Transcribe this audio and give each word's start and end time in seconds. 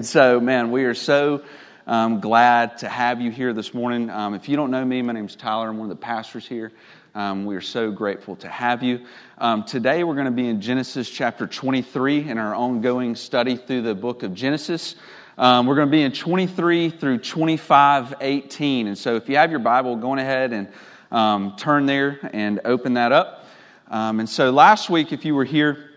So, 0.00 0.38
man, 0.38 0.70
we 0.70 0.84
are 0.84 0.94
so 0.94 1.42
um, 1.84 2.20
glad 2.20 2.78
to 2.78 2.88
have 2.88 3.20
you 3.20 3.32
here 3.32 3.52
this 3.52 3.74
morning. 3.74 4.10
Um, 4.10 4.34
if 4.34 4.48
you 4.48 4.54
don't 4.54 4.70
know 4.70 4.84
me, 4.84 5.02
my 5.02 5.12
name 5.12 5.26
is 5.26 5.34
Tyler. 5.34 5.68
I'm 5.68 5.76
one 5.76 5.90
of 5.90 5.98
the 5.98 6.00
pastors 6.00 6.46
here. 6.46 6.70
Um, 7.16 7.44
we 7.44 7.56
are 7.56 7.60
so 7.60 7.90
grateful 7.90 8.36
to 8.36 8.48
have 8.48 8.84
you. 8.84 9.04
Um, 9.38 9.64
today, 9.64 10.04
we're 10.04 10.14
going 10.14 10.26
to 10.26 10.30
be 10.30 10.46
in 10.46 10.60
Genesis 10.60 11.10
chapter 11.10 11.48
23 11.48 12.28
in 12.28 12.38
our 12.38 12.54
ongoing 12.54 13.16
study 13.16 13.56
through 13.56 13.82
the 13.82 13.94
book 13.96 14.22
of 14.22 14.34
Genesis. 14.34 14.94
Um, 15.36 15.66
we're 15.66 15.74
going 15.74 15.88
to 15.88 15.90
be 15.90 16.02
in 16.02 16.12
23 16.12 16.90
through 16.90 17.18
25, 17.18 18.14
18. 18.20 18.86
And 18.86 18.96
so, 18.96 19.16
if 19.16 19.28
you 19.28 19.34
have 19.34 19.50
your 19.50 19.58
Bible, 19.58 19.96
go 19.96 20.14
ahead 20.14 20.52
and 20.52 20.68
um, 21.10 21.56
turn 21.56 21.86
there 21.86 22.20
and 22.32 22.60
open 22.64 22.94
that 22.94 23.10
up. 23.10 23.46
and 23.88 24.28
so, 24.28 24.52
last 24.52 24.90
week, 24.90 25.12
if 25.12 25.24
you 25.24 25.34
were 25.34 25.44
here, 25.44 25.90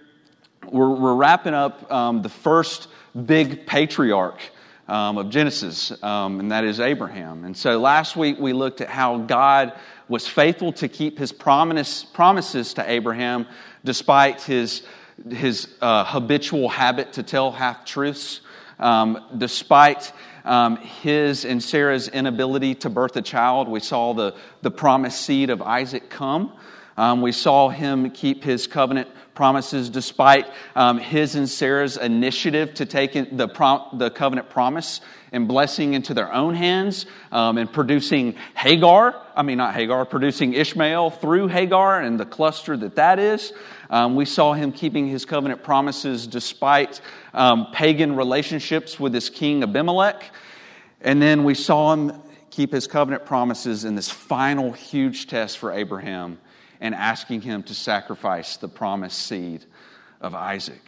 we're, 0.67 0.89
we're 0.89 1.13
wrapping 1.13 1.53
up 1.53 1.87
the 2.23 2.29
first 2.29 2.87
big 3.15 3.65
patriarch 3.65 4.39
um, 4.87 5.17
of 5.17 5.29
Genesis, 5.29 5.91
um, 6.03 6.39
and 6.39 6.51
that 6.51 6.63
is 6.63 6.79
Abraham. 6.79 7.45
And 7.45 7.55
so 7.55 7.79
last 7.79 8.15
week 8.15 8.37
we 8.39 8.53
looked 8.53 8.81
at 8.81 8.89
how 8.89 9.19
God 9.19 9.73
was 10.07 10.27
faithful 10.27 10.73
to 10.73 10.87
keep 10.87 11.17
his 11.17 11.31
promise, 11.31 12.03
promises 12.03 12.73
to 12.73 12.89
Abraham 12.89 13.47
despite 13.83 14.41
his, 14.41 14.83
his 15.29 15.69
uh, 15.81 16.03
habitual 16.03 16.67
habit 16.67 17.13
to 17.13 17.23
tell 17.23 17.51
half 17.51 17.85
truths, 17.85 18.41
um, 18.79 19.23
despite 19.37 20.11
um, 20.43 20.77
his 20.77 21.45
and 21.45 21.63
Sarah's 21.63 22.07
inability 22.07 22.75
to 22.75 22.89
birth 22.89 23.15
a 23.15 23.21
child. 23.21 23.67
We 23.67 23.79
saw 23.79 24.13
the, 24.13 24.35
the 24.61 24.71
promised 24.71 25.21
seed 25.21 25.49
of 25.49 25.61
Isaac 25.61 26.09
come. 26.09 26.51
Um, 27.01 27.23
we 27.23 27.31
saw 27.31 27.69
him 27.69 28.11
keep 28.11 28.43
his 28.43 28.67
covenant 28.67 29.09
promises 29.33 29.89
despite 29.89 30.45
um, 30.75 30.99
his 30.99 31.33
and 31.33 31.49
Sarah's 31.49 31.97
initiative 31.97 32.75
to 32.75 32.85
take 32.85 33.13
the, 33.35 33.47
prom- 33.47 33.97
the 33.97 34.11
covenant 34.11 34.51
promise 34.51 35.01
and 35.31 35.47
blessing 35.47 35.95
into 35.95 36.13
their 36.13 36.31
own 36.31 36.53
hands 36.53 37.07
um, 37.31 37.57
and 37.57 37.73
producing 37.73 38.35
Hagar, 38.55 39.19
I 39.35 39.41
mean, 39.41 39.57
not 39.57 39.73
Hagar, 39.73 40.05
producing 40.05 40.53
Ishmael 40.53 41.09
through 41.09 41.47
Hagar 41.47 42.01
and 42.01 42.19
the 42.19 42.25
cluster 42.27 42.77
that 42.77 42.97
that 42.97 43.17
is. 43.17 43.51
Um, 43.89 44.15
we 44.15 44.25
saw 44.25 44.53
him 44.53 44.71
keeping 44.71 45.07
his 45.07 45.25
covenant 45.25 45.63
promises 45.63 46.27
despite 46.27 47.01
um, 47.33 47.71
pagan 47.73 48.15
relationships 48.15 48.99
with 48.99 49.15
his 49.15 49.31
king 49.31 49.63
Abimelech. 49.63 50.23
And 51.01 51.19
then 51.19 51.45
we 51.45 51.55
saw 51.55 51.93
him 51.93 52.13
keep 52.51 52.71
his 52.71 52.85
covenant 52.85 53.25
promises 53.25 53.85
in 53.85 53.95
this 53.95 54.11
final 54.11 54.71
huge 54.71 55.25
test 55.25 55.57
for 55.57 55.71
Abraham 55.71 56.37
and 56.81 56.93
asking 56.93 57.41
him 57.41 57.63
to 57.63 57.73
sacrifice 57.73 58.57
the 58.57 58.67
promised 58.67 59.19
seed 59.19 59.63
of 60.19 60.35
Isaac. 60.35 60.81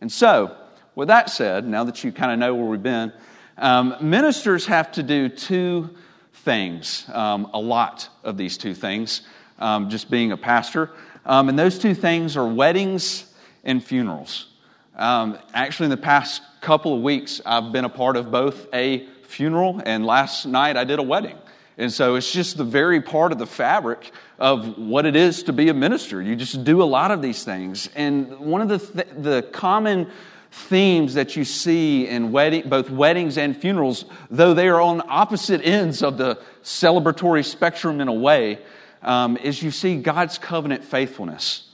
And 0.00 0.10
so, 0.10 0.56
with 0.94 1.08
that 1.08 1.30
said, 1.30 1.66
now 1.66 1.84
that 1.84 2.04
you 2.04 2.12
kind 2.12 2.32
of 2.32 2.38
know 2.38 2.54
where 2.54 2.66
we've 2.66 2.82
been, 2.82 3.12
um, 3.56 3.96
ministers 4.00 4.66
have 4.66 4.92
to 4.92 5.02
do 5.02 5.28
two 5.28 5.90
things, 6.32 7.08
um, 7.12 7.48
a 7.54 7.60
lot 7.60 8.08
of 8.24 8.36
these 8.36 8.58
two 8.58 8.74
things, 8.74 9.22
um, 9.58 9.88
just 9.88 10.10
being 10.10 10.32
a 10.32 10.36
pastor. 10.36 10.90
Um, 11.24 11.48
and 11.48 11.58
those 11.58 11.78
two 11.78 11.94
things 11.94 12.36
are 12.36 12.46
weddings 12.46 13.32
and 13.62 13.82
funerals. 13.82 14.48
Um, 14.96 15.38
actually, 15.54 15.86
in 15.86 15.90
the 15.90 15.96
past 15.96 16.42
couple 16.60 16.94
of 16.94 17.02
weeks, 17.02 17.40
I've 17.46 17.72
been 17.72 17.84
a 17.84 17.90
part 17.90 18.16
of 18.16 18.30
both 18.30 18.66
a 18.74 19.06
funeral 19.22 19.80
and 19.86 20.04
last 20.04 20.44
night 20.44 20.76
I 20.76 20.84
did 20.84 20.98
a 20.98 21.02
wedding. 21.02 21.38
And 21.78 21.92
so 21.92 22.16
it's 22.16 22.30
just 22.30 22.56
the 22.56 22.64
very 22.64 23.00
part 23.00 23.32
of 23.32 23.38
the 23.38 23.46
fabric 23.46 24.10
of 24.38 24.76
what 24.76 25.06
it 25.06 25.16
is 25.16 25.44
to 25.44 25.52
be 25.52 25.68
a 25.68 25.74
minister. 25.74 26.20
You 26.20 26.36
just 26.36 26.64
do 26.64 26.82
a 26.82 26.84
lot 26.84 27.10
of 27.10 27.22
these 27.22 27.42
things. 27.44 27.88
And 27.94 28.38
one 28.38 28.60
of 28.60 28.68
the, 28.68 28.78
th- 28.78 29.14
the 29.16 29.42
common 29.52 30.10
themes 30.50 31.14
that 31.14 31.36
you 31.36 31.44
see 31.44 32.06
in 32.06 32.32
wedding, 32.32 32.68
both 32.68 32.90
weddings 32.90 33.38
and 33.38 33.56
funerals, 33.56 34.04
though 34.30 34.52
they 34.52 34.68
are 34.68 34.80
on 34.80 35.02
opposite 35.08 35.64
ends 35.64 36.02
of 36.02 36.18
the 36.18 36.38
celebratory 36.62 37.44
spectrum 37.44 38.00
in 38.00 38.08
a 38.08 38.12
way, 38.12 38.58
um, 39.02 39.36
is 39.38 39.62
you 39.62 39.70
see 39.70 39.96
God's 39.96 40.38
covenant 40.38 40.84
faithfulness, 40.84 41.68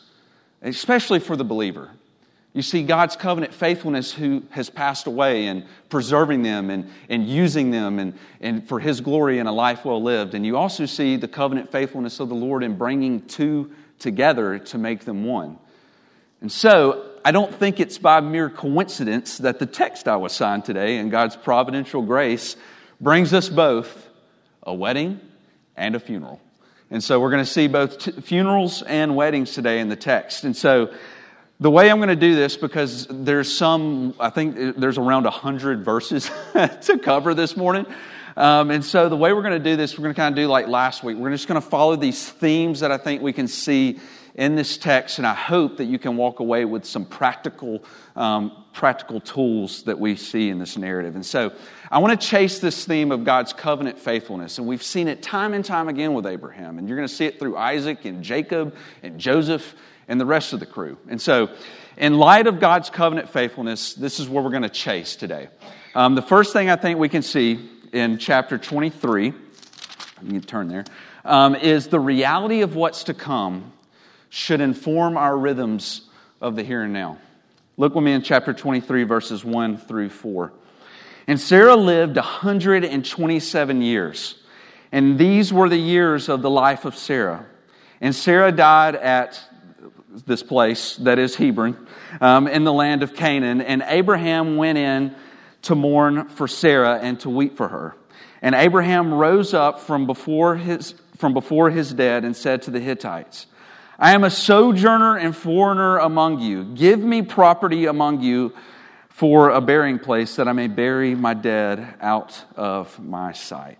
especially 0.62 1.18
for 1.18 1.36
the 1.36 1.44
believer. 1.44 1.90
You 2.56 2.62
see 2.62 2.84
God's 2.84 3.16
covenant 3.16 3.52
faithfulness 3.52 4.10
who 4.10 4.42
has 4.48 4.70
passed 4.70 5.06
away 5.06 5.44
and 5.44 5.66
preserving 5.90 6.40
them 6.40 6.70
and, 6.70 6.90
and 7.10 7.28
using 7.28 7.70
them 7.70 7.98
and, 7.98 8.18
and 8.40 8.66
for 8.66 8.80
His 8.80 9.02
glory 9.02 9.38
in 9.38 9.46
a 9.46 9.52
life 9.52 9.84
well 9.84 10.02
lived. 10.02 10.34
And 10.34 10.46
you 10.46 10.56
also 10.56 10.86
see 10.86 11.16
the 11.16 11.28
covenant 11.28 11.70
faithfulness 11.70 12.18
of 12.18 12.30
the 12.30 12.34
Lord 12.34 12.64
in 12.64 12.78
bringing 12.78 13.20
two 13.26 13.72
together 13.98 14.58
to 14.58 14.78
make 14.78 15.04
them 15.04 15.26
one. 15.26 15.58
And 16.40 16.50
so 16.50 17.04
I 17.26 17.30
don't 17.30 17.54
think 17.54 17.78
it's 17.78 17.98
by 17.98 18.20
mere 18.20 18.48
coincidence 18.48 19.36
that 19.36 19.58
the 19.58 19.66
text 19.66 20.08
I 20.08 20.16
was 20.16 20.32
signed 20.32 20.64
today 20.64 20.96
in 20.96 21.10
God's 21.10 21.36
providential 21.36 22.00
grace 22.00 22.56
brings 23.02 23.34
us 23.34 23.50
both 23.50 24.08
a 24.62 24.72
wedding 24.72 25.20
and 25.76 25.94
a 25.94 26.00
funeral. 26.00 26.40
And 26.90 27.04
so 27.04 27.20
we're 27.20 27.32
going 27.32 27.44
to 27.44 27.50
see 27.50 27.66
both 27.66 27.98
t- 27.98 28.12
funerals 28.12 28.80
and 28.80 29.14
weddings 29.14 29.52
today 29.52 29.80
in 29.80 29.90
the 29.90 29.96
text. 29.96 30.44
And 30.44 30.56
so 30.56 30.94
the 31.58 31.70
way 31.70 31.90
I'm 31.90 31.96
going 31.96 32.08
to 32.08 32.16
do 32.16 32.34
this, 32.34 32.56
because 32.56 33.06
there's 33.08 33.52
some, 33.52 34.14
I 34.20 34.28
think 34.30 34.76
there's 34.76 34.98
around 34.98 35.24
100 35.24 35.84
verses 35.84 36.30
to 36.82 36.98
cover 36.98 37.32
this 37.32 37.56
morning. 37.56 37.86
Um, 38.36 38.70
and 38.70 38.84
so 38.84 39.08
the 39.08 39.16
way 39.16 39.32
we're 39.32 39.42
going 39.42 39.62
to 39.62 39.70
do 39.70 39.76
this, 39.76 39.96
we're 39.96 40.02
going 40.02 40.14
to 40.14 40.20
kind 40.20 40.34
of 40.34 40.36
do 40.36 40.46
like 40.46 40.68
last 40.68 41.02
week. 41.02 41.16
We're 41.16 41.30
just 41.30 41.48
going 41.48 41.60
to 41.60 41.66
follow 41.66 41.96
these 41.96 42.28
themes 42.28 42.80
that 42.80 42.92
I 42.92 42.98
think 42.98 43.22
we 43.22 43.32
can 43.32 43.48
see 43.48 43.98
in 44.34 44.54
this 44.54 44.76
text, 44.76 45.16
and 45.16 45.26
I 45.26 45.32
hope 45.32 45.78
that 45.78 45.86
you 45.86 45.98
can 45.98 46.18
walk 46.18 46.40
away 46.40 46.66
with 46.66 46.84
some 46.84 47.06
practical, 47.06 47.82
um, 48.14 48.64
practical 48.74 49.18
tools 49.18 49.84
that 49.84 49.98
we 49.98 50.14
see 50.14 50.50
in 50.50 50.58
this 50.58 50.76
narrative. 50.76 51.14
And 51.14 51.24
so 51.24 51.52
I 51.90 52.00
want 52.00 52.20
to 52.20 52.26
chase 52.26 52.58
this 52.58 52.84
theme 52.84 53.12
of 53.12 53.24
God's 53.24 53.54
covenant 53.54 53.98
faithfulness, 53.98 54.58
and 54.58 54.66
we've 54.66 54.82
seen 54.82 55.08
it 55.08 55.22
time 55.22 55.54
and 55.54 55.64
time 55.64 55.88
again 55.88 56.12
with 56.12 56.26
Abraham, 56.26 56.78
and 56.78 56.86
you're 56.86 56.98
going 56.98 57.08
to 57.08 57.14
see 57.14 57.24
it 57.24 57.38
through 57.38 57.56
Isaac 57.56 58.04
and 58.04 58.22
Jacob 58.22 58.76
and 59.02 59.18
Joseph 59.18 59.74
and 60.08 60.20
the 60.20 60.26
rest 60.26 60.52
of 60.52 60.60
the 60.60 60.66
crew. 60.66 60.98
And 61.08 61.20
so, 61.20 61.50
in 61.96 62.18
light 62.18 62.46
of 62.46 62.60
God's 62.60 62.90
covenant 62.90 63.30
faithfulness, 63.30 63.94
this 63.94 64.20
is 64.20 64.28
where 64.28 64.42
we're 64.42 64.50
going 64.50 64.62
to 64.62 64.68
chase 64.68 65.16
today. 65.16 65.48
Um, 65.94 66.14
the 66.14 66.22
first 66.22 66.52
thing 66.52 66.68
I 66.68 66.76
think 66.76 66.98
we 66.98 67.08
can 67.08 67.22
see 67.22 67.70
in 67.92 68.18
chapter 68.18 68.58
23, 68.58 69.26
you 69.26 69.32
can 70.22 70.40
turn 70.42 70.68
there, 70.68 70.84
um, 71.24 71.54
is 71.54 71.88
the 71.88 72.00
reality 72.00 72.60
of 72.60 72.76
what's 72.76 73.04
to 73.04 73.14
come 73.14 73.72
should 74.28 74.60
inform 74.60 75.16
our 75.16 75.36
rhythms 75.36 76.02
of 76.40 76.56
the 76.56 76.62
here 76.62 76.82
and 76.82 76.92
now. 76.92 77.18
Look 77.78 77.94
with 77.94 78.04
me 78.04 78.12
in 78.12 78.22
chapter 78.22 78.52
23, 78.52 79.04
verses 79.04 79.44
1 79.44 79.78
through 79.78 80.10
4. 80.10 80.52
And 81.26 81.40
Sarah 81.40 81.76
lived 81.76 82.16
127 82.16 83.82
years, 83.82 84.42
and 84.92 85.18
these 85.18 85.52
were 85.52 85.68
the 85.68 85.76
years 85.76 86.28
of 86.28 86.42
the 86.42 86.50
life 86.50 86.84
of 86.84 86.96
Sarah. 86.96 87.46
And 88.00 88.14
Sarah 88.14 88.52
died 88.52 88.94
at 88.94 89.42
this 90.24 90.42
place 90.42 90.96
that 90.96 91.18
is 91.18 91.34
Hebron 91.34 91.86
um, 92.20 92.48
in 92.48 92.64
the 92.64 92.72
land 92.72 93.02
of 93.02 93.14
Canaan. 93.14 93.60
And 93.60 93.82
Abraham 93.86 94.56
went 94.56 94.78
in 94.78 95.14
to 95.62 95.74
mourn 95.74 96.28
for 96.28 96.48
Sarah 96.48 96.98
and 97.00 97.18
to 97.20 97.30
weep 97.30 97.56
for 97.56 97.68
her. 97.68 97.96
And 98.42 98.54
Abraham 98.54 99.12
rose 99.12 99.54
up 99.54 99.80
from 99.80 100.06
before 100.06 100.56
his, 100.56 100.94
from 101.16 101.34
before 101.34 101.70
his 101.70 101.92
dead 101.92 102.24
and 102.24 102.36
said 102.36 102.62
to 102.62 102.70
the 102.70 102.80
Hittites, 102.80 103.46
I 103.98 104.12
am 104.12 104.24
a 104.24 104.30
sojourner 104.30 105.16
and 105.16 105.34
foreigner 105.34 105.98
among 105.98 106.40
you. 106.40 106.64
Give 106.64 107.00
me 107.00 107.22
property 107.22 107.86
among 107.86 108.20
you 108.20 108.54
for 109.08 109.48
a 109.48 109.62
burying 109.62 109.98
place 109.98 110.36
that 110.36 110.46
I 110.46 110.52
may 110.52 110.68
bury 110.68 111.14
my 111.14 111.32
dead 111.32 111.94
out 112.02 112.44
of 112.54 113.02
my 113.02 113.32
sight. 113.32 113.78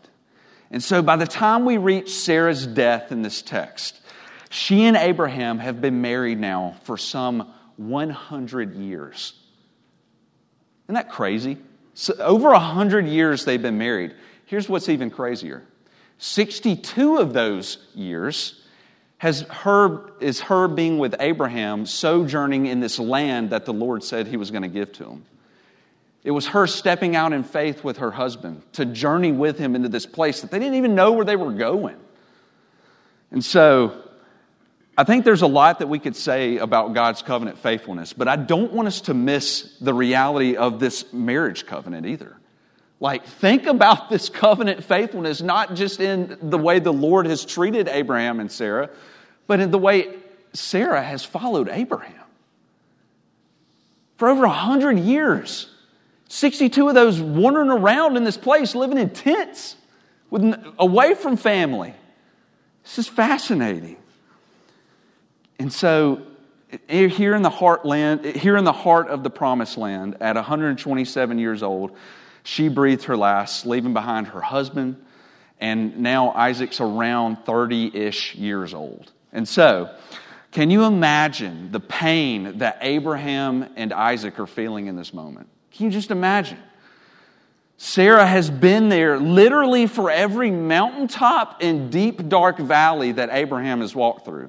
And 0.70 0.82
so 0.82 1.02
by 1.02 1.16
the 1.16 1.26
time 1.26 1.66
we 1.66 1.76
reach 1.76 2.10
Sarah's 2.10 2.66
death 2.66 3.12
in 3.12 3.20
this 3.20 3.42
text, 3.42 4.00
she 4.56 4.84
and 4.84 4.96
Abraham 4.96 5.58
have 5.58 5.82
been 5.82 6.00
married 6.00 6.40
now 6.40 6.76
for 6.84 6.96
some 6.96 7.52
100 7.76 8.74
years. 8.74 9.34
Isn't 10.86 10.94
that 10.94 11.10
crazy? 11.10 11.58
So 11.92 12.14
over 12.14 12.48
100 12.48 13.06
years 13.06 13.44
they've 13.44 13.60
been 13.60 13.76
married. 13.76 14.14
Here's 14.46 14.66
what's 14.66 14.88
even 14.88 15.10
crazier 15.10 15.62
62 16.16 17.18
of 17.18 17.34
those 17.34 17.86
years 17.94 18.66
has 19.18 19.42
her, 19.42 20.10
is 20.20 20.40
her 20.40 20.68
being 20.68 20.98
with 20.98 21.16
Abraham, 21.20 21.84
sojourning 21.84 22.64
in 22.64 22.80
this 22.80 22.98
land 22.98 23.50
that 23.50 23.66
the 23.66 23.74
Lord 23.74 24.02
said 24.02 24.26
he 24.26 24.38
was 24.38 24.50
going 24.50 24.62
to 24.62 24.68
give 24.68 24.90
to 24.92 25.04
him. 25.04 25.26
It 26.24 26.30
was 26.30 26.46
her 26.48 26.66
stepping 26.66 27.14
out 27.14 27.34
in 27.34 27.44
faith 27.44 27.84
with 27.84 27.98
her 27.98 28.10
husband 28.10 28.62
to 28.72 28.86
journey 28.86 29.32
with 29.32 29.58
him 29.58 29.74
into 29.74 29.90
this 29.90 30.06
place 30.06 30.40
that 30.40 30.50
they 30.50 30.58
didn't 30.58 30.76
even 30.76 30.94
know 30.94 31.12
where 31.12 31.26
they 31.26 31.36
were 31.36 31.52
going. 31.52 31.96
And 33.30 33.44
so 33.44 34.02
I 34.98 35.04
think 35.04 35.24
there's 35.24 35.42
a 35.42 35.46
lot 35.46 35.80
that 35.80 35.88
we 35.88 35.98
could 35.98 36.16
say 36.16 36.56
about 36.56 36.94
God's 36.94 37.20
covenant 37.20 37.58
faithfulness, 37.58 38.14
but 38.14 38.28
I 38.28 38.36
don't 38.36 38.72
want 38.72 38.88
us 38.88 39.02
to 39.02 39.14
miss 39.14 39.76
the 39.80 39.92
reality 39.92 40.56
of 40.56 40.80
this 40.80 41.12
marriage 41.12 41.66
covenant 41.66 42.06
either. 42.06 42.36
Like, 42.98 43.26
think 43.26 43.66
about 43.66 44.08
this 44.10 44.30
covenant 44.30 44.82
faithfulness, 44.84 45.42
not 45.42 45.74
just 45.74 46.00
in 46.00 46.38
the 46.40 46.58
way 46.58 46.78
the 46.78 46.92
Lord 46.92 47.26
has 47.26 47.44
treated 47.44 47.88
Abraham 47.88 48.40
and 48.40 48.50
Sarah, 48.50 48.88
but 49.46 49.60
in 49.60 49.70
the 49.70 49.78
way 49.78 50.14
Sarah 50.54 51.02
has 51.02 51.24
followed 51.24 51.68
Abraham. 51.68 52.14
For 54.16 54.28
over 54.28 54.44
a 54.44 54.50
hundred 54.50 54.98
years, 54.98 55.68
62 56.28 56.88
of 56.88 56.94
those 56.94 57.20
wandering 57.20 57.70
around 57.70 58.16
in 58.16 58.24
this 58.24 58.38
place, 58.38 58.74
living 58.74 58.96
in 58.96 59.10
tents, 59.10 59.76
with, 60.30 60.56
away 60.78 61.14
from 61.14 61.36
family. 61.36 61.94
This 62.82 62.98
is 63.00 63.08
fascinating. 63.08 63.98
And 65.58 65.72
so, 65.72 66.22
here 66.88 67.34
in 67.34 67.42
the 67.42 67.50
heartland, 67.50 68.36
here 68.36 68.56
in 68.56 68.64
the 68.64 68.72
heart 68.72 69.08
of 69.08 69.22
the 69.22 69.30
promised 69.30 69.78
land, 69.78 70.16
at 70.20 70.36
127 70.36 71.38
years 71.38 71.62
old, 71.62 71.96
she 72.42 72.68
breathed 72.68 73.04
her 73.04 73.16
last, 73.16 73.66
leaving 73.66 73.92
behind 73.92 74.28
her 74.28 74.40
husband, 74.40 74.96
and 75.58 75.98
now 75.98 76.30
Isaac's 76.32 76.80
around 76.80 77.44
30 77.44 77.96
ish 77.96 78.34
years 78.34 78.74
old. 78.74 79.10
And 79.32 79.48
so, 79.48 79.90
can 80.52 80.70
you 80.70 80.84
imagine 80.84 81.72
the 81.72 81.80
pain 81.80 82.58
that 82.58 82.78
Abraham 82.80 83.68
and 83.76 83.92
Isaac 83.92 84.38
are 84.38 84.46
feeling 84.46 84.86
in 84.86 84.96
this 84.96 85.12
moment? 85.12 85.48
Can 85.72 85.86
you 85.86 85.92
just 85.92 86.10
imagine? 86.10 86.58
Sarah 87.78 88.26
has 88.26 88.48
been 88.48 88.88
there 88.88 89.18
literally 89.18 89.86
for 89.86 90.10
every 90.10 90.50
mountaintop 90.50 91.58
and 91.60 91.92
deep, 91.92 92.28
dark 92.28 92.58
valley 92.58 93.12
that 93.12 93.28
Abraham 93.32 93.80
has 93.80 93.94
walked 93.94 94.24
through. 94.24 94.48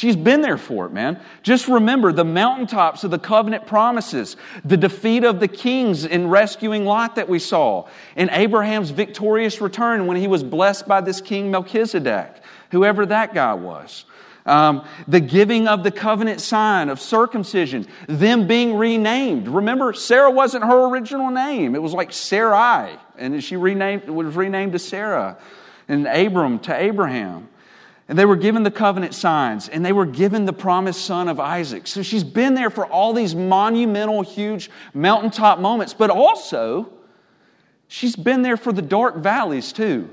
She's 0.00 0.16
been 0.16 0.40
there 0.40 0.56
for 0.56 0.86
it, 0.86 0.94
man. 0.94 1.20
Just 1.42 1.68
remember 1.68 2.10
the 2.10 2.24
mountaintops 2.24 3.04
of 3.04 3.10
the 3.10 3.18
covenant 3.18 3.66
promises, 3.66 4.38
the 4.64 4.78
defeat 4.78 5.24
of 5.24 5.40
the 5.40 5.46
kings 5.46 6.06
in 6.06 6.30
rescuing 6.30 6.86
Lot 6.86 7.16
that 7.16 7.28
we 7.28 7.38
saw, 7.38 7.86
and 8.16 8.30
Abraham's 8.32 8.92
victorious 8.92 9.60
return 9.60 10.06
when 10.06 10.16
he 10.16 10.26
was 10.26 10.42
blessed 10.42 10.88
by 10.88 11.02
this 11.02 11.20
king 11.20 11.50
Melchizedek, 11.50 12.34
whoever 12.70 13.04
that 13.04 13.34
guy 13.34 13.52
was. 13.52 14.06
Um, 14.46 14.86
the 15.06 15.20
giving 15.20 15.68
of 15.68 15.82
the 15.82 15.90
covenant 15.90 16.40
sign 16.40 16.88
of 16.88 16.98
circumcision, 16.98 17.86
them 18.06 18.46
being 18.46 18.78
renamed. 18.78 19.48
Remember, 19.48 19.92
Sarah 19.92 20.30
wasn't 20.30 20.64
her 20.64 20.88
original 20.88 21.30
name. 21.30 21.74
It 21.74 21.82
was 21.82 21.92
like 21.92 22.10
Sarai, 22.10 22.96
and 23.18 23.44
she 23.44 23.56
renamed, 23.56 24.08
was 24.08 24.34
renamed 24.34 24.72
to 24.72 24.78
Sarah, 24.78 25.36
and 25.88 26.06
Abram 26.06 26.58
to 26.60 26.74
Abraham. 26.74 27.50
And 28.10 28.18
they 28.18 28.24
were 28.24 28.34
given 28.34 28.64
the 28.64 28.72
covenant 28.72 29.14
signs, 29.14 29.68
and 29.68 29.86
they 29.86 29.92
were 29.92 30.04
given 30.04 30.44
the 30.44 30.52
promised 30.52 31.04
son 31.04 31.28
of 31.28 31.38
Isaac. 31.38 31.86
So 31.86 32.02
she's 32.02 32.24
been 32.24 32.54
there 32.54 32.68
for 32.68 32.84
all 32.84 33.12
these 33.12 33.36
monumental, 33.36 34.22
huge 34.22 34.68
mountaintop 34.92 35.60
moments, 35.60 35.94
but 35.94 36.10
also 36.10 36.92
she's 37.86 38.16
been 38.16 38.42
there 38.42 38.56
for 38.56 38.72
the 38.72 38.82
dark 38.82 39.18
valleys 39.18 39.72
too. 39.72 40.10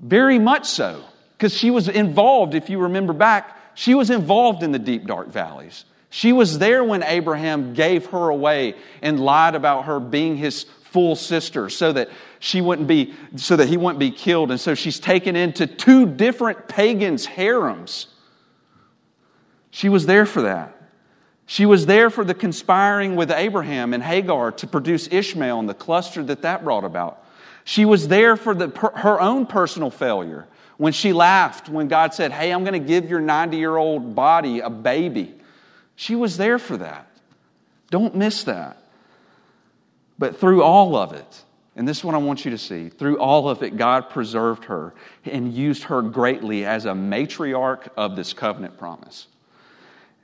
Very 0.00 0.38
much 0.38 0.64
so 0.64 1.04
because 1.36 1.52
she 1.52 1.70
was 1.70 1.88
involved, 1.88 2.54
if 2.54 2.70
you 2.70 2.78
remember 2.78 3.12
back, 3.12 3.54
she 3.74 3.94
was 3.94 4.08
involved 4.08 4.62
in 4.62 4.72
the 4.72 4.78
deep, 4.78 5.06
dark 5.06 5.28
valleys. 5.28 5.84
She 6.08 6.32
was 6.32 6.58
there 6.58 6.82
when 6.82 7.02
Abraham 7.02 7.74
gave 7.74 8.06
her 8.06 8.30
away 8.30 8.76
and 9.02 9.20
lied 9.20 9.54
about 9.54 9.84
her 9.84 10.00
being 10.00 10.38
his 10.38 10.64
full 10.84 11.16
sister 11.16 11.68
so 11.68 11.92
that 11.92 12.08
she 12.42 12.60
wouldn't 12.60 12.88
be 12.88 13.14
so 13.36 13.54
that 13.54 13.68
he 13.68 13.76
wouldn't 13.76 14.00
be 14.00 14.10
killed. 14.10 14.50
And 14.50 14.58
so 14.58 14.74
she's 14.74 14.98
taken 14.98 15.36
into 15.36 15.64
two 15.64 16.06
different 16.06 16.66
pagans 16.66 17.24
harems. 17.24 18.08
She 19.70 19.88
was 19.88 20.06
there 20.06 20.26
for 20.26 20.42
that. 20.42 20.76
She 21.46 21.66
was 21.66 21.86
there 21.86 22.10
for 22.10 22.24
the 22.24 22.34
conspiring 22.34 23.14
with 23.14 23.30
abraham 23.30 23.94
and 23.94 24.02
hagar 24.02 24.50
to 24.50 24.66
produce 24.66 25.06
ishmael 25.12 25.60
and 25.60 25.68
the 25.68 25.74
cluster 25.74 26.24
that 26.24 26.42
that 26.42 26.64
brought 26.64 26.82
about. 26.82 27.24
She 27.62 27.84
was 27.84 28.08
there 28.08 28.36
for 28.36 28.56
the, 28.56 28.70
her 28.96 29.20
own 29.20 29.46
personal 29.46 29.90
failure 29.90 30.48
when 30.78 30.92
she 30.92 31.12
laughed, 31.12 31.68
when 31.68 31.86
God 31.86 32.12
said, 32.12 32.32
Hey, 32.32 32.50
I'm 32.50 32.64
going 32.64 32.72
to 32.72 32.84
give 32.84 33.08
your 33.08 33.20
90 33.20 33.56
year 33.56 33.76
old 33.76 34.16
body 34.16 34.58
a 34.58 34.68
baby, 34.68 35.32
she 35.94 36.16
was 36.16 36.38
there 36.38 36.58
for 36.58 36.76
that. 36.78 37.06
Don't 37.88 38.16
miss 38.16 38.42
that. 38.44 38.78
But 40.18 40.40
through 40.40 40.64
all 40.64 40.96
of 40.96 41.12
it, 41.12 41.44
and 41.74 41.88
this 41.88 41.98
is 41.98 42.04
what 42.04 42.14
I 42.14 42.18
want 42.18 42.44
you 42.44 42.50
to 42.50 42.58
see 42.58 42.88
through 42.88 43.18
all 43.18 43.48
of 43.48 43.62
it, 43.62 43.76
God 43.76 44.10
preserved 44.10 44.64
her 44.64 44.94
and 45.24 45.52
used 45.52 45.84
her 45.84 46.02
greatly 46.02 46.64
as 46.64 46.84
a 46.84 46.92
matriarch 46.92 47.88
of 47.96 48.16
this 48.16 48.32
covenant 48.32 48.78
promise. 48.78 49.28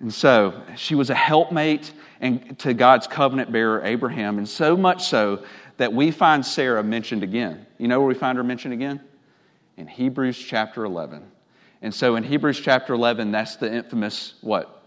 And 0.00 0.12
so 0.12 0.62
she 0.76 0.94
was 0.94 1.10
a 1.10 1.14
helpmate 1.14 1.92
and 2.20 2.58
to 2.60 2.74
God's 2.74 3.06
covenant 3.06 3.50
bearer, 3.50 3.82
Abraham, 3.84 4.38
and 4.38 4.48
so 4.48 4.76
much 4.76 5.08
so 5.08 5.44
that 5.78 5.92
we 5.92 6.10
find 6.10 6.44
Sarah 6.44 6.82
mentioned 6.82 7.22
again. 7.22 7.66
You 7.78 7.88
know 7.88 7.98
where 7.98 8.08
we 8.08 8.14
find 8.14 8.36
her 8.36 8.44
mentioned 8.44 8.74
again? 8.74 9.00
in 9.78 9.86
Hebrews 9.86 10.36
chapter 10.36 10.84
11. 10.84 11.22
And 11.80 11.94
so 11.94 12.16
in 12.16 12.24
Hebrews 12.24 12.60
chapter 12.60 12.92
11, 12.92 13.30
that's 13.30 13.56
the 13.56 13.72
infamous 13.72 14.34
what? 14.42 14.82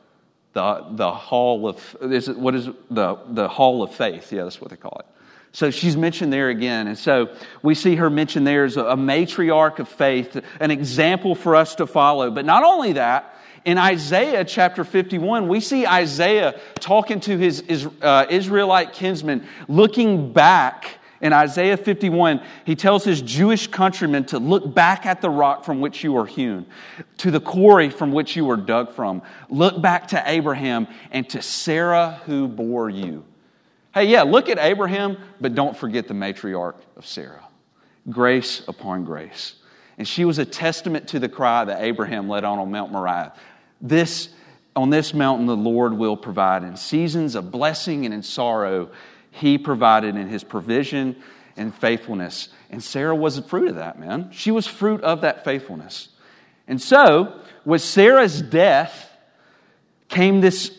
The, 0.53 0.85
the 0.91 1.11
hall 1.11 1.67
of, 1.67 1.97
is 2.01 2.27
it, 2.27 2.37
what 2.37 2.53
is 2.53 2.67
it? 2.67 2.93
The, 2.93 3.17
the 3.29 3.47
hall 3.47 3.81
of 3.81 3.95
faith. 3.95 4.33
Yeah, 4.33 4.43
that's 4.43 4.59
what 4.59 4.69
they 4.69 4.75
call 4.75 4.99
it. 4.99 5.05
So 5.53 5.69
she's 5.69 5.97
mentioned 5.97 6.31
there 6.31 6.49
again. 6.49 6.87
And 6.87 6.97
so 6.97 7.35
we 7.61 7.75
see 7.75 7.95
her 7.97 8.09
mentioned 8.09 8.47
there 8.47 8.63
as 8.63 8.77
a, 8.77 8.95
matriarch 8.95 9.79
of 9.79 9.89
faith, 9.89 10.41
an 10.59 10.71
example 10.71 11.35
for 11.35 11.55
us 11.55 11.75
to 11.75 11.87
follow. 11.87 12.31
But 12.31 12.45
not 12.45 12.63
only 12.63 12.93
that, 12.93 13.35
in 13.65 13.77
Isaiah 13.77 14.45
chapter 14.45 14.83
51, 14.83 15.47
we 15.47 15.59
see 15.59 15.85
Isaiah 15.85 16.59
talking 16.79 17.19
to 17.21 17.37
his 17.37 17.87
uh, 18.01 18.25
Israelite 18.29 18.93
kinsmen, 18.93 19.45
looking 19.67 20.33
back 20.33 20.99
in 21.21 21.33
Isaiah 21.33 21.77
51, 21.77 22.41
he 22.65 22.75
tells 22.75 23.03
his 23.03 23.21
Jewish 23.21 23.67
countrymen 23.67 24.25
to 24.25 24.39
look 24.39 24.73
back 24.73 25.05
at 25.05 25.21
the 25.21 25.29
rock 25.29 25.63
from 25.63 25.79
which 25.79 26.03
you 26.03 26.13
were 26.13 26.25
hewn, 26.25 26.65
to 27.17 27.29
the 27.29 27.39
quarry 27.39 27.91
from 27.91 28.11
which 28.11 28.35
you 28.35 28.43
were 28.43 28.57
dug 28.57 28.93
from. 28.93 29.21
Look 29.47 29.79
back 29.81 30.07
to 30.09 30.23
Abraham 30.25 30.87
and 31.11 31.29
to 31.29 31.43
Sarah 31.43 32.21
who 32.25 32.47
bore 32.47 32.89
you. 32.89 33.23
Hey, 33.93 34.05
yeah, 34.05 34.21
look 34.23 34.47
at 34.47 34.57
Abraham, 34.57 35.17
but 35.41 35.53
don't 35.53 35.75
forget 35.75 36.07
the 36.07 36.13
matriarch 36.13 36.75
of 36.95 37.05
Sarah. 37.05 37.45
Grace 38.09 38.63
upon 38.67 39.03
grace. 39.03 39.55
And 39.97 40.07
she 40.07 40.23
was 40.23 40.39
a 40.39 40.45
testament 40.45 41.09
to 41.09 41.19
the 41.19 41.27
cry 41.27 41.65
that 41.65 41.81
Abraham 41.81 42.29
led 42.29 42.45
on 42.45 42.57
on 42.57 42.71
Mount 42.71 42.91
Moriah. 42.91 43.33
This, 43.81 44.29
on 44.75 44.89
this 44.89 45.13
mountain, 45.13 45.45
the 45.45 45.57
Lord 45.57 45.93
will 45.93 46.15
provide 46.15 46.63
in 46.63 46.77
seasons 46.77 47.35
of 47.35 47.51
blessing 47.51 48.05
and 48.05 48.13
in 48.13 48.23
sorrow 48.23 48.89
he 49.31 49.57
provided 49.57 50.15
in 50.15 50.27
his 50.27 50.43
provision 50.43 51.17
and 51.57 51.75
faithfulness. 51.75 52.49
And 52.69 52.81
Sarah 52.81 53.15
was 53.15 53.35
the 53.35 53.41
fruit 53.41 53.67
of 53.67 53.75
that, 53.75 53.99
man. 53.99 54.29
She 54.31 54.51
was 54.51 54.67
fruit 54.67 55.01
of 55.01 55.21
that 55.21 55.43
faithfulness. 55.43 56.09
And 56.67 56.81
so, 56.81 57.41
with 57.65 57.81
Sarah's 57.81 58.41
death 58.41 59.09
came 60.07 60.39
this, 60.39 60.71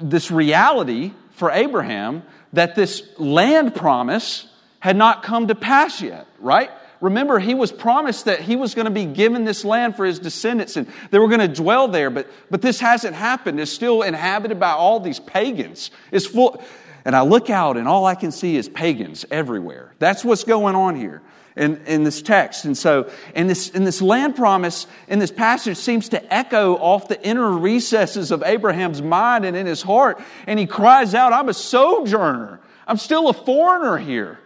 this 0.00 0.30
reality 0.30 1.12
for 1.32 1.50
Abraham 1.50 2.22
that 2.52 2.74
this 2.74 3.02
land 3.18 3.74
promise 3.74 4.46
had 4.80 4.96
not 4.96 5.22
come 5.22 5.48
to 5.48 5.54
pass 5.54 6.00
yet, 6.00 6.26
right? 6.38 6.70
Remember, 7.00 7.38
he 7.38 7.54
was 7.54 7.72
promised 7.72 8.26
that 8.26 8.40
he 8.40 8.56
was 8.56 8.74
going 8.74 8.84
to 8.84 8.90
be 8.90 9.06
given 9.06 9.44
this 9.44 9.64
land 9.64 9.96
for 9.96 10.04
his 10.04 10.18
descendants 10.18 10.76
and 10.76 10.86
they 11.10 11.18
were 11.18 11.28
going 11.28 11.40
to 11.40 11.48
dwell 11.48 11.88
there, 11.88 12.10
but, 12.10 12.28
but 12.50 12.60
this 12.60 12.80
hasn't 12.80 13.14
happened. 13.14 13.58
It's 13.58 13.72
still 13.72 14.02
inhabited 14.02 14.60
by 14.60 14.72
all 14.72 15.00
these 15.00 15.20
pagans. 15.20 15.90
It's 16.12 16.26
full, 16.26 16.62
and 17.04 17.16
I 17.16 17.22
look 17.22 17.48
out 17.48 17.76
and 17.76 17.88
all 17.88 18.04
I 18.04 18.14
can 18.14 18.32
see 18.32 18.56
is 18.56 18.68
pagans 18.68 19.24
everywhere. 19.30 19.94
That's 19.98 20.24
what's 20.24 20.44
going 20.44 20.74
on 20.74 20.96
here 20.96 21.22
in, 21.60 21.76
in 21.86 22.04
this 22.04 22.22
text. 22.22 22.64
And 22.64 22.76
so, 22.76 23.10
in 23.34 23.46
this, 23.46 23.68
in 23.68 23.84
this 23.84 24.00
land 24.00 24.34
promise, 24.34 24.86
in 25.08 25.18
this 25.18 25.30
passage, 25.30 25.76
seems 25.76 26.08
to 26.08 26.34
echo 26.34 26.76
off 26.76 27.06
the 27.06 27.22
inner 27.22 27.50
recesses 27.50 28.30
of 28.30 28.42
Abraham's 28.42 29.02
mind 29.02 29.44
and 29.44 29.54
in 29.54 29.66
his 29.66 29.82
heart. 29.82 30.20
And 30.46 30.58
he 30.58 30.66
cries 30.66 31.14
out, 31.14 31.34
I'm 31.34 31.50
a 31.50 31.54
sojourner. 31.54 32.60
I'm 32.86 32.96
still 32.96 33.28
a 33.28 33.34
foreigner 33.34 33.98
here. 33.98 34.40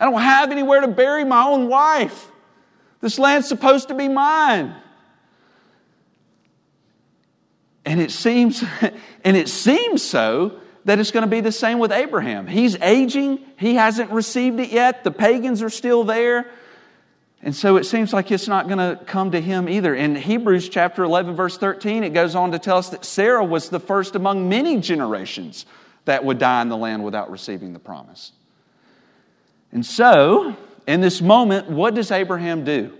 I 0.00 0.04
don't 0.04 0.20
have 0.20 0.50
anywhere 0.50 0.80
to 0.80 0.88
bury 0.88 1.24
my 1.24 1.44
own 1.44 1.68
wife. 1.68 2.28
This 3.00 3.20
land's 3.20 3.46
supposed 3.46 3.88
to 3.88 3.94
be 3.94 4.08
mine. 4.08 4.74
And 7.84 8.00
it 8.00 8.10
seems, 8.10 8.64
and 9.24 9.36
it 9.36 9.48
seems 9.48 10.02
so 10.02 10.60
that 10.84 10.98
it's 10.98 11.10
going 11.10 11.24
to 11.24 11.30
be 11.30 11.40
the 11.40 11.52
same 11.52 11.78
with 11.78 11.92
Abraham. 11.92 12.46
He's 12.46 12.76
aging, 12.76 13.38
he 13.56 13.74
hasn't 13.74 14.10
received 14.10 14.60
it 14.60 14.70
yet, 14.70 15.04
the 15.04 15.10
pagans 15.10 15.62
are 15.62 15.70
still 15.70 16.04
there. 16.04 16.50
And 17.44 17.54
so 17.56 17.76
it 17.76 17.84
seems 17.84 18.12
like 18.12 18.30
it's 18.30 18.46
not 18.46 18.68
going 18.68 18.78
to 18.78 19.04
come 19.04 19.32
to 19.32 19.40
him 19.40 19.68
either. 19.68 19.94
In 19.94 20.14
Hebrews 20.14 20.68
chapter 20.68 21.02
11, 21.02 21.34
verse 21.34 21.58
13, 21.58 22.04
it 22.04 22.10
goes 22.10 22.36
on 22.36 22.52
to 22.52 22.58
tell 22.60 22.78
us 22.78 22.90
that 22.90 23.04
Sarah 23.04 23.44
was 23.44 23.68
the 23.68 23.80
first 23.80 24.14
among 24.14 24.48
many 24.48 24.78
generations 24.78 25.66
that 26.04 26.24
would 26.24 26.38
die 26.38 26.62
in 26.62 26.68
the 26.68 26.76
land 26.76 27.04
without 27.04 27.32
receiving 27.32 27.72
the 27.72 27.80
promise. 27.80 28.30
And 29.72 29.84
so, 29.84 30.56
in 30.86 31.00
this 31.00 31.20
moment, 31.20 31.68
what 31.68 31.94
does 31.94 32.12
Abraham 32.12 32.64
do? 32.64 32.92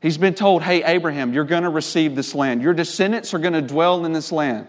He's 0.00 0.18
been 0.18 0.34
told, 0.34 0.62
Hey, 0.62 0.82
Abraham, 0.82 1.32
you're 1.32 1.44
going 1.44 1.64
to 1.64 1.70
receive 1.70 2.16
this 2.16 2.34
land. 2.34 2.62
Your 2.62 2.74
descendants 2.74 3.34
are 3.34 3.38
going 3.38 3.52
to 3.52 3.62
dwell 3.62 4.04
in 4.04 4.12
this 4.12 4.32
land. 4.32 4.66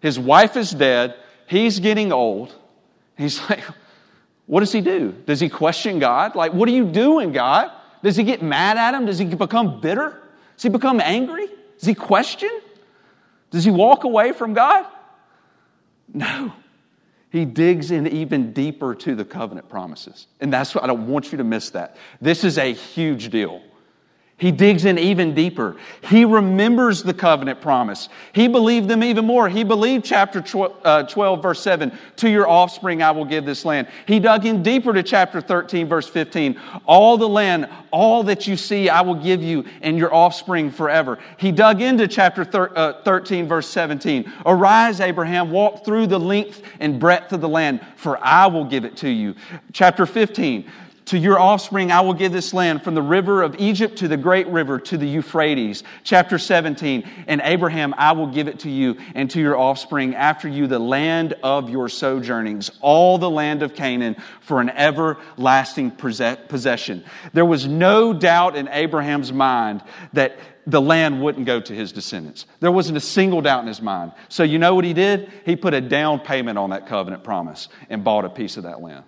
His 0.00 0.18
wife 0.18 0.56
is 0.56 0.70
dead. 0.70 1.14
He's 1.46 1.80
getting 1.80 2.12
old. 2.12 2.54
He's 3.16 3.40
like, 3.50 3.62
what 4.46 4.60
does 4.60 4.72
he 4.72 4.80
do? 4.80 5.12
Does 5.26 5.40
he 5.40 5.48
question 5.48 5.98
God? 5.98 6.34
Like, 6.34 6.52
what 6.52 6.68
are 6.68 6.72
you 6.72 6.86
doing, 6.86 7.32
God? 7.32 7.70
Does 8.02 8.16
he 8.16 8.24
get 8.24 8.42
mad 8.42 8.76
at 8.76 8.94
him? 8.94 9.06
Does 9.06 9.18
he 9.18 9.24
become 9.24 9.80
bitter? 9.80 10.20
Does 10.56 10.62
he 10.62 10.68
become 10.68 11.00
angry? 11.00 11.48
Does 11.78 11.86
he 11.86 11.94
question? 11.94 12.50
Does 13.50 13.64
he 13.64 13.70
walk 13.70 14.04
away 14.04 14.32
from 14.32 14.52
God? 14.52 14.86
No. 16.12 16.52
he 17.30 17.44
digs 17.44 17.90
in 17.90 18.06
even 18.06 18.52
deeper 18.52 18.94
to 18.94 19.14
the 19.14 19.24
covenant 19.24 19.68
promises. 19.68 20.26
And 20.40 20.52
that's 20.52 20.74
what 20.74 20.84
I 20.84 20.86
don't 20.86 21.08
want 21.08 21.32
you 21.32 21.38
to 21.38 21.44
miss 21.44 21.70
that. 21.70 21.96
This 22.20 22.44
is 22.44 22.58
a 22.58 22.72
huge 22.72 23.30
deal. 23.30 23.62
He 24.36 24.50
digs 24.50 24.84
in 24.84 24.98
even 24.98 25.32
deeper. 25.32 25.76
He 26.02 26.24
remembers 26.24 27.04
the 27.04 27.14
covenant 27.14 27.60
promise. 27.60 28.08
He 28.32 28.48
believed 28.48 28.88
them 28.88 29.04
even 29.04 29.24
more. 29.24 29.48
He 29.48 29.62
believed 29.62 30.04
chapter 30.04 30.40
12, 30.40 30.76
uh, 30.84 31.02
12, 31.04 31.40
verse 31.40 31.60
7, 31.60 31.96
to 32.16 32.28
your 32.28 32.48
offspring 32.48 33.00
I 33.00 33.12
will 33.12 33.24
give 33.24 33.44
this 33.44 33.64
land. 33.64 33.86
He 34.06 34.18
dug 34.18 34.44
in 34.44 34.64
deeper 34.64 34.92
to 34.92 35.04
chapter 35.04 35.40
13, 35.40 35.86
verse 35.86 36.08
15. 36.08 36.60
All 36.84 37.16
the 37.16 37.28
land, 37.28 37.68
all 37.92 38.24
that 38.24 38.48
you 38.48 38.56
see, 38.56 38.88
I 38.88 39.02
will 39.02 39.14
give 39.14 39.40
you 39.40 39.64
and 39.82 39.96
your 39.96 40.12
offspring 40.12 40.72
forever. 40.72 41.20
He 41.36 41.52
dug 41.52 41.80
into 41.80 42.08
chapter 42.08 42.42
uh, 42.76 43.02
13, 43.04 43.46
verse 43.46 43.68
17. 43.68 44.32
Arise, 44.46 44.98
Abraham, 44.98 45.52
walk 45.52 45.84
through 45.84 46.08
the 46.08 46.18
length 46.18 46.60
and 46.80 46.98
breadth 46.98 47.32
of 47.32 47.40
the 47.40 47.48
land, 47.48 47.86
for 47.94 48.18
I 48.22 48.48
will 48.48 48.64
give 48.64 48.84
it 48.84 48.96
to 48.98 49.08
you. 49.08 49.36
Chapter 49.72 50.06
15, 50.06 50.68
to 51.06 51.18
your 51.18 51.38
offspring, 51.38 51.92
I 51.92 52.00
will 52.00 52.14
give 52.14 52.32
this 52.32 52.54
land 52.54 52.82
from 52.82 52.94
the 52.94 53.02
river 53.02 53.42
of 53.42 53.56
Egypt 53.58 53.98
to 53.98 54.08
the 54.08 54.16
great 54.16 54.46
river 54.46 54.78
to 54.80 54.96
the 54.96 55.06
Euphrates. 55.06 55.82
Chapter 56.02 56.38
17. 56.38 57.06
And 57.26 57.42
Abraham, 57.44 57.94
I 57.98 58.12
will 58.12 58.28
give 58.28 58.48
it 58.48 58.60
to 58.60 58.70
you 58.70 58.96
and 59.14 59.30
to 59.32 59.40
your 59.40 59.56
offspring 59.56 60.14
after 60.14 60.48
you 60.48 60.66
the 60.66 60.78
land 60.78 61.34
of 61.42 61.68
your 61.68 61.90
sojournings, 61.90 62.70
all 62.80 63.18
the 63.18 63.28
land 63.28 63.62
of 63.62 63.74
Canaan 63.74 64.16
for 64.40 64.60
an 64.60 64.70
everlasting 64.70 65.90
possession. 65.90 67.04
There 67.34 67.44
was 67.44 67.66
no 67.66 68.14
doubt 68.14 68.56
in 68.56 68.68
Abraham's 68.68 69.32
mind 69.32 69.82
that 70.14 70.38
the 70.66 70.80
land 70.80 71.22
wouldn't 71.22 71.44
go 71.44 71.60
to 71.60 71.74
his 71.74 71.92
descendants. 71.92 72.46
There 72.60 72.72
wasn't 72.72 72.96
a 72.96 73.00
single 73.00 73.42
doubt 73.42 73.60
in 73.60 73.66
his 73.66 73.82
mind. 73.82 74.12
So 74.30 74.42
you 74.42 74.58
know 74.58 74.74
what 74.74 74.86
he 74.86 74.94
did? 74.94 75.30
He 75.44 75.56
put 75.56 75.74
a 75.74 75.82
down 75.82 76.20
payment 76.20 76.56
on 76.56 76.70
that 76.70 76.86
covenant 76.86 77.22
promise 77.22 77.68
and 77.90 78.02
bought 78.02 78.24
a 78.24 78.30
piece 78.30 78.56
of 78.56 78.62
that 78.62 78.80
land. 78.80 79.04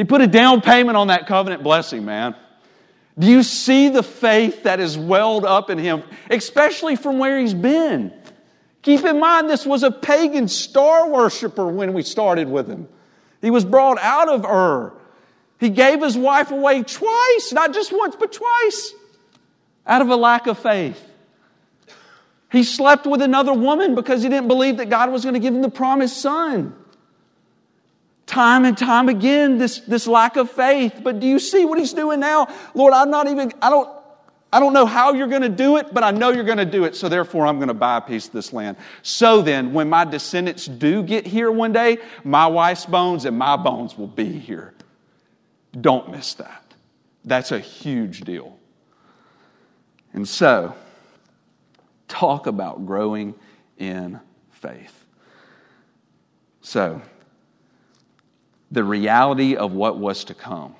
He 0.00 0.04
put 0.04 0.22
a 0.22 0.26
down 0.26 0.62
payment 0.62 0.96
on 0.96 1.08
that 1.08 1.26
covenant 1.26 1.62
blessing, 1.62 2.06
man. 2.06 2.34
Do 3.18 3.26
you 3.26 3.42
see 3.42 3.90
the 3.90 4.02
faith 4.02 4.62
that 4.62 4.80
is 4.80 4.96
welled 4.96 5.44
up 5.44 5.68
in 5.68 5.76
him, 5.76 6.02
especially 6.30 6.96
from 6.96 7.18
where 7.18 7.38
he's 7.38 7.52
been? 7.52 8.10
Keep 8.80 9.04
in 9.04 9.20
mind, 9.20 9.50
this 9.50 9.66
was 9.66 9.82
a 9.82 9.90
pagan 9.90 10.48
star 10.48 11.10
worshiper 11.10 11.66
when 11.66 11.92
we 11.92 12.02
started 12.02 12.48
with 12.48 12.66
him. 12.66 12.88
He 13.42 13.50
was 13.50 13.66
brought 13.66 13.98
out 13.98 14.30
of 14.30 14.46
Ur. 14.46 14.94
He 15.58 15.68
gave 15.68 16.00
his 16.00 16.16
wife 16.16 16.50
away 16.50 16.82
twice, 16.82 17.52
not 17.52 17.74
just 17.74 17.92
once, 17.92 18.16
but 18.16 18.32
twice, 18.32 18.94
out 19.86 20.00
of 20.00 20.08
a 20.08 20.16
lack 20.16 20.46
of 20.46 20.58
faith. 20.58 20.98
He 22.50 22.64
slept 22.64 23.06
with 23.06 23.20
another 23.20 23.52
woman 23.52 23.94
because 23.94 24.22
he 24.22 24.30
didn't 24.30 24.48
believe 24.48 24.78
that 24.78 24.88
God 24.88 25.12
was 25.12 25.24
going 25.24 25.34
to 25.34 25.40
give 25.40 25.54
him 25.54 25.60
the 25.60 25.68
promised 25.68 26.22
son 26.22 26.74
time 28.30 28.64
and 28.64 28.78
time 28.78 29.08
again 29.08 29.58
this, 29.58 29.80
this 29.80 30.06
lack 30.06 30.36
of 30.36 30.50
faith. 30.50 31.00
But 31.02 31.20
do 31.20 31.26
you 31.26 31.38
see 31.38 31.64
what 31.64 31.78
he's 31.78 31.92
doing 31.92 32.20
now? 32.20 32.48
Lord, 32.74 32.94
I'm 32.94 33.10
not 33.10 33.28
even, 33.28 33.52
I 33.60 33.68
don't, 33.68 33.90
I 34.52 34.58
don't 34.58 34.72
know 34.72 34.86
how 34.86 35.12
you're 35.12 35.28
going 35.28 35.42
to 35.42 35.48
do 35.48 35.76
it, 35.76 35.92
but 35.92 36.02
I 36.02 36.10
know 36.10 36.30
you're 36.30 36.44
going 36.44 36.58
to 36.58 36.64
do 36.64 36.84
it. 36.84 36.96
So 36.96 37.08
therefore, 37.08 37.46
I'm 37.46 37.56
going 37.56 37.68
to 37.68 37.74
buy 37.74 37.98
a 37.98 38.00
piece 38.00 38.26
of 38.26 38.32
this 38.32 38.52
land. 38.52 38.76
So 39.02 39.42
then, 39.42 39.72
when 39.72 39.88
my 39.88 40.04
descendants 40.04 40.66
do 40.66 41.02
get 41.02 41.26
here 41.26 41.50
one 41.52 41.72
day, 41.72 41.98
my 42.24 42.46
wife's 42.46 42.86
bones 42.86 43.24
and 43.26 43.38
my 43.38 43.56
bones 43.56 43.96
will 43.96 44.08
be 44.08 44.32
here. 44.32 44.74
Don't 45.78 46.10
miss 46.10 46.34
that. 46.34 46.64
That's 47.24 47.52
a 47.52 47.60
huge 47.60 48.22
deal. 48.22 48.58
And 50.12 50.26
so, 50.26 50.74
talk 52.08 52.48
about 52.48 52.86
growing 52.86 53.36
in 53.78 54.18
faith. 54.50 55.04
So, 56.60 57.00
the 58.70 58.84
reality 58.84 59.56
of 59.56 59.72
what 59.72 59.98
was 59.98 60.24
to 60.24 60.34
come 60.34 60.74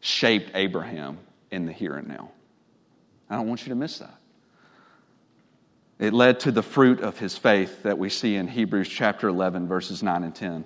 shaped 0.00 0.50
Abraham 0.54 1.18
in 1.50 1.66
the 1.66 1.72
here 1.72 1.96
and 1.96 2.08
now. 2.08 2.30
I 3.28 3.36
don't 3.36 3.46
want 3.46 3.62
you 3.62 3.68
to 3.68 3.74
miss 3.74 3.98
that. 3.98 4.14
It 5.98 6.14
led 6.14 6.40
to 6.40 6.52
the 6.52 6.62
fruit 6.62 7.00
of 7.00 7.18
his 7.18 7.36
faith 7.36 7.82
that 7.82 7.98
we 7.98 8.08
see 8.08 8.36
in 8.36 8.48
Hebrews 8.48 8.88
chapter 8.88 9.28
11, 9.28 9.68
verses 9.68 10.02
9 10.02 10.24
and 10.24 10.34
10. 10.34 10.64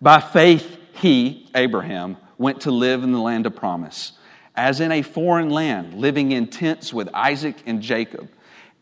By 0.00 0.20
faith, 0.20 0.78
he, 0.92 1.48
Abraham, 1.54 2.16
went 2.38 2.60
to 2.62 2.70
live 2.70 3.02
in 3.02 3.10
the 3.10 3.18
land 3.18 3.46
of 3.46 3.56
promise, 3.56 4.12
as 4.54 4.80
in 4.80 4.92
a 4.92 5.02
foreign 5.02 5.50
land, 5.50 5.94
living 5.94 6.30
in 6.30 6.46
tents 6.46 6.94
with 6.94 7.08
Isaac 7.12 7.56
and 7.66 7.82
Jacob, 7.82 8.28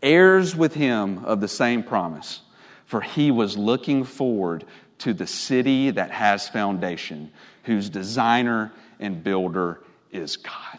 heirs 0.02 0.54
with 0.54 0.75
him 0.75 1.25
of 1.25 1.40
the 1.40 1.49
same 1.49 1.82
promise. 1.82 2.42
For 2.85 3.00
he 3.00 3.30
was 3.30 3.56
looking 3.56 4.04
forward 4.04 4.64
to 4.99 5.12
the 5.12 5.26
city 5.26 5.91
that 5.91 6.11
has 6.11 6.49
foundation, 6.49 7.31
whose 7.65 7.91
designer 7.91 8.73
and 8.99 9.23
builder 9.23 9.81
is 10.11 10.37
God. 10.37 10.79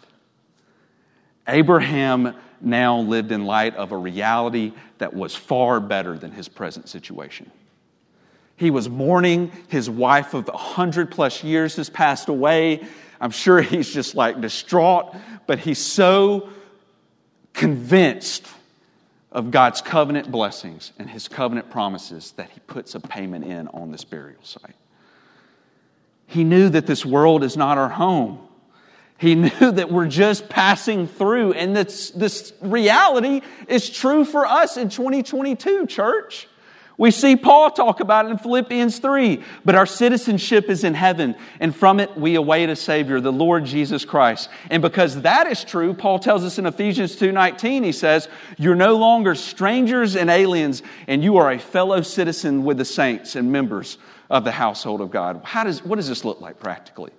Abraham 1.48 2.36
now 2.60 3.00
lived 3.00 3.32
in 3.32 3.46
light 3.46 3.76
of 3.76 3.92
a 3.92 3.98
reality 3.98 4.74
that 4.98 5.14
was 5.14 5.36
far 5.36 5.80
better 5.80 6.18
than 6.18 6.32
his 6.32 6.48
present 6.48 6.90
situation. 6.90 7.52
He 8.56 8.72
was 8.72 8.90
mourning. 8.90 9.52
His 9.68 9.90
wife 9.90 10.34
of 10.34 10.48
100 10.48 11.12
plus 11.12 11.44
years 11.44 11.76
has 11.76 11.90
passed 11.90 12.28
away. 12.28 12.86
I'm 13.22 13.32
sure 13.32 13.62
he's 13.62 13.92
just 13.92 14.16
like 14.16 14.42
distraught, 14.42 15.16
but 15.46 15.60
he's 15.60 15.80
so 15.80 16.50
convinced 17.54 18.46
of 19.38 19.52
God's 19.52 19.82
covenant 19.82 20.32
blessings 20.32 20.94
and 20.98 21.08
his 21.08 21.28
covenant 21.28 21.70
promises 21.70 22.32
that 22.38 22.50
he 22.50 22.60
puts 22.62 22.96
a 22.96 23.00
payment 23.00 23.46
in 23.46 23.68
on 23.68 23.92
this 23.92 24.04
burial 24.04 24.42
site. 24.42 24.74
He 26.26 26.44
knew 26.44 26.70
that 26.70 26.88
this 26.88 27.06
world 27.06 27.44
is 27.44 27.56
not 27.56 27.78
our 27.78 27.88
home. 27.88 28.40
He 29.20 29.36
knew 29.36 29.72
that 29.72 29.92
we're 29.92 30.08
just 30.08 30.50
passing 30.50 31.08
through, 31.08 31.54
and 31.54 31.76
this, 31.76 32.10
this 32.10 32.52
reality 32.62 33.42
is 33.68 33.92
true 33.92 34.26
for 34.26 34.48
us 34.48 34.76
in 34.76 34.90
2022, 34.90 35.86
church. 35.86 36.48
We 37.00 37.12
see 37.12 37.36
Paul 37.36 37.70
talk 37.70 38.00
about 38.00 38.26
it 38.26 38.30
in 38.30 38.40
Philippians 38.40 38.98
3. 38.98 39.44
But 39.64 39.76
our 39.76 39.86
citizenship 39.86 40.70
is 40.70 40.84
in 40.84 40.96
heaven, 40.96 41.36
and 41.60 41.76
from 41.76 42.00
it 42.00 42.18
we 42.18 42.36
await 42.36 42.70
a 42.70 42.76
Savior, 42.76 43.22
the 43.22 43.32
Lord 43.32 43.66
Jesus 43.66 44.04
Christ. 44.04 44.50
And 44.72 44.82
because 44.82 45.22
that 45.22 45.46
is 45.46 45.64
true, 45.64 45.94
Paul 45.94 46.18
tells 46.18 46.44
us 46.44 46.58
in 46.58 46.66
Ephesians 46.66 47.16
2.19, 47.16 47.84
he 47.84 47.92
says, 47.92 48.28
You're 48.58 48.76
no 48.76 48.98
longer 48.98 49.36
strangers 49.36 50.16
and 50.16 50.30
aliens, 50.30 50.82
and 51.08 51.24
you 51.24 51.38
are 51.38 51.52
a 51.52 51.60
fellow 51.60 52.02
citizen 52.02 52.64
with 52.64 52.78
the 52.78 52.86
saints 52.86 53.36
and 53.36 53.52
members 53.52 54.00
of 54.32 54.44
the 54.44 54.52
household 54.52 55.00
of 55.00 55.12
God. 55.12 55.42
How 55.44 55.64
does, 55.64 55.86
what 55.86 55.98
does 55.98 56.10
this 56.10 56.26
look 56.26 56.42
like 56.42 56.60
practically? 56.60 57.12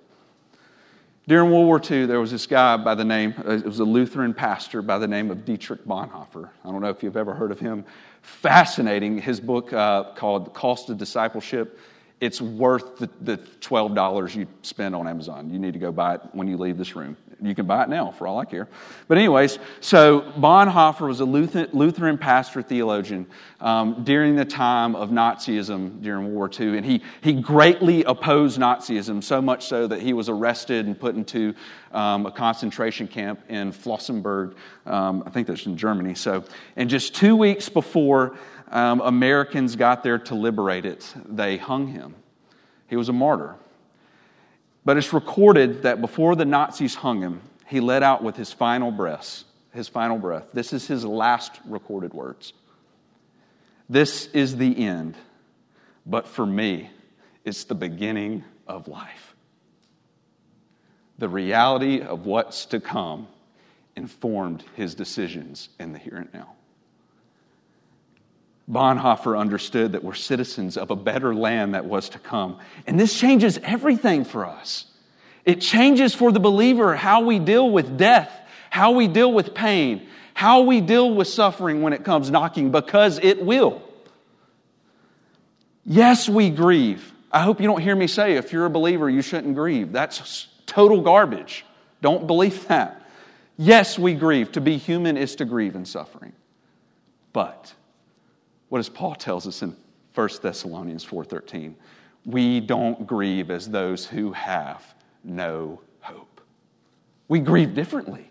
During 1.25 1.51
World 1.51 1.67
War 1.67 1.79
II, 1.79 2.07
there 2.07 2.19
was 2.19 2.31
this 2.31 2.47
guy 2.47 2.75
by 2.75 2.95
the 2.95 3.05
name, 3.05 3.35
uh, 3.47 3.51
it 3.51 3.65
was 3.65 3.79
a 3.79 3.85
Lutheran 3.85 4.33
pastor 4.33 4.81
by 4.81 4.97
the 4.97 5.07
name 5.07 5.29
of 5.29 5.45
Dietrich 5.45 5.85
Bonhoeffer. 5.85 6.49
I 6.65 6.71
don't 6.71 6.81
know 6.81 6.89
if 6.89 7.03
you've 7.03 7.15
ever 7.15 7.35
heard 7.35 7.51
of 7.51 7.59
him 7.59 7.85
fascinating. 8.21 9.19
His 9.19 9.39
book 9.39 9.73
uh, 9.73 10.13
called 10.15 10.53
Cost 10.53 10.89
of 10.89 10.97
Discipleship. 10.97 11.79
It's 12.19 12.41
worth 12.41 12.97
the, 12.97 13.09
the 13.21 13.37
$12 13.37 14.35
you 14.35 14.47
spend 14.61 14.95
on 14.95 15.07
Amazon. 15.07 15.49
You 15.49 15.59
need 15.59 15.73
to 15.73 15.79
go 15.79 15.91
buy 15.91 16.15
it 16.15 16.21
when 16.33 16.47
you 16.47 16.57
leave 16.57 16.77
this 16.77 16.95
room. 16.95 17.15
You 17.41 17.55
can 17.55 17.65
buy 17.65 17.83
it 17.83 17.89
now, 17.89 18.11
for 18.11 18.27
all 18.27 18.37
I 18.37 18.45
care. 18.45 18.67
But, 19.07 19.17
anyways, 19.17 19.59
so 19.79 20.21
Bonhoeffer 20.37 21.07
was 21.07 21.21
a 21.21 21.25
Lutheran 21.25 22.17
pastor 22.17 22.61
theologian 22.61 23.27
um, 23.61 24.03
during 24.03 24.35
the 24.35 24.43
time 24.45 24.95
of 24.95 25.09
Nazism 25.09 26.01
during 26.01 26.33
World 26.33 26.35
War 26.35 26.51
II, 26.59 26.77
and 26.77 26.85
he, 26.85 27.01
he 27.21 27.33
greatly 27.33 28.03
opposed 28.03 28.59
Nazism, 28.59 29.23
so 29.23 29.41
much 29.41 29.67
so 29.67 29.87
that 29.87 30.01
he 30.01 30.11
was 30.11 30.27
arrested 30.27 30.85
and 30.85 30.99
put 30.99 31.15
into 31.15 31.53
um, 31.93 32.25
a 32.25 32.31
concentration 32.31 33.07
camp 33.07 33.39
in 33.47 33.71
Flossenburg. 33.71 34.55
Um, 34.85 35.23
I 35.25 35.29
think 35.29 35.47
that's 35.47 35.65
in 35.65 35.77
Germany. 35.77 36.15
So, 36.15 36.43
and 36.75 36.89
just 36.89 37.15
two 37.15 37.35
weeks 37.35 37.69
before 37.69 38.35
um, 38.71 39.01
Americans 39.01 39.75
got 39.75 40.03
there 40.03 40.19
to 40.19 40.35
liberate 40.35 40.85
it, 40.85 41.13
they 41.25 41.57
hung 41.57 41.87
him. 41.87 42.15
He 42.87 42.95
was 42.95 43.07
a 43.07 43.13
martyr. 43.13 43.55
But 44.85 44.97
it's 44.97 45.13
recorded 45.13 45.83
that 45.83 46.01
before 46.01 46.35
the 46.35 46.45
Nazis 46.45 46.95
hung 46.95 47.21
him, 47.21 47.41
he 47.67 47.79
let 47.79 48.03
out 48.03 48.23
with 48.23 48.35
his 48.35 48.51
final 48.51 48.91
breath. 48.91 49.43
His 49.73 49.87
final 49.87 50.17
breath. 50.17 50.49
This 50.53 50.73
is 50.73 50.87
his 50.87 51.05
last 51.05 51.59
recorded 51.65 52.13
words. 52.13 52.53
This 53.87 54.27
is 54.27 54.57
the 54.57 54.85
end, 54.85 55.15
but 56.05 56.27
for 56.27 56.45
me, 56.45 56.89
it's 57.45 57.63
the 57.63 57.75
beginning 57.75 58.43
of 58.67 58.87
life. 58.87 59.35
The 61.17 61.29
reality 61.29 62.01
of 62.01 62.25
what's 62.25 62.65
to 62.67 62.79
come 62.79 63.27
informed 63.95 64.63
his 64.75 64.95
decisions 64.95 65.69
in 65.79 65.91
the 65.91 65.99
here 65.99 66.15
and 66.15 66.33
now. 66.33 66.55
Bonhoeffer 68.69 69.37
understood 69.37 69.93
that 69.93 70.03
we're 70.03 70.13
citizens 70.13 70.77
of 70.77 70.91
a 70.91 70.95
better 70.95 71.33
land 71.33 71.73
that 71.73 71.85
was 71.85 72.09
to 72.09 72.19
come. 72.19 72.59
And 72.85 72.99
this 72.99 73.17
changes 73.17 73.57
everything 73.63 74.25
for 74.25 74.45
us. 74.45 74.85
It 75.43 75.61
changes 75.61 76.13
for 76.13 76.31
the 76.31 76.39
believer 76.39 76.95
how 76.95 77.21
we 77.21 77.39
deal 77.39 77.69
with 77.69 77.97
death, 77.97 78.31
how 78.69 78.91
we 78.91 79.07
deal 79.07 79.33
with 79.33 79.55
pain, 79.55 80.07
how 80.35 80.61
we 80.61 80.81
deal 80.81 81.11
with 81.13 81.27
suffering 81.27 81.81
when 81.81 81.93
it 81.93 82.03
comes 82.03 82.29
knocking, 82.29 82.71
because 82.71 83.19
it 83.23 83.43
will. 83.43 83.81
Yes, 85.85 86.29
we 86.29 86.51
grieve. 86.51 87.13
I 87.31 87.41
hope 87.41 87.59
you 87.59 87.67
don't 87.67 87.81
hear 87.81 87.95
me 87.95 88.05
say, 88.05 88.35
if 88.35 88.53
you're 88.53 88.65
a 88.65 88.69
believer, 88.69 89.09
you 89.09 89.23
shouldn't 89.23 89.55
grieve. 89.55 89.91
That's 89.91 90.47
total 90.67 91.01
garbage. 91.01 91.65
Don't 92.01 92.27
believe 92.27 92.67
that. 92.67 93.01
Yes, 93.57 93.97
we 93.97 94.13
grieve. 94.13 94.51
To 94.51 94.61
be 94.61 94.77
human 94.77 95.17
is 95.17 95.35
to 95.37 95.45
grieve 95.45 95.75
in 95.75 95.85
suffering. 95.85 96.33
But 97.33 97.73
what 98.69 98.79
does 98.79 98.89
Paul 98.89 99.15
tells 99.15 99.47
us 99.47 99.61
in 99.61 99.75
1 100.13 100.29
Thessalonians 100.41 101.03
4:13? 101.03 101.75
We 102.25 102.59
don't 102.59 103.07
grieve 103.07 103.49
as 103.51 103.69
those 103.69 104.05
who 104.05 104.31
have 104.33 104.93
no 105.23 105.81
hope. 106.01 106.41
We 107.27 107.39
grieve 107.39 107.73
differently. 107.73 108.29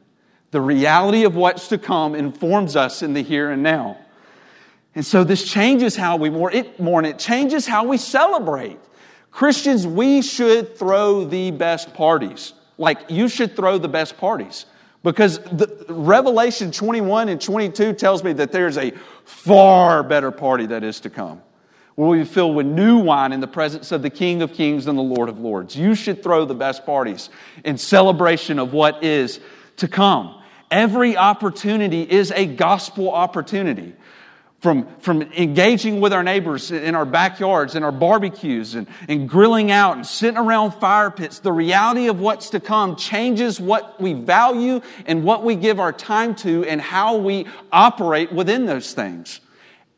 The 0.50 0.61
reality 0.61 1.25
of 1.25 1.37
what's 1.37 1.68
to 1.68 1.78
come 1.78 2.14
informs 2.14 2.76
us 2.76 3.02
in 3.02 3.12
the 3.12 3.23
here 3.23 3.50
and 3.50 3.62
now. 3.62 3.99
And 4.95 5.04
so 5.04 5.23
this 5.25 5.45
changes 5.45 5.97
how 5.97 6.16
we 6.16 6.30
mourn. 6.30 6.54
It, 6.54 6.80
mourn. 6.80 7.04
it 7.04 7.18
changes 7.18 7.66
how 7.66 7.85
we 7.85 7.99
celebrate. 7.99 8.78
Christians, 9.30 9.87
we 9.87 10.23
should 10.23 10.76
throw 10.76 11.25
the 11.25 11.50
best 11.50 11.95
parties. 11.95 12.54
Like, 12.78 12.99
you 13.09 13.28
should 13.28 13.54
throw 13.54 13.78
the 13.78 13.88
best 13.88 14.16
parties. 14.16 14.66
Because 15.02 15.38
the, 15.38 15.85
Revelation 15.88 16.71
21 16.71 17.28
and 17.28 17.40
22 17.40 17.93
tells 17.95 18.25
me 18.25 18.33
that 18.35 18.52
there's 18.52 18.76
a 18.76 18.93
far 19.25 20.02
better 20.02 20.31
party 20.31 20.67
that 20.67 20.83
is 20.83 21.00
to 21.00 21.11
come. 21.11 21.43
Where 21.95 22.09
we 22.09 22.25
fill 22.25 22.52
with 22.55 22.67
new 22.67 22.99
wine 22.99 23.33
in 23.33 23.40
the 23.40 23.49
presence 23.49 23.90
of 23.90 24.02
the 24.02 24.11
King 24.11 24.43
of 24.43 24.52
Kings 24.52 24.87
and 24.87 24.97
the 24.97 25.02
Lord 25.02 25.28
of 25.28 25.38
Lords. 25.38 25.76
You 25.76 25.95
should 25.95 26.23
throw 26.23 26.45
the 26.45 26.55
best 26.55 26.87
parties 26.87 27.31
in 27.64 27.76
celebration 27.76 28.59
of 28.59 28.73
what 28.73 29.02
is 29.02 29.40
to 29.78 29.88
come. 29.88 30.40
Every 30.71 31.17
opportunity 31.17 32.02
is 32.02 32.31
a 32.31 32.47
gospel 32.47 33.11
opportunity 33.11 33.95
from, 34.61 34.88
from 34.99 35.23
engaging 35.23 36.00
with 36.00 36.12
our 36.12 36.25
neighbors 36.25 36.73
in 36.73 36.97
our 36.97 37.05
backyards 37.05 37.77
and 37.77 37.85
our 37.85 37.93
barbecues 37.93 38.75
and, 38.75 38.88
and 39.09 39.29
grilling 39.29 39.71
out 39.71 39.97
and 39.97 40.05
sitting 40.05 40.38
around 40.38 40.73
fire 40.73 41.12
pits, 41.12 41.38
the 41.38 41.53
reality 41.53 42.09
of 42.09 42.19
what's 42.19 42.50
to 42.50 42.61
come 42.61 42.97
changes 42.97 43.61
what 43.61 44.00
we 44.00 44.15
value 44.15 44.81
and 45.07 45.23
what 45.23 45.45
we 45.45 45.55
give 45.55 45.79
our 45.79 45.93
time 45.93 46.35
to 46.35 46.65
and 46.65 46.81
how 46.81 47.17
we 47.17 47.47
operate 47.71 48.33
within 48.33 48.67
those 48.67 48.93
things. 48.95 49.41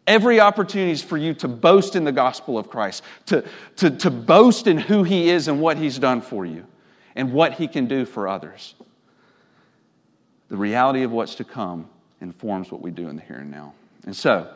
Every 0.06 0.40
opportunity 0.40 0.92
is 0.92 1.02
for 1.02 1.16
you 1.16 1.32
to 1.34 1.48
boast 1.48 1.96
in 1.96 2.04
the 2.04 2.12
gospel 2.12 2.58
of 2.58 2.68
Christ, 2.68 3.02
to, 3.26 3.44
to, 3.76 3.90
to 3.90 4.10
boast 4.10 4.66
in 4.66 4.76
who 4.76 5.04
He 5.04 5.30
is 5.30 5.48
and 5.48 5.60
what 5.60 5.78
He's 5.78 5.98
done 5.98 6.20
for 6.20 6.44
you 6.44 6.66
and 7.16 7.32
what 7.32 7.54
He 7.54 7.66
can 7.66 7.86
do 7.86 8.04
for 8.04 8.28
others. 8.28 8.74
The 10.48 10.56
reality 10.56 11.02
of 11.02 11.12
what's 11.12 11.36
to 11.36 11.44
come 11.44 11.88
informs 12.20 12.70
what 12.70 12.82
we 12.82 12.90
do 12.90 13.08
in 13.08 13.16
the 13.16 13.22
here 13.22 13.36
and 13.36 13.50
now. 13.50 13.72
And 14.06 14.16
so, 14.16 14.48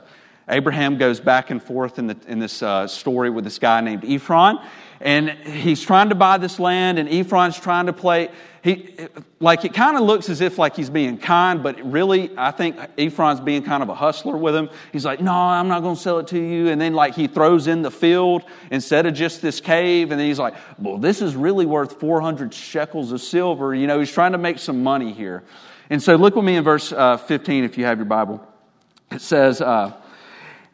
Abraham 0.48 0.98
goes 0.98 1.20
back 1.20 1.50
and 1.50 1.62
forth 1.62 1.98
in, 1.98 2.06
the, 2.06 2.16
in 2.26 2.38
this 2.38 2.62
uh, 2.62 2.86
story 2.86 3.30
with 3.30 3.44
this 3.44 3.58
guy 3.58 3.80
named 3.80 4.04
Ephron, 4.04 4.58
and 5.00 5.30
he's 5.30 5.82
trying 5.82 6.10
to 6.10 6.14
buy 6.14 6.36
this 6.36 6.60
land, 6.60 6.98
and 6.98 7.08
Ephron's 7.08 7.58
trying 7.58 7.86
to 7.86 7.92
play. 7.92 8.30
He, 8.62 8.94
like, 9.40 9.64
it 9.64 9.74
kind 9.74 9.96
of 9.96 10.02
looks 10.02 10.28
as 10.28 10.40
if 10.40 10.58
like 10.58 10.76
he's 10.76 10.90
being 10.90 11.18
kind, 11.18 11.62
but 11.62 11.80
really, 11.82 12.30
I 12.36 12.50
think 12.50 12.76
Ephron's 12.98 13.40
being 13.40 13.62
kind 13.62 13.82
of 13.82 13.88
a 13.88 13.94
hustler 13.94 14.36
with 14.36 14.54
him. 14.54 14.70
He's 14.92 15.04
like, 15.04 15.20
"No, 15.20 15.32
I'm 15.32 15.68
not 15.68 15.80
going 15.80 15.96
to 15.96 16.00
sell 16.00 16.18
it 16.18 16.28
to 16.28 16.38
you," 16.38 16.68
and 16.68 16.80
then 16.80 16.94
like 16.94 17.14
he 17.14 17.26
throws 17.26 17.66
in 17.66 17.82
the 17.82 17.90
field 17.90 18.44
instead 18.70 19.06
of 19.06 19.14
just 19.14 19.42
this 19.42 19.60
cave, 19.60 20.10
and 20.10 20.20
then 20.20 20.26
he's 20.26 20.38
like, 20.38 20.54
"Well, 20.78 20.98
this 20.98 21.20
is 21.22 21.36
really 21.36 21.66
worth 21.66 22.00
400 22.00 22.52
shekels 22.52 23.12
of 23.12 23.20
silver." 23.20 23.74
You 23.74 23.86
know, 23.86 23.98
he's 23.98 24.12
trying 24.12 24.32
to 24.32 24.38
make 24.38 24.58
some 24.58 24.82
money 24.82 25.12
here. 25.12 25.42
And 25.90 26.02
so, 26.02 26.16
look 26.16 26.36
with 26.36 26.44
me 26.44 26.56
in 26.56 26.64
verse 26.64 26.92
uh, 26.92 27.16
15 27.18 27.64
if 27.64 27.76
you 27.76 27.84
have 27.84 27.98
your 27.98 28.06
Bible. 28.06 28.46
It 29.14 29.20
says, 29.20 29.60
uh, 29.60 29.92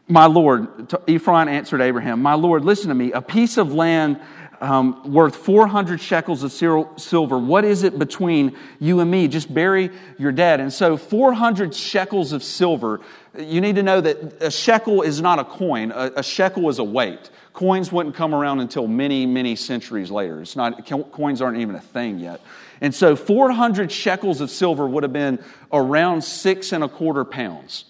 My 0.09 0.27
Lord, 0.27 0.93
Ephron 1.07 1.49
answered 1.49 1.83
Abraham, 1.83 2.23
My 2.23 2.35
Lord, 2.35 2.65
listen 2.65 2.89
to 2.89 2.95
me. 2.95 3.13
A 3.13 3.21
piece 3.21 3.59
of 3.59 3.75
land 3.75 4.19
um, 4.63 5.13
worth 5.13 5.37
400 5.37 6.01
shekels 6.01 6.43
of 6.43 6.53
silver. 6.53 7.39
What 7.39 7.65
is 7.65 7.83
it 7.83 7.99
between 7.99 8.57
you 8.79 9.01
and 9.01 9.11
me? 9.11 9.27
Just 9.29 9.53
bury 9.53 9.91
your 10.19 10.33
dead. 10.33 10.61
And 10.61 10.73
so, 10.73 10.97
400 10.97 11.75
shekels 11.75 12.33
of 12.33 12.43
silver. 12.43 13.01
You 13.39 13.61
need 13.61 13.77
to 13.77 13.83
know 13.83 14.01
that 14.01 14.43
a 14.43 14.51
shekel 14.51 15.03
is 15.03 15.21
not 15.21 15.39
a 15.39 15.45
coin, 15.45 15.93
a, 15.93 16.13
a 16.17 16.23
shekel 16.23 16.69
is 16.69 16.79
a 16.79 16.85
weight. 16.85 17.31
Coins 17.53 17.91
wouldn't 17.91 18.15
come 18.15 18.35
around 18.35 18.61
until 18.61 18.87
many, 18.87 19.27
many 19.27 19.57
centuries 19.57 20.11
later. 20.11 20.41
It's 20.41 20.57
not, 20.57 20.87
coins 21.13 21.43
aren't 21.43 21.59
even 21.59 21.75
a 21.75 21.81
thing 21.81 22.19
yet. 22.19 22.41
And 22.81 22.95
so, 22.95 23.17
400 23.17 23.91
shekels 23.91 24.41
of 24.41 24.51
silver 24.51 24.87
would 24.87 25.03
have 25.03 25.13
been 25.13 25.43
around 25.73 26.23
six 26.23 26.73
and 26.73 26.85
a 26.85 26.89
quarter 26.89 27.25
pounds 27.25 27.85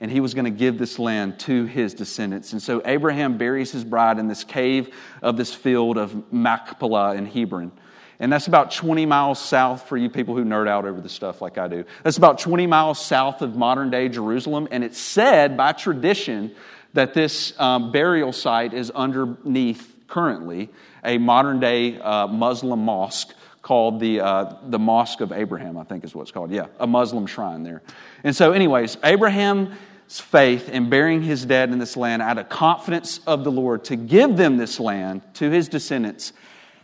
and 0.00 0.10
he 0.10 0.20
was 0.20 0.34
going 0.34 0.44
to 0.44 0.50
give 0.50 0.78
this 0.78 0.98
land 0.98 1.38
to 1.40 1.64
his 1.64 1.94
descendants. 1.94 2.52
And 2.52 2.62
so 2.62 2.82
Abraham 2.84 3.38
buries 3.38 3.72
his 3.72 3.84
bride 3.84 4.18
in 4.18 4.28
this 4.28 4.44
cave 4.44 4.94
of 5.22 5.36
this 5.36 5.54
field 5.54 5.96
of 5.96 6.32
Machpelah 6.32 7.14
in 7.14 7.26
Hebron. 7.26 7.72
And 8.18 8.32
that's 8.32 8.46
about 8.46 8.70
20 8.70 9.04
miles 9.06 9.38
south 9.38 9.88
for 9.88 9.96
you 9.96 10.08
people 10.08 10.34
who 10.34 10.44
nerd 10.44 10.68
out 10.68 10.86
over 10.86 11.00
the 11.00 11.08
stuff 11.08 11.42
like 11.42 11.58
I 11.58 11.68
do. 11.68 11.84
That's 12.02 12.16
about 12.16 12.38
20 12.38 12.66
miles 12.66 13.04
south 13.04 13.42
of 13.42 13.56
modern 13.56 13.90
day 13.90 14.08
Jerusalem. 14.08 14.68
And 14.70 14.82
it's 14.82 14.98
said 14.98 15.56
by 15.56 15.72
tradition 15.72 16.54
that 16.94 17.12
this 17.12 17.58
um, 17.60 17.92
burial 17.92 18.32
site 18.32 18.72
is 18.72 18.90
underneath 18.90 19.94
currently 20.08 20.70
a 21.04 21.18
modern 21.18 21.60
day 21.60 21.98
uh, 22.00 22.26
Muslim 22.26 22.84
mosque 22.84 23.34
called 23.66 23.98
the, 23.98 24.20
uh, 24.20 24.54
the 24.62 24.78
Mosque 24.78 25.20
of 25.20 25.32
Abraham, 25.32 25.76
I 25.76 25.82
think 25.82 26.04
is 26.04 26.14
what 26.14 26.22
it's 26.22 26.30
called. 26.30 26.52
Yeah, 26.52 26.66
a 26.78 26.86
Muslim 26.86 27.26
shrine 27.26 27.64
there. 27.64 27.82
And 28.22 28.34
so, 28.34 28.52
anyways, 28.52 28.96
Abraham's 29.02 29.74
faith 30.06 30.68
in 30.68 30.88
burying 30.88 31.20
his 31.20 31.44
dead 31.44 31.70
in 31.70 31.80
this 31.80 31.96
land 31.96 32.22
out 32.22 32.38
of 32.38 32.48
confidence 32.48 33.18
of 33.26 33.42
the 33.42 33.50
Lord 33.50 33.82
to 33.86 33.96
give 33.96 34.36
them 34.36 34.56
this 34.56 34.78
land 34.78 35.22
to 35.34 35.50
his 35.50 35.68
descendants 35.68 36.32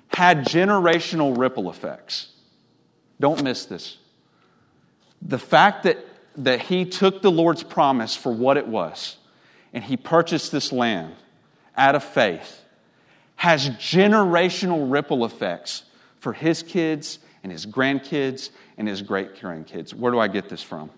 had 0.08 0.44
generational 0.44 1.38
ripple 1.38 1.70
effects. 1.70 2.32
Don't 3.20 3.44
miss 3.44 3.64
this. 3.64 3.98
The 5.22 5.38
fact 5.38 5.84
that, 5.84 6.04
that 6.38 6.62
he 6.62 6.84
took 6.84 7.22
the 7.22 7.30
Lord's 7.30 7.62
promise 7.62 8.16
for 8.16 8.32
what 8.32 8.56
it 8.56 8.66
was 8.66 9.18
and 9.72 9.84
he 9.84 9.96
purchased 9.96 10.50
this 10.50 10.72
land 10.72 11.14
out 11.76 11.94
of 11.94 12.02
faith 12.02 12.60
has 13.36 13.70
generational 13.70 14.90
ripple 14.90 15.24
effects 15.24 15.84
for 16.22 16.32
his 16.32 16.62
kids 16.62 17.18
and 17.42 17.50
his 17.50 17.66
grandkids 17.66 18.50
and 18.78 18.86
his 18.86 19.02
great 19.02 19.34
grandkids. 19.34 19.92
Where 19.92 20.12
do 20.12 20.20
I 20.20 20.28
get 20.28 20.48
this 20.48 20.62
from? 20.62 20.88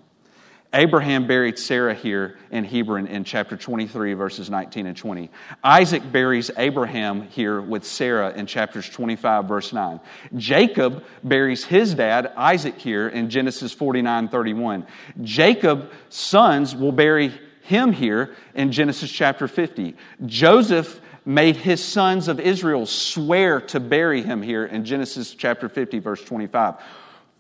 Abraham 0.75 1.27
buried 1.27 1.59
Sarah 1.59 1.95
here 1.95 2.37
in 2.51 2.65
Hebron 2.65 3.07
in 3.07 3.25
chapter 3.25 3.57
23, 3.57 4.13
verses 4.13 4.51
19 4.51 4.87
and 4.87 4.97
20. 4.97 5.31
Isaac 5.63 6.13
buries 6.13 6.51
Abraham 6.59 7.23
here 7.29 7.63
with 7.63 7.87
Sarah 7.87 8.35
in 8.35 8.45
chapters 8.45 8.87
25, 8.91 9.47
verse 9.47 9.73
9. 9.73 9.99
Jacob 10.37 11.05
buries 11.23 11.65
his 11.65 11.95
dad, 11.95 12.31
Isaac, 12.37 12.77
here 12.77 13.09
in 13.09 13.31
Genesis 13.31 13.73
49, 13.73 14.29
31. 14.29 14.87
Jacob's 15.23 15.91
sons 16.11 16.77
will 16.77 16.93
bury 16.93 17.33
him 17.63 17.93
here 17.93 18.35
in 18.55 18.73
Genesis 18.73 19.11
chapter 19.11 19.49
50. 19.49 19.97
Joseph 20.27 21.01
made 21.25 21.57
his 21.57 21.83
sons 21.83 22.29
of 22.29 22.39
Israel 22.39 22.87
swear 22.87 23.61
to 23.61 23.81
bury 23.81 24.23
him 24.23 24.43
here 24.43 24.67
in 24.67 24.85
Genesis 24.85 25.35
chapter 25.35 25.69
50, 25.69 25.99
verse 25.99 26.23
25. 26.23 26.75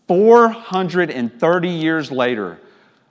430 0.08 1.68
years 1.68 2.10
later, 2.10 2.58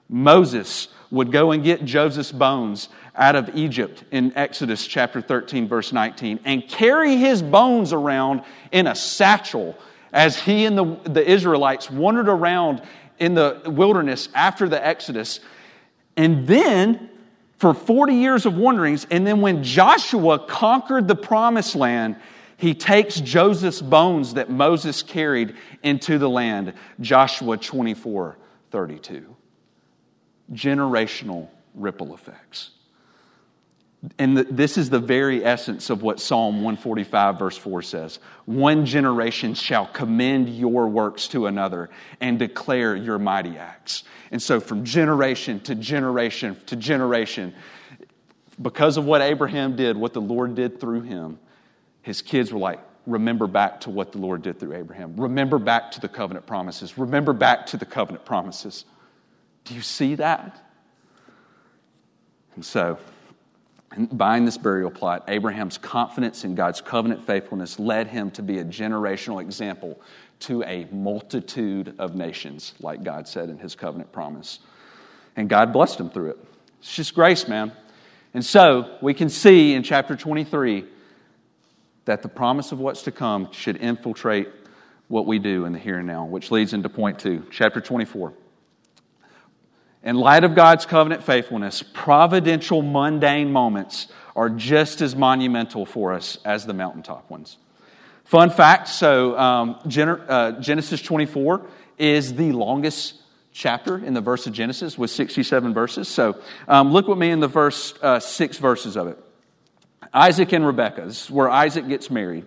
Moses 0.09 0.88
would 1.12 1.31
go 1.31 1.51
and 1.51 1.63
get 1.63 1.86
Joseph's 1.86 2.31
bones 2.31 2.89
out 3.15 3.36
of 3.36 3.55
Egypt 3.55 4.03
in 4.12 4.36
Exodus 4.36 4.86
chapter 4.88 5.21
13, 5.21 5.67
verse 5.67 5.93
19, 5.93 6.39
and 6.45 6.67
carry 6.67 7.17
his 7.17 7.41
bones 7.41 7.93
around 7.93 8.41
in 8.71 8.88
a 8.88 8.95
satchel 8.95 9.77
as 10.12 10.39
he 10.39 10.65
and 10.65 10.77
the, 10.77 10.86
the 11.03 11.27
Israelites 11.27 11.89
wandered 11.89 12.29
around 12.29 12.81
in 13.19 13.36
the 13.36 13.62
wilderness 13.65 14.29
after 14.33 14.67
the 14.67 14.83
Exodus. 14.86 15.39
And 16.17 16.47
then 16.47 17.09
for 17.63 17.73
40 17.73 18.15
years 18.15 18.45
of 18.45 18.58
wanderings. 18.58 19.08
And 19.10 19.26
then 19.26 19.39
when 19.39 19.63
Joshua 19.63 20.38
conquered 20.38 21.08
the 21.08 21.15
promised 21.15 21.78
land, 21.78 22.17
he 22.58 22.73
takes 22.73 23.21
Joseph's 23.21 23.82
bones 23.82 24.34
that 24.34 24.49
Moses 24.49 25.02
carried 25.02 25.56
into 25.82 26.17
the 26.17 26.30
land. 26.30 26.73
Joshua 26.99 27.56
24 27.56 28.38
32. 28.69 29.34
Generational 30.52 31.47
ripple 31.73 32.13
effects. 32.13 32.71
And 34.19 34.37
the, 34.37 34.43
this 34.43 34.77
is 34.77 34.89
the 34.89 34.99
very 34.99 35.45
essence 35.45 35.89
of 35.89 36.01
what 36.01 36.19
Psalm 36.19 36.55
145, 36.55 37.39
verse 37.39 37.57
4 37.57 37.81
says 37.81 38.19
One 38.45 38.85
generation 38.85 39.53
shall 39.53 39.85
commend 39.85 40.49
your 40.49 40.89
works 40.89 41.29
to 41.29 41.47
another 41.47 41.89
and 42.19 42.37
declare 42.37 42.95
your 42.95 43.17
mighty 43.17 43.57
acts. 43.57 44.03
And 44.29 44.41
so, 44.41 44.59
from 44.59 44.83
generation 44.83 45.61
to 45.61 45.75
generation 45.75 46.57
to 46.65 46.75
generation, 46.75 47.53
because 48.61 48.97
of 48.97 49.05
what 49.05 49.21
Abraham 49.21 49.75
did, 49.77 49.95
what 49.95 50.13
the 50.13 50.21
Lord 50.21 50.55
did 50.55 50.81
through 50.81 51.01
him, 51.01 51.39
his 52.01 52.21
kids 52.21 52.51
were 52.51 52.59
like, 52.59 52.79
remember 53.07 53.47
back 53.47 53.81
to 53.81 53.89
what 53.89 54.11
the 54.11 54.17
Lord 54.17 54.41
did 54.41 54.59
through 54.59 54.75
Abraham. 54.75 55.15
Remember 55.15 55.57
back 55.57 55.91
to 55.91 56.01
the 56.01 56.09
covenant 56.09 56.45
promises. 56.45 56.97
Remember 56.97 57.31
back 57.31 57.67
to 57.67 57.77
the 57.77 57.85
covenant 57.85 58.25
promises. 58.25 58.83
Do 59.63 59.75
you 59.75 59.81
see 59.81 60.15
that? 60.15 60.59
And 62.55 62.65
so, 62.65 62.99
buying 63.97 64.45
this 64.45 64.58
burial 64.58 64.91
plot, 64.91 65.23
Abraham's 65.27 65.77
confidence 65.77 66.43
in 66.43 66.56
God's 66.56 66.82
covenant 66.82 67.25
faithfulness 67.25 67.79
led 67.79 68.08
him 68.08 68.32
to 68.32 68.41
be 68.41 68.60
a 68.60 68.65
generational 68.65 69.41
example 69.41 69.99
to 70.41 70.63
a 70.63 70.88
multitude 70.91 71.95
of 71.99 72.15
nations, 72.15 72.73
like 72.79 73.03
God 73.03 73.27
said 73.27 73.49
in 73.49 73.58
his 73.58 73.75
covenant 73.75 74.12
promise. 74.12 74.60
And 75.36 75.49
God 75.49 75.73
blessed 75.73 75.99
him 75.99 76.10
through 76.10 76.32
it. 76.32 76.38
It's 76.79 76.95
just 76.95 77.15
grace, 77.15 77.47
man. 77.47 77.71
And 78.34 78.43
so 78.43 78.97
we 79.01 79.13
can 79.13 79.29
see 79.29 79.73
in 79.73 79.84
chapter 79.84 80.15
23 80.15 80.86
that 82.06 82.21
the 82.21 82.27
promise 82.27 82.71
of 82.71 82.79
what's 82.79 83.03
to 83.03 83.12
come 83.12 83.51
should 83.51 83.77
infiltrate 83.77 84.49
what 85.08 85.25
we 85.25 85.39
do 85.39 85.65
in 85.65 85.73
the 85.73 85.79
here 85.79 85.99
and 85.99 86.08
now, 86.08 86.25
which 86.25 86.51
leads 86.51 86.73
into 86.73 86.89
point 86.89 87.19
two, 87.19 87.45
chapter 87.51 87.79
24. 87.79 88.34
In 90.03 90.17
light 90.17 90.43
of 90.43 90.53
God's 90.53 90.85
covenant 90.85 91.23
faithfulness, 91.23 91.81
providential 91.81 92.81
mundane 92.81 93.53
moments 93.53 94.07
are 94.35 94.49
just 94.49 94.99
as 95.01 95.15
monumental 95.15 95.85
for 95.85 96.11
us 96.11 96.37
as 96.43 96.65
the 96.65 96.73
mountaintop 96.73 97.29
ones. 97.29 97.57
Fun 98.25 98.49
fact 98.49 98.89
so, 98.89 99.37
um, 99.37 99.79
uh, 99.85 100.51
Genesis 100.59 101.01
24 101.01 101.65
is 101.97 102.33
the 102.33 102.51
longest 102.51 103.15
chapter 103.53 103.97
in 103.97 104.13
the 104.13 104.21
verse 104.21 104.45
of 104.45 104.51
Genesis 104.51 104.97
with 104.97 105.09
67 105.09 105.73
verses. 105.73 106.09
So, 106.09 106.37
um, 106.67 106.91
look 106.91 107.07
with 107.07 107.17
me 107.17 107.29
in 107.29 107.39
the 107.39 107.49
first 107.49 108.01
uh, 108.03 108.19
six 108.19 108.57
verses 108.57 108.97
of 108.97 109.07
it. 109.07 109.17
Isaac 110.13 110.51
and 110.51 110.65
Rebekah. 110.65 111.03
Is 111.03 111.31
where 111.31 111.49
Isaac 111.49 111.87
gets 111.87 112.09
married. 112.09 112.45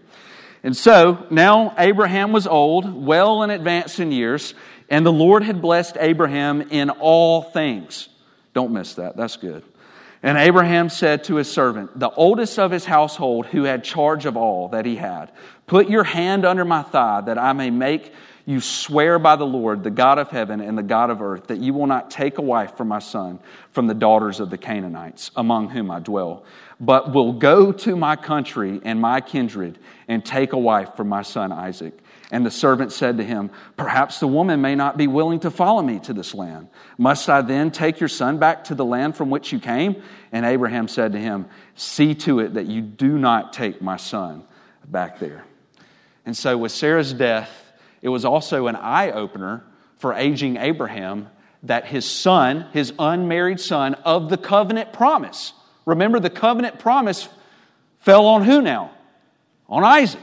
And 0.62 0.77
so 0.77 1.27
now 1.31 1.75
Abraham 1.79 2.33
was 2.33 2.47
old, 2.47 2.92
well 2.92 3.45
in 3.45 3.51
advance 3.51 4.01
in 4.01 4.11
years, 4.11 4.53
and 4.88 5.05
the 5.05 5.12
Lord 5.12 5.42
had 5.42 5.61
blessed 5.61 5.96
Abraham 5.99 6.62
in 6.62 6.90
all 6.90 7.42
things. 7.42 8.09
Don't 8.55 8.72
miss 8.72 8.94
that. 8.94 9.16
That's 9.16 9.37
good. 9.37 9.62
And 10.22 10.38
Abraham 10.38 10.88
said 10.88 11.25
to 11.25 11.37
his 11.37 11.51
servant, 11.51 11.99
the 11.99 12.11
oldest 12.11 12.59
of 12.59 12.70
his 12.70 12.85
household, 12.85 13.46
who 13.46 13.64
had 13.64 13.85
charge 13.85 14.27
of 14.27 14.37
all 14.37 14.68
that 14.68 14.87
he 14.87 14.96
had, 14.96 15.31
Put 15.66 15.88
your 15.88 16.05
hand 16.05 16.44
under 16.44 16.64
my 16.64 16.83
thigh, 16.83 17.20
that 17.22 17.38
I 17.38 17.53
may 17.53 17.70
make 17.70 18.12
you 18.46 18.61
swear 18.61 19.18
by 19.18 19.35
the 19.35 19.46
Lord, 19.46 19.83
the 19.83 19.90
God 19.90 20.18
of 20.18 20.31
heaven 20.31 20.61
and 20.61 20.79
the 20.79 20.83
God 20.83 21.11
of 21.11 21.20
earth, 21.20 21.49
that 21.49 21.59
you 21.59 21.75
will 21.75 21.88
not 21.88 22.11
take 22.11 22.38
a 22.38 22.42
wife 22.42 22.77
for 22.77 22.85
my 22.85 23.01
son 23.01 23.40
from 23.72 23.88
the 23.88 23.94
daughters 23.94 24.38
of 24.38 24.51
the 24.51 24.59
Canaanites, 24.59 25.33
among 25.35 25.68
whom 25.70 25.90
I 25.90 25.99
dwell, 25.99 26.44
but 26.79 27.12
will 27.12 27.33
go 27.33 27.72
to 27.72 27.96
my 27.96 28.14
country 28.14 28.81
and 28.85 29.01
my 29.01 29.20
kindred 29.20 29.79
and 30.07 30.25
take 30.25 30.53
a 30.53 30.59
wife 30.59 30.94
for 30.94 31.03
my 31.03 31.22
son 31.22 31.51
Isaac. 31.51 31.99
And 32.31 32.45
the 32.45 32.51
servant 32.51 32.93
said 32.93 33.19
to 33.19 33.25
him, 33.25 33.51
Perhaps 33.77 34.19
the 34.19 34.27
woman 34.27 34.61
may 34.61 34.75
not 34.75 34.97
be 34.97 35.07
willing 35.07 35.41
to 35.41 35.51
follow 35.51 35.81
me 35.81 36.01
to 36.01 36.12
this 36.12 36.35
land. 36.35 36.69
Must 36.99 37.29
I 37.29 37.43
then 37.43 37.71
take 37.71 38.01
your 38.01 38.09
son 38.09 38.39
back 38.39 38.65
to 38.65 38.75
the 38.75 38.85
land 38.85 39.17
from 39.17 39.31
which 39.31 39.53
you 39.53 39.61
came? 39.61 40.03
And 40.33 40.45
Abraham 40.45 40.89
said 40.89 41.12
to 41.12 41.21
him, 41.21 41.47
See 41.77 42.15
to 42.17 42.41
it 42.41 42.55
that 42.55 42.67
you 42.67 42.83
do 42.83 43.17
not 43.19 43.53
take 43.53 43.81
my 43.81 43.97
son 43.97 44.43
back 44.85 45.21
there. 45.21 45.45
And 46.25 46.37
so, 46.37 46.59
with 46.59 46.73
Sarah's 46.73 47.12
death, 47.12 47.51
it 48.03 48.09
was 48.09 48.25
also 48.25 48.67
an 48.67 48.75
eye 48.75 49.12
opener 49.12 49.62
for 49.99 50.12
aging 50.12 50.57
Abraham 50.57 51.29
that 51.62 51.87
his 51.87 52.05
son, 52.05 52.67
his 52.73 52.93
unmarried 52.99 53.61
son 53.61 53.95
of 53.95 54.31
the 54.31 54.37
covenant 54.37 54.93
promise, 54.93 55.53
remember 55.85 56.19
the 56.19 56.31
covenant 56.31 56.81
promise 56.81 57.29
fell 58.01 58.27
on 58.27 58.43
who 58.43 58.61
now? 58.61 58.91
On 59.69 59.85
Isaac. 59.85 60.21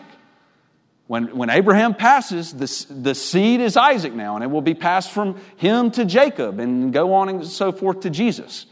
When, 1.13 1.38
when 1.38 1.52
Abraham 1.52 1.93
passes, 1.93 2.54
the, 2.54 2.91
the 2.91 3.13
seed 3.13 3.62
is 3.62 3.78
Isaac 3.78 4.13
now, 4.13 4.34
and 4.34 4.43
it 4.43 4.47
will 4.47 4.63
be 4.63 4.73
passed 4.73 5.12
from 5.12 5.39
him 5.58 5.91
to 5.91 6.06
Jacob 6.06 6.58
and 6.58 6.91
go 6.91 7.13
on 7.13 7.30
and 7.30 7.45
so 7.45 7.71
forth 7.71 7.99
to 7.99 8.10
Jesus. 8.10 8.65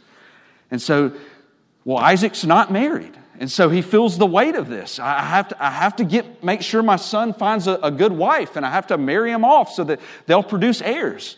And 0.71 0.81
so, 0.81 1.11
well, 1.85 1.99
Isaac's 1.99 2.43
not 2.43 2.71
married. 2.71 3.15
And 3.39 3.51
so 3.51 3.69
he 3.69 3.83
feels 3.83 4.17
the 4.17 4.25
weight 4.25 4.55
of 4.55 4.69
this. 4.69 4.97
I 4.97 5.21
have 5.21 5.49
to, 5.49 5.63
I 5.63 5.69
have 5.69 5.97
to 5.97 6.03
get, 6.03 6.43
make 6.43 6.63
sure 6.63 6.81
my 6.81 6.95
son 6.95 7.35
finds 7.35 7.67
a, 7.67 7.75
a 7.75 7.91
good 7.91 8.11
wife, 8.11 8.55
and 8.55 8.65
I 8.65 8.71
have 8.71 8.87
to 8.87 8.97
marry 8.97 9.31
him 9.31 9.45
off 9.45 9.71
so 9.71 9.83
that 9.83 9.99
they'll 10.25 10.41
produce 10.41 10.81
heirs. 10.81 11.37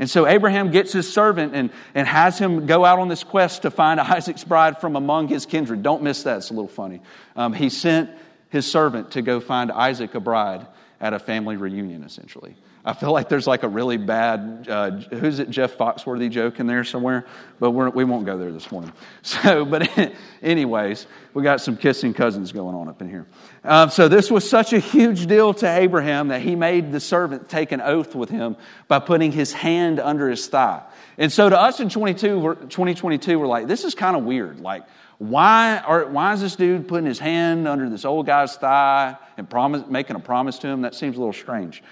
And 0.00 0.10
so 0.10 0.26
Abraham 0.26 0.72
gets 0.72 0.92
his 0.92 1.12
servant 1.12 1.54
and, 1.54 1.70
and 1.94 2.08
has 2.08 2.40
him 2.40 2.66
go 2.66 2.84
out 2.84 2.98
on 2.98 3.06
this 3.06 3.22
quest 3.22 3.62
to 3.62 3.70
find 3.70 4.00
Isaac's 4.18 4.42
bride 4.42 4.80
from 4.80 4.96
among 4.96 5.28
his 5.28 5.46
kindred. 5.46 5.84
Don't 5.84 6.02
miss 6.02 6.24
that, 6.24 6.38
it's 6.38 6.50
a 6.50 6.54
little 6.54 6.66
funny. 6.66 7.02
Um, 7.36 7.52
he 7.52 7.70
sent 7.70 8.10
his 8.50 8.70
servant 8.70 9.12
to 9.12 9.22
go 9.22 9.40
find 9.40 9.72
Isaac 9.72 10.14
a 10.14 10.20
bride 10.20 10.66
at 11.00 11.14
a 11.14 11.18
family 11.18 11.56
reunion, 11.56 12.04
essentially. 12.04 12.56
I 12.82 12.94
feel 12.94 13.12
like 13.12 13.28
there's 13.28 13.46
like 13.46 13.62
a 13.62 13.68
really 13.68 13.98
bad, 13.98 14.66
uh, 14.68 14.90
who's 14.90 15.38
it, 15.38 15.50
Jeff 15.50 15.76
Foxworthy 15.76 16.30
joke 16.30 16.60
in 16.60 16.66
there 16.66 16.82
somewhere, 16.82 17.26
but 17.58 17.72
we're, 17.72 17.90
we 17.90 18.04
will 18.04 18.18
not 18.18 18.24
go 18.26 18.38
there 18.38 18.52
this 18.52 18.72
morning. 18.72 18.92
So, 19.22 19.66
but 19.66 19.90
anyways, 20.42 21.06
we 21.34 21.42
got 21.42 21.60
some 21.60 21.76
kissing 21.76 22.14
cousins 22.14 22.52
going 22.52 22.74
on 22.74 22.88
up 22.88 23.02
in 23.02 23.08
here. 23.10 23.26
Um, 23.64 23.90
so 23.90 24.08
this 24.08 24.30
was 24.30 24.48
such 24.48 24.72
a 24.72 24.78
huge 24.78 25.26
deal 25.26 25.52
to 25.54 25.68
Abraham 25.68 26.28
that 26.28 26.40
he 26.40 26.56
made 26.56 26.90
the 26.90 27.00
servant 27.00 27.50
take 27.50 27.72
an 27.72 27.82
oath 27.82 28.14
with 28.14 28.30
him 28.30 28.56
by 28.88 28.98
putting 28.98 29.30
his 29.30 29.52
hand 29.52 30.00
under 30.00 30.30
his 30.30 30.46
thigh. 30.46 30.82
And 31.18 31.30
so 31.30 31.50
to 31.50 31.60
us 31.60 31.80
in 31.80 31.90
22, 31.90 32.56
2022, 32.70 33.38
we're 33.38 33.46
like, 33.46 33.66
this 33.66 33.84
is 33.84 33.94
kind 33.94 34.16
of 34.16 34.24
weird. 34.24 34.60
Like, 34.60 34.84
why, 35.20 35.76
are, 35.76 36.06
why 36.06 36.32
is 36.32 36.40
this 36.40 36.56
dude 36.56 36.88
putting 36.88 37.04
his 37.04 37.18
hand 37.18 37.68
under 37.68 37.90
this 37.90 38.06
old 38.06 38.24
guy's 38.24 38.56
thigh 38.56 39.16
and 39.36 39.50
promise, 39.50 39.86
making 39.86 40.16
a 40.16 40.18
promise 40.18 40.58
to 40.60 40.66
him? 40.66 40.80
That 40.80 40.94
seems 40.94 41.16
a 41.16 41.18
little 41.18 41.34
strange. 41.34 41.82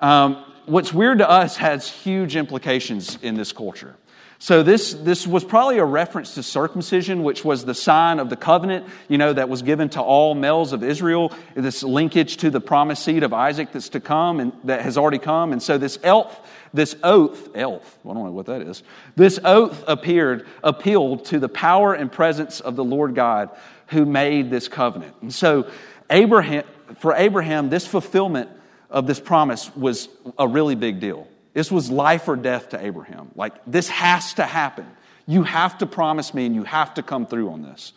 Um, 0.00 0.42
what's 0.64 0.90
weird 0.90 1.18
to 1.18 1.28
us 1.28 1.58
has 1.58 1.86
huge 1.86 2.34
implications 2.34 3.18
in 3.20 3.34
this 3.34 3.52
culture. 3.52 3.94
So 4.38 4.62
this, 4.62 4.94
this 4.94 5.26
was 5.26 5.44
probably 5.44 5.78
a 5.78 5.84
reference 5.84 6.34
to 6.36 6.42
circumcision, 6.42 7.22
which 7.22 7.44
was 7.44 7.66
the 7.66 7.74
sign 7.74 8.18
of 8.18 8.30
the 8.30 8.36
covenant, 8.36 8.86
you 9.06 9.18
know, 9.18 9.34
that 9.34 9.50
was 9.50 9.60
given 9.60 9.90
to 9.90 10.00
all 10.00 10.34
males 10.34 10.72
of 10.72 10.82
Israel, 10.82 11.30
this 11.54 11.82
linkage 11.82 12.38
to 12.38 12.48
the 12.48 12.60
promised 12.60 13.04
seed 13.04 13.22
of 13.22 13.34
Isaac 13.34 13.70
that's 13.72 13.90
to 13.90 14.00
come 14.00 14.40
and 14.40 14.52
that 14.64 14.80
has 14.80 14.96
already 14.96 15.18
come. 15.18 15.52
And 15.52 15.62
so 15.62 15.76
this 15.76 15.98
elf, 16.02 16.40
this 16.74 16.96
oath, 17.02 17.50
elf, 17.54 17.98
I 18.04 18.14
don't 18.14 18.24
know 18.24 18.32
what 18.32 18.46
that 18.46 18.62
is. 18.62 18.82
This 19.16 19.38
oath 19.44 19.84
appeared, 19.86 20.46
appealed 20.62 21.26
to 21.26 21.38
the 21.38 21.48
power 21.48 21.94
and 21.94 22.10
presence 22.10 22.60
of 22.60 22.76
the 22.76 22.84
Lord 22.84 23.14
God 23.14 23.50
who 23.88 24.06
made 24.06 24.50
this 24.50 24.68
covenant. 24.68 25.14
And 25.20 25.32
so 25.32 25.70
Abraham, 26.10 26.64
for 26.98 27.14
Abraham, 27.14 27.68
this 27.68 27.86
fulfillment 27.86 28.50
of 28.90 29.06
this 29.06 29.20
promise 29.20 29.74
was 29.76 30.08
a 30.38 30.48
really 30.48 30.74
big 30.74 31.00
deal. 31.00 31.26
This 31.52 31.70
was 31.70 31.90
life 31.90 32.28
or 32.28 32.36
death 32.36 32.70
to 32.70 32.84
Abraham. 32.84 33.30
Like, 33.34 33.54
this 33.66 33.88
has 33.90 34.34
to 34.34 34.44
happen. 34.44 34.86
You 35.26 35.42
have 35.42 35.78
to 35.78 35.86
promise 35.86 36.32
me 36.32 36.46
and 36.46 36.54
you 36.54 36.64
have 36.64 36.94
to 36.94 37.02
come 37.02 37.26
through 37.26 37.50
on 37.50 37.62
this. 37.62 37.92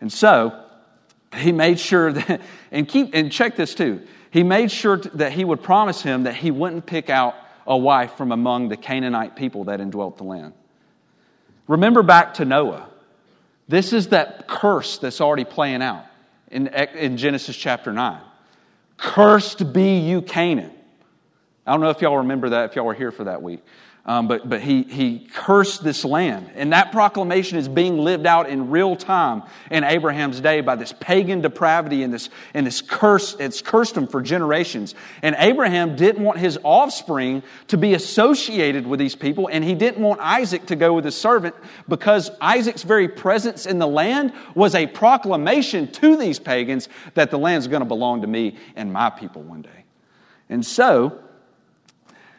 And 0.00 0.12
so, 0.12 0.62
he 1.34 1.52
made 1.52 1.78
sure 1.80 2.12
that, 2.12 2.40
and 2.70 2.86
keep, 2.86 3.14
and 3.14 3.32
check 3.32 3.56
this 3.56 3.74
too. 3.74 4.06
He 4.30 4.42
made 4.42 4.70
sure 4.70 4.98
that 4.98 5.32
he 5.32 5.44
would 5.44 5.62
promise 5.62 6.02
him 6.02 6.24
that 6.24 6.34
he 6.34 6.50
wouldn't 6.50 6.86
pick 6.86 7.08
out 7.08 7.34
a 7.66 7.76
wife 7.76 8.14
from 8.16 8.32
among 8.32 8.68
the 8.68 8.76
Canaanite 8.76 9.36
people 9.36 9.64
that 9.64 9.80
indwelt 9.80 10.18
the 10.18 10.24
land. 10.24 10.52
Remember 11.66 12.02
back 12.02 12.34
to 12.34 12.44
Noah. 12.44 12.88
This 13.68 13.92
is 13.92 14.08
that 14.08 14.46
curse 14.46 14.98
that's 14.98 15.20
already 15.20 15.44
playing 15.44 15.82
out 15.82 16.06
in, 16.50 16.68
in 16.68 17.16
Genesis 17.16 17.56
chapter 17.56 17.92
9. 17.92 18.20
Cursed 18.96 19.72
be 19.72 19.98
you, 19.98 20.22
Canaan. 20.22 20.72
I 21.66 21.72
don't 21.72 21.80
know 21.80 21.90
if 21.90 22.00
y'all 22.00 22.18
remember 22.18 22.50
that, 22.50 22.70
if 22.70 22.76
y'all 22.76 22.86
were 22.86 22.94
here 22.94 23.10
for 23.10 23.24
that 23.24 23.42
week. 23.42 23.60
Um, 24.06 24.28
but 24.28 24.48
but 24.48 24.60
he, 24.60 24.84
he 24.84 25.18
cursed 25.34 25.82
this 25.82 26.04
land. 26.04 26.52
And 26.54 26.72
that 26.72 26.92
proclamation 26.92 27.58
is 27.58 27.66
being 27.66 27.98
lived 27.98 28.24
out 28.24 28.48
in 28.48 28.70
real 28.70 28.94
time 28.94 29.42
in 29.68 29.82
Abraham's 29.82 30.40
day 30.40 30.60
by 30.60 30.76
this 30.76 30.94
pagan 31.00 31.40
depravity 31.40 32.04
and 32.04 32.14
this, 32.14 32.30
and 32.54 32.64
this 32.64 32.80
curse. 32.80 33.34
It's 33.40 33.60
cursed 33.60 33.96
him 33.96 34.06
for 34.06 34.22
generations. 34.22 34.94
And 35.22 35.34
Abraham 35.40 35.96
didn't 35.96 36.22
want 36.22 36.38
his 36.38 36.56
offspring 36.62 37.42
to 37.66 37.76
be 37.76 37.94
associated 37.94 38.86
with 38.86 39.00
these 39.00 39.16
people, 39.16 39.48
and 39.50 39.64
he 39.64 39.74
didn't 39.74 40.02
want 40.02 40.20
Isaac 40.20 40.66
to 40.66 40.76
go 40.76 40.94
with 40.94 41.04
his 41.04 41.16
servant 41.16 41.56
because 41.88 42.30
Isaac's 42.40 42.84
very 42.84 43.08
presence 43.08 43.66
in 43.66 43.80
the 43.80 43.88
land 43.88 44.32
was 44.54 44.76
a 44.76 44.86
proclamation 44.86 45.90
to 45.92 46.16
these 46.16 46.38
pagans 46.38 46.88
that 47.14 47.32
the 47.32 47.38
land's 47.38 47.66
going 47.66 47.82
to 47.82 47.86
belong 47.86 48.20
to 48.20 48.28
me 48.28 48.56
and 48.76 48.92
my 48.92 49.10
people 49.10 49.42
one 49.42 49.62
day. 49.62 49.84
And 50.48 50.64
so, 50.64 51.20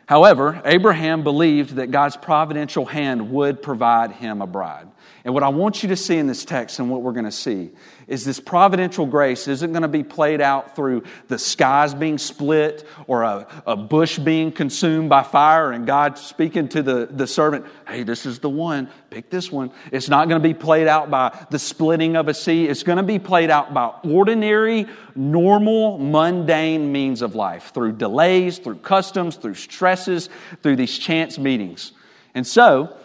However, 0.07 0.61
Abraham 0.63 1.23
believed 1.23 1.75
that 1.75 1.91
God's 1.91 2.15
providential 2.15 2.85
hand 2.85 3.29
would 3.29 3.61
provide 3.61 4.13
him 4.13 4.41
a 4.41 4.47
bride. 4.47 4.87
And 5.25 5.33
what 5.33 5.43
I 5.43 5.49
want 5.49 5.83
you 5.83 5.89
to 5.89 5.97
see 5.97 6.17
in 6.17 6.27
this 6.27 6.45
text 6.45 6.79
and 6.79 6.89
what 6.89 7.01
we're 7.01 7.11
going 7.11 7.25
to 7.25 7.31
see 7.31 7.71
is 8.07 8.23
this 8.23 8.39
providential 8.39 9.05
grace 9.05 9.47
isn't 9.47 9.71
going 9.73 9.81
to 9.81 9.87
be 9.87 10.03
played 10.03 10.39
out 10.39 10.75
through 10.75 11.03
the 11.27 11.37
skies 11.37 11.93
being 11.93 12.17
split 12.17 12.87
or 13.05 13.23
a, 13.23 13.47
a 13.65 13.75
bush 13.75 14.17
being 14.17 14.51
consumed 14.51 15.09
by 15.09 15.23
fire 15.23 15.71
and 15.71 15.85
God 15.85 16.17
speaking 16.17 16.69
to 16.69 16.81
the, 16.81 17.07
the 17.11 17.27
servant, 17.27 17.65
hey, 17.87 18.03
this 18.03 18.25
is 18.25 18.39
the 18.39 18.49
one, 18.49 18.89
pick 19.09 19.29
this 19.29 19.51
one. 19.51 19.71
It's 19.91 20.07
not 20.07 20.29
going 20.29 20.41
to 20.41 20.47
be 20.47 20.53
played 20.53 20.87
out 20.87 21.11
by 21.11 21.37
the 21.51 21.59
splitting 21.59 22.15
of 22.15 22.29
a 22.29 22.33
sea. 22.33 22.67
It's 22.67 22.83
going 22.83 22.97
to 22.97 23.03
be 23.03 23.19
played 23.19 23.49
out 23.49 23.73
by 23.73 23.87
ordinary, 24.03 24.87
normal, 25.15 25.97
mundane 25.97 26.91
means 26.91 27.21
of 27.21 27.35
life 27.35 27.73
through 27.73 27.93
delays, 27.93 28.57
through 28.59 28.77
customs, 28.77 29.35
through 29.35 29.55
stresses, 29.55 30.29
through 30.63 30.77
these 30.77 30.97
chance 30.97 31.37
meetings. 31.37 31.91
And 32.33 32.47
so, 32.47 32.95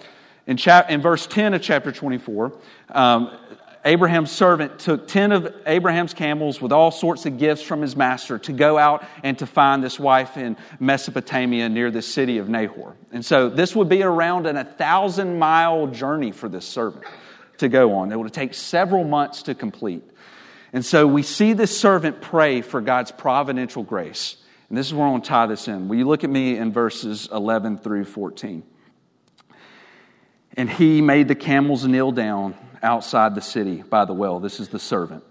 in, 0.47 0.57
chap- 0.57 0.91
in 0.91 1.01
verse 1.01 1.27
10 1.27 1.55
of 1.55 1.63
chapter 1.63 1.93
24, 1.93 2.53
um, 2.91 3.37
Abraham's 3.85 4.31
servant 4.31 4.79
took 4.79 5.09
10 5.09 5.33
of 5.33 5.55
Abraham's 5.67 6.15
camels 6.15 6.61
with 6.61 6.71
all 6.71 6.93
sorts 6.93 7.27
of 7.27 7.37
gifts 7.39 7.63
from 7.63 7.83
his 7.83 7.97
master 7.97 8.39
to 8.39 8.53
go 8.53 8.79
out 8.79 9.05
and 9.25 9.37
to 9.41 9.47
find 9.47 9.83
this 9.83 9.99
wife 9.99 10.37
in 10.37 10.57
Mesopotamia 10.79 11.69
near 11.69 11.91
the 11.91 12.03
city 12.03 12.39
of 12.39 12.49
Nahor. 12.49 12.95
And 13.11 13.25
so 13.25 13.49
this 13.49 13.75
would 13.75 13.89
be 13.89 14.05
around 14.05 14.47
an 14.47 14.55
1,000 14.55 15.37
mile 15.37 15.89
journey 15.89 16.31
for 16.31 16.49
this 16.49 16.65
servant 16.65 17.05
to 17.59 17.69
go 17.69 17.95
on. 17.95 18.13
It 18.13 18.19
would 18.19 18.33
take 18.33 18.55
several 18.55 19.03
months 19.03 19.43
to 19.45 19.55
complete. 19.55 20.05
And 20.73 20.85
so 20.85 21.07
we 21.07 21.25
see 21.25 21.53
this 21.53 21.77
servant 21.77 22.21
pray 22.21 22.63
for 22.63 22.81
God's 22.81 23.11
providential 23.11 23.83
grace. 23.83 24.37
And 24.69 24.79
this 24.79 24.87
is 24.87 24.95
where 24.95 25.07
I 25.07 25.11
want 25.11 25.25
to 25.25 25.29
tie 25.29 25.47
this 25.47 25.67
in. 25.67 25.89
Will 25.89 25.97
you 25.97 26.07
look 26.07 26.23
at 26.23 26.31
me 26.31 26.57
in 26.57 26.73
verses 26.73 27.29
11 27.33 27.79
through 27.79 28.05
14? 28.05 28.63
And 30.57 30.69
he 30.69 31.01
made 31.01 31.29
the 31.29 31.35
camels 31.35 31.87
kneel 31.87 32.13
down 32.13 32.55
outside 32.83 33.35
the 33.35 33.41
city 33.41 33.83
by 33.83 34.05
the 34.05 34.13
well. 34.13 34.41
This 34.41 34.61
is 34.61 34.69
the 34.69 34.79
servant. 34.79 35.25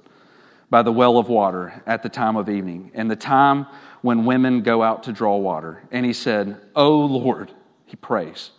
By 0.69 0.81
the 0.83 0.91
well 0.91 1.17
of 1.17 1.27
water 1.27 1.81
at 1.85 2.01
the 2.01 2.09
time 2.09 2.37
of 2.37 2.49
evening, 2.49 2.91
and 2.93 3.11
the 3.11 3.15
time 3.17 3.67
when 4.01 4.25
women 4.25 4.61
go 4.61 4.81
out 4.81 5.03
to 5.03 5.11
draw 5.11 5.37
water. 5.37 5.83
And 5.91 6.05
he 6.05 6.13
said, 6.13 6.59
O 6.75 6.97
Lord, 6.97 7.51
he 7.85 7.97
prays, 7.97 8.51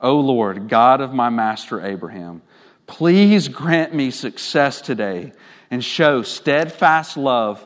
O 0.00 0.18
Lord, 0.18 0.68
God 0.68 1.02
of 1.02 1.12
my 1.12 1.28
master 1.28 1.84
Abraham, 1.84 2.40
please 2.86 3.48
grant 3.48 3.94
me 3.94 4.10
success 4.10 4.80
today 4.80 5.32
and 5.70 5.84
show 5.84 6.22
steadfast 6.22 7.18
love 7.18 7.64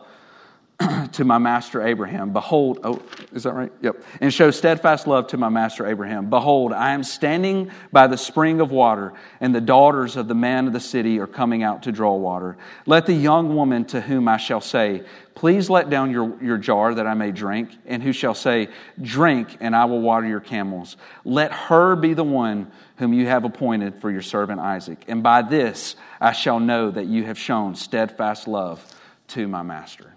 to 1.12 1.24
my 1.24 1.38
master 1.38 1.82
Abraham. 1.82 2.32
Behold, 2.32 2.80
oh, 2.82 3.00
is 3.32 3.44
that 3.44 3.54
right? 3.54 3.72
Yep. 3.80 4.02
And 4.20 4.34
show 4.34 4.50
steadfast 4.50 5.06
love 5.06 5.28
to 5.28 5.36
my 5.36 5.48
master 5.48 5.86
Abraham. 5.86 6.30
Behold, 6.30 6.72
I 6.72 6.92
am 6.92 7.04
standing 7.04 7.70
by 7.92 8.08
the 8.08 8.16
spring 8.16 8.60
of 8.60 8.72
water, 8.72 9.12
and 9.40 9.54
the 9.54 9.60
daughters 9.60 10.16
of 10.16 10.26
the 10.26 10.34
man 10.34 10.66
of 10.66 10.72
the 10.72 10.80
city 10.80 11.20
are 11.20 11.28
coming 11.28 11.62
out 11.62 11.84
to 11.84 11.92
draw 11.92 12.16
water. 12.16 12.56
Let 12.86 13.06
the 13.06 13.14
young 13.14 13.54
woman 13.54 13.84
to 13.86 14.00
whom 14.00 14.26
I 14.26 14.36
shall 14.36 14.60
say, 14.60 15.02
Please 15.36 15.68
let 15.68 15.90
down 15.90 16.12
your, 16.12 16.40
your 16.42 16.58
jar 16.58 16.94
that 16.94 17.06
I 17.06 17.14
may 17.14 17.32
drink, 17.32 17.70
and 17.86 18.02
who 18.02 18.12
shall 18.12 18.34
say, 18.34 18.68
Drink, 19.00 19.56
and 19.60 19.76
I 19.76 19.84
will 19.84 20.00
water 20.00 20.26
your 20.26 20.40
camels. 20.40 20.96
Let 21.24 21.52
her 21.52 21.94
be 21.96 22.14
the 22.14 22.24
one 22.24 22.70
whom 22.96 23.12
you 23.12 23.26
have 23.26 23.44
appointed 23.44 23.96
for 23.96 24.10
your 24.10 24.22
servant 24.22 24.60
Isaac. 24.60 25.04
And 25.08 25.22
by 25.22 25.42
this 25.42 25.96
I 26.20 26.32
shall 26.32 26.58
know 26.58 26.90
that 26.90 27.06
you 27.06 27.24
have 27.24 27.38
shown 27.38 27.74
steadfast 27.74 28.48
love 28.48 28.84
to 29.28 29.46
my 29.48 29.62
master. 29.62 30.13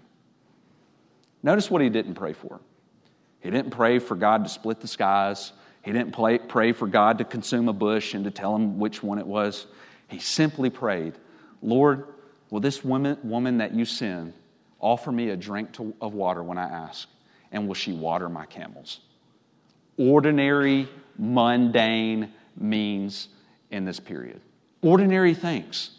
Notice 1.48 1.70
what 1.70 1.80
he 1.80 1.88
didn't 1.88 2.12
pray 2.12 2.34
for. 2.34 2.60
He 3.40 3.50
didn't 3.50 3.70
pray 3.70 4.00
for 4.00 4.14
God 4.14 4.44
to 4.44 4.50
split 4.50 4.80
the 4.80 4.86
skies. 4.86 5.52
He 5.80 5.92
didn't 5.92 6.12
pray, 6.12 6.72
for 6.72 6.86
God 6.86 7.16
to 7.16 7.24
consume 7.24 7.70
a 7.70 7.72
bush 7.72 8.12
and 8.12 8.22
to 8.24 8.30
tell 8.30 8.54
him 8.54 8.78
which 8.78 9.02
one 9.02 9.18
it 9.18 9.26
was. 9.26 9.66
He 10.08 10.18
simply 10.18 10.68
prayed, 10.68 11.14
Lord, 11.62 12.04
will 12.50 12.60
this 12.60 12.84
woman, 12.84 13.16
woman 13.22 13.56
that 13.56 13.72
you 13.72 13.86
send 13.86 14.34
offer 14.78 15.10
me 15.10 15.30
a 15.30 15.38
drink 15.38 15.72
to, 15.72 15.94
of 16.02 16.12
water 16.12 16.42
when 16.42 16.58
I 16.58 16.68
ask? 16.68 17.08
And 17.50 17.66
will 17.66 17.74
she 17.74 17.94
water 17.94 18.28
my 18.28 18.44
camels? 18.44 19.00
Ordinary, 19.96 20.86
mundane 21.16 22.30
means 22.58 23.28
in 23.70 23.86
this 23.86 24.00
period. 24.00 24.42
Ordinary 24.82 25.32
things 25.32 25.97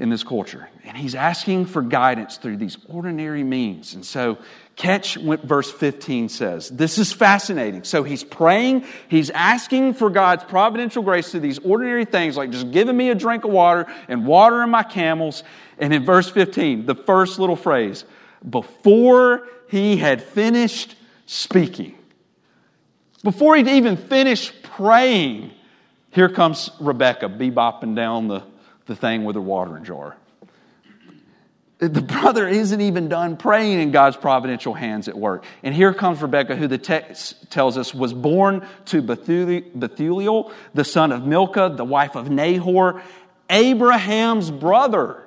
in 0.00 0.08
this 0.08 0.24
culture. 0.24 0.66
And 0.84 0.96
he's 0.96 1.14
asking 1.14 1.66
for 1.66 1.82
guidance 1.82 2.38
through 2.38 2.56
these 2.56 2.78
ordinary 2.88 3.44
means. 3.44 3.94
And 3.94 4.04
so, 4.04 4.38
catch 4.74 5.18
what 5.18 5.42
verse 5.42 5.70
15 5.70 6.30
says. 6.30 6.70
This 6.70 6.96
is 6.96 7.12
fascinating. 7.12 7.84
So, 7.84 8.02
he's 8.02 8.24
praying, 8.24 8.86
he's 9.08 9.28
asking 9.28 9.94
for 9.94 10.08
God's 10.08 10.42
providential 10.44 11.02
grace 11.02 11.30
through 11.30 11.40
these 11.40 11.58
ordinary 11.58 12.06
things, 12.06 12.38
like 12.38 12.50
just 12.50 12.70
giving 12.70 12.96
me 12.96 13.10
a 13.10 13.14
drink 13.14 13.44
of 13.44 13.50
water 13.50 13.92
and 14.08 14.26
watering 14.26 14.70
my 14.70 14.82
camels. 14.82 15.44
And 15.78 15.92
in 15.92 16.06
verse 16.06 16.30
15, 16.30 16.86
the 16.86 16.94
first 16.94 17.38
little 17.38 17.54
phrase, 17.54 18.06
before 18.48 19.46
he 19.68 19.98
had 19.98 20.22
finished 20.22 20.96
speaking, 21.26 21.94
before 23.22 23.54
he'd 23.54 23.68
even 23.68 23.98
finished 23.98 24.62
praying, 24.62 25.50
here 26.10 26.30
comes 26.30 26.70
Rebecca 26.80 27.28
bebopping 27.28 27.94
down 27.94 28.28
the 28.28 28.49
the 28.90 28.96
thing 28.96 29.22
with 29.22 29.34
the 29.34 29.40
watering 29.40 29.84
jar. 29.84 30.16
The 31.78 32.02
brother 32.02 32.48
isn't 32.48 32.80
even 32.80 33.08
done 33.08 33.36
praying 33.36 33.78
in 33.78 33.92
God's 33.92 34.16
providential 34.16 34.74
hands 34.74 35.06
at 35.06 35.16
work. 35.16 35.44
And 35.62 35.72
here 35.72 35.94
comes 35.94 36.20
Rebecca, 36.20 36.56
who 36.56 36.66
the 36.66 36.76
text 36.76 37.52
tells 37.52 37.78
us 37.78 37.94
was 37.94 38.12
born 38.12 38.66
to 38.86 39.00
Bethuel, 39.00 40.52
the 40.74 40.84
son 40.84 41.12
of 41.12 41.24
Milcah, 41.24 41.74
the 41.76 41.84
wife 41.84 42.16
of 42.16 42.30
Nahor, 42.30 43.00
Abraham's 43.48 44.50
brother. 44.50 45.22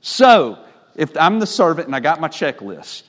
So, 0.00 0.58
if 0.96 1.14
I'm 1.14 1.40
the 1.40 1.46
servant 1.46 1.88
and 1.88 1.94
I 1.94 2.00
got 2.00 2.20
my 2.22 2.28
checklist, 2.28 3.02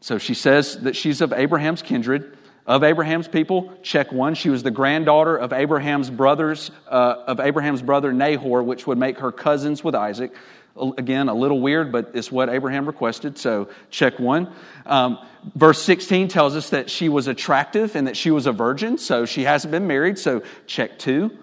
so 0.00 0.18
she 0.18 0.34
says 0.34 0.78
that 0.82 0.94
she's 0.94 1.20
of 1.20 1.32
Abraham's 1.32 1.82
kindred 1.82 2.38
of 2.66 2.84
Abraham's 2.84 3.26
people, 3.26 3.72
check 3.82 4.12
one. 4.12 4.34
She 4.34 4.48
was 4.48 4.62
the 4.62 4.70
granddaughter 4.70 5.36
of 5.36 5.52
Abraham's 5.52 6.10
brothers, 6.10 6.70
uh, 6.88 7.24
of 7.26 7.40
Abraham's 7.40 7.82
brother 7.82 8.12
Nahor, 8.12 8.62
which 8.62 8.86
would 8.86 8.98
make 8.98 9.18
her 9.18 9.32
cousins 9.32 9.82
with 9.82 9.94
Isaac. 9.94 10.32
Again, 10.76 11.28
a 11.28 11.34
little 11.34 11.60
weird, 11.60 11.92
but 11.92 12.12
it's 12.14 12.30
what 12.30 12.48
Abraham 12.48 12.86
requested, 12.86 13.36
so 13.36 13.68
check 13.90 14.18
one. 14.18 14.50
Um, 14.86 15.18
verse 15.54 15.82
16 15.82 16.28
tells 16.28 16.56
us 16.56 16.70
that 16.70 16.88
she 16.88 17.08
was 17.08 17.26
attractive 17.26 17.94
and 17.96 18.06
that 18.06 18.16
she 18.16 18.30
was 18.30 18.46
a 18.46 18.52
virgin, 18.52 18.96
so 18.96 19.26
she 19.26 19.42
hasn't 19.42 19.70
been 19.70 19.86
married, 19.86 20.18
so 20.18 20.42
check 20.66 20.98
two. 20.98 21.36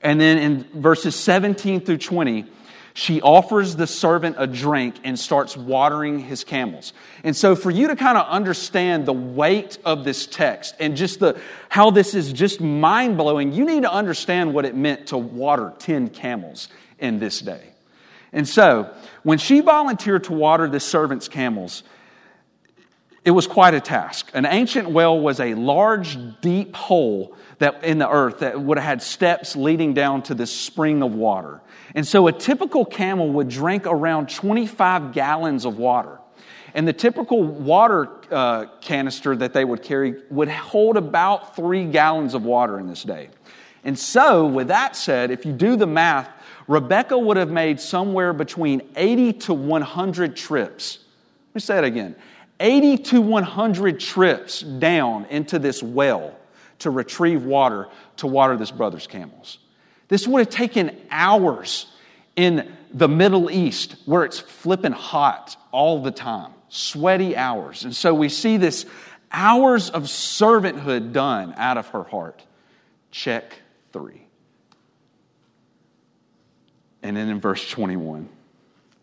And 0.00 0.20
then 0.20 0.38
in 0.38 0.82
verses 0.82 1.14
17 1.14 1.82
through 1.82 1.98
20, 1.98 2.46
she 2.96 3.20
offers 3.20 3.74
the 3.74 3.88
servant 3.88 4.36
a 4.38 4.46
drink 4.46 4.94
and 5.02 5.18
starts 5.18 5.56
watering 5.56 6.20
his 6.20 6.44
camels. 6.44 6.92
And 7.24 7.36
so 7.36 7.56
for 7.56 7.72
you 7.72 7.88
to 7.88 7.96
kind 7.96 8.16
of 8.16 8.26
understand 8.28 9.04
the 9.04 9.12
weight 9.12 9.78
of 9.84 10.04
this 10.04 10.26
text 10.26 10.76
and 10.78 10.96
just 10.96 11.18
the 11.18 11.38
how 11.68 11.90
this 11.90 12.14
is 12.14 12.32
just 12.32 12.60
mind-blowing, 12.60 13.52
you 13.52 13.64
need 13.64 13.82
to 13.82 13.92
understand 13.92 14.54
what 14.54 14.64
it 14.64 14.76
meant 14.76 15.08
to 15.08 15.18
water 15.18 15.72
10 15.80 16.10
camels 16.10 16.68
in 17.00 17.18
this 17.18 17.40
day. 17.40 17.64
And 18.32 18.48
so, 18.48 18.94
when 19.24 19.38
she 19.38 19.60
volunteered 19.60 20.24
to 20.24 20.32
water 20.32 20.68
the 20.68 20.80
servant's 20.80 21.26
camels, 21.26 21.82
it 23.24 23.32
was 23.32 23.48
quite 23.48 23.74
a 23.74 23.80
task. 23.80 24.30
An 24.34 24.46
ancient 24.46 24.90
well 24.90 25.18
was 25.18 25.40
a 25.40 25.54
large, 25.54 26.16
deep 26.40 26.76
hole 26.76 27.36
that 27.64 27.82
in 27.82 27.96
the 27.96 28.08
earth 28.08 28.40
that 28.40 28.60
would 28.60 28.76
have 28.76 28.86
had 28.86 29.02
steps 29.02 29.56
leading 29.56 29.94
down 29.94 30.22
to 30.22 30.34
this 30.34 30.52
spring 30.52 31.02
of 31.02 31.14
water. 31.14 31.62
And 31.94 32.06
so 32.06 32.26
a 32.26 32.32
typical 32.32 32.84
camel 32.84 33.30
would 33.32 33.48
drink 33.48 33.86
around 33.86 34.28
25 34.28 35.12
gallons 35.12 35.64
of 35.64 35.78
water. 35.78 36.20
And 36.74 36.86
the 36.86 36.92
typical 36.92 37.42
water 37.42 38.10
uh, 38.30 38.66
canister 38.82 39.34
that 39.36 39.54
they 39.54 39.64
would 39.64 39.82
carry 39.82 40.16
would 40.28 40.48
hold 40.48 40.98
about 40.98 41.56
three 41.56 41.86
gallons 41.86 42.34
of 42.34 42.44
water 42.44 42.78
in 42.78 42.86
this 42.86 43.02
day. 43.02 43.30
And 43.82 43.98
so, 43.98 44.46
with 44.46 44.68
that 44.68 44.94
said, 44.94 45.30
if 45.30 45.46
you 45.46 45.52
do 45.52 45.76
the 45.76 45.86
math, 45.86 46.28
Rebecca 46.68 47.18
would 47.18 47.36
have 47.38 47.50
made 47.50 47.80
somewhere 47.80 48.32
between 48.34 48.82
80 48.96 49.32
to 49.34 49.54
100 49.54 50.36
trips. 50.36 50.98
Let 51.48 51.54
me 51.54 51.60
say 51.60 51.78
it 51.78 51.84
again 51.84 52.14
80 52.60 52.98
to 52.98 53.20
100 53.22 54.00
trips 54.00 54.60
down 54.60 55.24
into 55.30 55.58
this 55.58 55.82
well 55.82 56.34
to 56.80 56.90
retrieve 56.90 57.44
water 57.44 57.88
to 58.16 58.26
water 58.26 58.56
this 58.56 58.70
brother's 58.70 59.06
camels. 59.06 59.58
This 60.08 60.26
would 60.28 60.40
have 60.40 60.50
taken 60.50 60.96
hours 61.10 61.86
in 62.36 62.72
the 62.92 63.08
Middle 63.08 63.50
East 63.50 63.96
where 64.06 64.24
it's 64.24 64.38
flipping 64.38 64.92
hot 64.92 65.56
all 65.72 66.02
the 66.02 66.10
time, 66.10 66.52
sweaty 66.68 67.36
hours. 67.36 67.84
And 67.84 67.94
so 67.94 68.14
we 68.14 68.28
see 68.28 68.56
this 68.56 68.86
hours 69.32 69.90
of 69.90 70.04
servanthood 70.04 71.12
done 71.12 71.54
out 71.56 71.76
of 71.76 71.88
her 71.88 72.04
heart. 72.04 72.42
Check 73.10 73.56
three. 73.92 74.22
And 77.02 77.16
then 77.16 77.28
in 77.28 77.40
verse 77.40 77.68
21, 77.68 78.28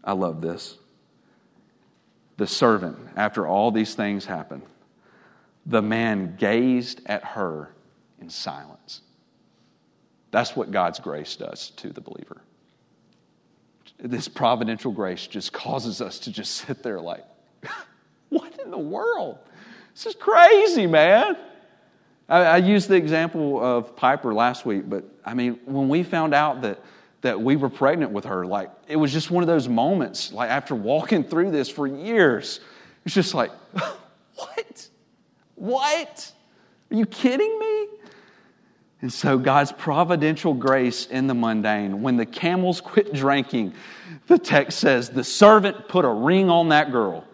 I 0.03 0.13
love 0.13 0.41
this. 0.41 0.77
The 2.37 2.47
servant, 2.47 2.97
after 3.15 3.45
all 3.45 3.71
these 3.71 3.93
things 3.93 4.25
happen, 4.25 4.63
The 5.65 5.81
man 5.81 6.35
gazed 6.37 7.01
at 7.05 7.23
her 7.23 7.73
in 8.19 8.29
silence. 8.29 9.01
That's 10.31 10.55
what 10.55 10.71
God's 10.71 10.99
grace 10.99 11.35
does 11.35 11.71
to 11.71 11.89
the 11.89 12.01
believer. 12.01 12.41
This 13.99 14.27
providential 14.27 14.91
grace 14.91 15.27
just 15.27 15.53
causes 15.53 16.01
us 16.01 16.19
to 16.19 16.31
just 16.31 16.55
sit 16.55 16.81
there 16.81 16.99
like, 16.99 17.23
what 18.29 18.59
in 18.63 18.71
the 18.71 18.77
world? 18.77 19.37
This 19.93 20.07
is 20.07 20.15
crazy, 20.15 20.87
man. 20.87 21.37
I, 22.27 22.43
I 22.43 22.57
used 22.57 22.89
the 22.89 22.95
example 22.95 23.63
of 23.63 23.95
Piper 23.95 24.33
last 24.33 24.65
week, 24.65 24.89
but 24.89 25.03
I 25.25 25.33
mean, 25.33 25.59
when 25.65 25.89
we 25.89 26.03
found 26.03 26.33
out 26.33 26.61
that 26.61 26.79
that 27.21 27.39
we 27.39 27.55
were 27.55 27.69
pregnant 27.69 28.11
with 28.11 28.25
her, 28.25 28.45
like 28.45 28.71
it 28.87 28.95
was 28.95 29.13
just 29.13 29.29
one 29.29 29.43
of 29.43 29.47
those 29.47 29.67
moments, 29.67 30.33
like 30.33 30.49
after 30.49 30.73
walking 30.75 31.23
through 31.23 31.51
this 31.51 31.69
for 31.69 31.85
years, 31.85 32.59
it's 33.05 33.13
just 33.13 33.33
like, 33.33 33.51
what? 34.35 34.89
What? 35.61 36.31
Are 36.89 36.95
you 36.95 37.05
kidding 37.05 37.59
me? 37.59 37.87
And 39.03 39.13
so, 39.13 39.37
God's 39.37 39.71
providential 39.71 40.55
grace 40.55 41.05
in 41.05 41.27
the 41.27 41.35
mundane, 41.35 42.01
when 42.01 42.17
the 42.17 42.25
camels 42.25 42.81
quit 42.81 43.13
drinking, 43.13 43.75
the 44.25 44.39
text 44.39 44.79
says 44.79 45.11
the 45.11 45.23
servant 45.23 45.87
put 45.87 46.03
a 46.03 46.09
ring 46.09 46.49
on 46.49 46.69
that 46.69 46.91
girl. 46.91 47.25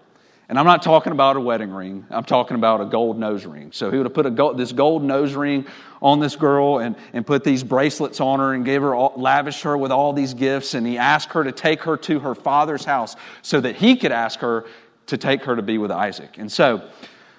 And 0.49 0.59
I'm 0.59 0.65
not 0.65 0.83
talking 0.83 1.13
about 1.13 1.37
a 1.37 1.39
wedding 1.39 1.71
ring. 1.71 2.05
I'm 2.09 2.25
talking 2.25 2.55
about 2.55 2.81
a 2.81 2.85
gold 2.85 3.17
nose 3.17 3.45
ring. 3.45 3.71
So 3.71 3.91
he 3.91 3.97
would 3.97 4.05
have 4.05 4.13
put 4.13 4.35
gold, 4.35 4.57
this 4.57 4.73
gold 4.73 5.05
nose 5.05 5.33
ring 5.33 5.65
on 6.01 6.19
this 6.19 6.35
girl 6.35 6.79
and, 6.79 6.97
and 7.13 7.25
put 7.25 7.45
these 7.45 7.63
bracelets 7.63 8.19
on 8.19 8.39
her 8.39 8.53
and 8.53 8.65
gave 8.65 8.81
her 8.81 8.93
all, 8.93 9.13
lavished 9.15 9.63
her 9.63 9.77
with 9.77 9.93
all 9.93 10.11
these 10.11 10.33
gifts. 10.33 10.73
And 10.73 10.85
he 10.85 10.97
asked 10.97 11.31
her 11.31 11.45
to 11.45 11.53
take 11.53 11.83
her 11.83 11.95
to 11.95 12.19
her 12.19 12.35
father's 12.35 12.83
house 12.83 13.15
so 13.41 13.61
that 13.61 13.77
he 13.77 13.95
could 13.95 14.11
ask 14.11 14.41
her 14.41 14.65
to 15.05 15.17
take 15.17 15.45
her 15.45 15.55
to 15.55 15.61
be 15.61 15.77
with 15.77 15.91
Isaac. 15.91 16.37
And 16.37 16.51
so, 16.51 16.89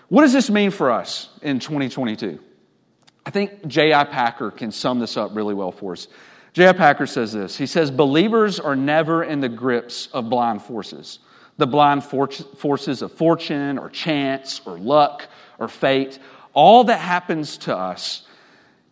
what 0.08 0.22
does 0.22 0.32
this 0.32 0.50
mean 0.50 0.70
for 0.70 0.90
us 0.90 1.28
in 1.42 1.58
2022? 1.58 2.38
I 3.26 3.30
think 3.30 3.66
J.I. 3.66 4.04
Packer 4.04 4.50
can 4.50 4.72
sum 4.72 4.98
this 4.98 5.16
up 5.16 5.34
really 5.34 5.54
well 5.54 5.72
for 5.72 5.92
us. 5.92 6.08
J.I. 6.54 6.72
Packer 6.72 7.06
says 7.06 7.32
this 7.32 7.56
He 7.56 7.66
says, 7.66 7.90
Believers 7.90 8.58
are 8.58 8.76
never 8.76 9.22
in 9.22 9.40
the 9.40 9.48
grips 9.48 10.08
of 10.08 10.28
blind 10.30 10.62
forces 10.62 11.18
the 11.58 11.66
blind 11.66 12.04
for- 12.04 12.28
forces 12.28 13.02
of 13.02 13.12
fortune 13.12 13.78
or 13.78 13.90
chance 13.90 14.60
or 14.64 14.78
luck 14.78 15.28
or 15.58 15.68
fate. 15.68 16.18
All 16.54 16.84
that 16.84 17.00
happens 17.00 17.58
to 17.58 17.76
us 17.76 18.22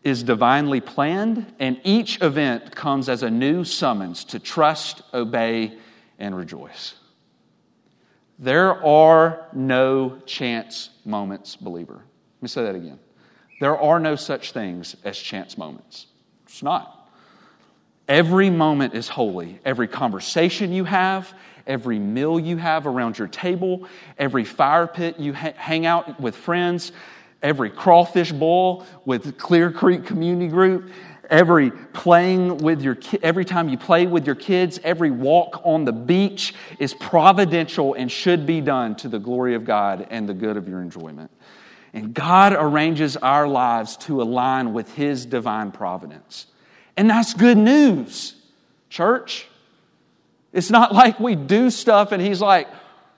is 0.04 0.22
divinely 0.22 0.80
planned, 0.80 1.52
and 1.58 1.80
each 1.82 2.20
event 2.22 2.76
comes 2.76 3.08
as 3.08 3.22
a 3.22 3.30
new 3.30 3.64
summons 3.64 4.24
to 4.24 4.38
trust, 4.38 5.02
obey, 5.14 5.76
and 6.18 6.36
rejoice. 6.36 6.94
There 8.38 8.84
are 8.84 9.46
no 9.52 10.18
chance 10.26 10.90
moments, 11.04 11.56
believer. 11.56 11.94
Let 11.94 12.42
me 12.42 12.48
say 12.48 12.64
that 12.64 12.74
again. 12.74 12.98
There 13.60 13.78
are 13.78 13.98
no 13.98 14.16
such 14.16 14.52
things 14.52 14.96
as 15.04 15.16
chance 15.16 15.56
moments. 15.56 16.06
It's 16.44 16.62
not. 16.62 17.10
Every 18.08 18.50
moment 18.50 18.94
is 18.94 19.08
holy. 19.08 19.58
Every 19.64 19.88
conversation 19.88 20.72
you 20.72 20.84
have, 20.84 21.32
every 21.66 21.98
meal 21.98 22.38
you 22.38 22.56
have 22.58 22.86
around 22.86 23.18
your 23.18 23.28
table, 23.28 23.88
every 24.18 24.44
fire 24.44 24.86
pit 24.86 25.18
you 25.18 25.32
ha- 25.32 25.54
hang 25.56 25.86
out 25.86 26.20
with 26.20 26.36
friends, 26.36 26.92
every 27.42 27.70
crawfish 27.70 28.32
bowl 28.32 28.86
with 29.04 29.38
Clear 29.38 29.72
Creek 29.72 30.04
Community 30.04 30.48
Group, 30.48 30.90
every 31.30 31.70
playing 31.70 32.58
with 32.58 32.82
your 32.82 32.94
ki- 32.94 33.18
every 33.22 33.44
time 33.44 33.68
you 33.68 33.78
play 33.78 34.06
with 34.06 34.26
your 34.26 34.34
kids, 34.34 34.78
every 34.82 35.10
walk 35.10 35.60
on 35.64 35.84
the 35.84 35.92
beach 35.92 36.54
is 36.78 36.94
providential 36.94 37.94
and 37.94 38.10
should 38.10 38.46
be 38.46 38.60
done 38.60 38.96
to 38.96 39.08
the 39.08 39.18
glory 39.18 39.54
of 39.54 39.64
God 39.64 40.06
and 40.10 40.28
the 40.28 40.34
good 40.34 40.56
of 40.56 40.68
your 40.68 40.82
enjoyment. 40.82 41.30
And 41.92 42.12
God 42.12 42.52
arranges 42.52 43.16
our 43.16 43.48
lives 43.48 43.96
to 43.98 44.20
align 44.20 44.72
with 44.72 44.94
his 44.94 45.24
divine 45.24 45.72
providence. 45.72 46.46
And 46.96 47.08
that's 47.08 47.34
good 47.34 47.58
news, 47.58 48.34
church. 48.90 49.46
It's 50.52 50.70
not 50.70 50.94
like 50.94 51.20
we 51.20 51.34
do 51.34 51.70
stuff 51.70 52.12
and 52.12 52.22
he's 52.22 52.40
like, 52.40 52.68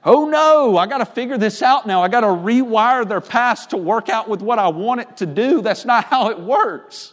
oh 0.04 0.28
no, 0.28 0.76
I 0.76 0.86
got 0.86 0.98
to 0.98 1.06
figure 1.06 1.38
this 1.38 1.62
out 1.62 1.86
now. 1.86 2.02
I 2.02 2.08
got 2.08 2.20
to 2.20 2.28
rewire 2.28 3.08
their 3.08 3.20
past 3.20 3.70
to 3.70 3.76
work 3.76 4.08
out 4.08 4.28
with 4.28 4.42
what 4.42 4.58
I 4.58 4.68
want 4.68 5.00
it 5.00 5.16
to 5.18 5.26
do. 5.26 5.60
That's 5.60 5.84
not 5.84 6.04
how 6.10 6.30
it 6.30 6.40
works. 6.40 7.12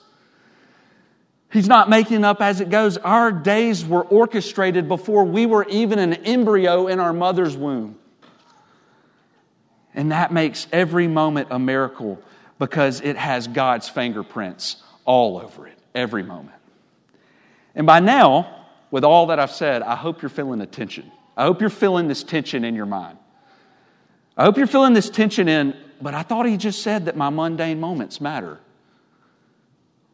He's 1.55 1.69
not 1.69 1.89
making 1.89 2.25
up 2.25 2.41
as 2.41 2.59
it 2.59 2.69
goes. 2.69 2.97
Our 2.97 3.31
days 3.31 3.85
were 3.85 4.03
orchestrated 4.03 4.89
before 4.89 5.23
we 5.23 5.45
were 5.45 5.65
even 5.69 5.99
an 5.99 6.13
embryo 6.13 6.87
in 6.87 6.99
our 6.99 7.13
mother's 7.13 7.55
womb. 7.55 7.97
And 9.93 10.11
that 10.11 10.33
makes 10.33 10.67
every 10.73 11.07
moment 11.07 11.47
a 11.51 11.57
miracle 11.57 12.21
because 12.59 12.99
it 12.99 13.15
has 13.15 13.47
God's 13.47 13.87
fingerprints 13.87 14.83
all 15.05 15.37
over 15.37 15.65
it, 15.65 15.79
every 15.95 16.23
moment. 16.23 16.57
And 17.73 17.87
by 17.87 18.01
now, 18.01 18.67
with 18.91 19.05
all 19.05 19.27
that 19.27 19.39
I've 19.39 19.49
said, 19.49 19.81
I 19.81 19.95
hope 19.95 20.21
you're 20.21 20.27
feeling 20.27 20.59
the 20.59 20.65
tension. 20.65 21.09
I 21.37 21.45
hope 21.45 21.61
you're 21.61 21.69
feeling 21.69 22.09
this 22.09 22.21
tension 22.21 22.65
in 22.65 22.75
your 22.75 22.85
mind. 22.85 23.17
I 24.35 24.43
hope 24.43 24.57
you're 24.57 24.67
feeling 24.67 24.91
this 24.91 25.09
tension 25.09 25.47
in, 25.47 25.73
but 26.01 26.13
I 26.13 26.21
thought 26.21 26.47
he 26.47 26.57
just 26.57 26.83
said 26.83 27.05
that 27.05 27.15
my 27.15 27.29
mundane 27.29 27.79
moments 27.79 28.19
matter. 28.19 28.59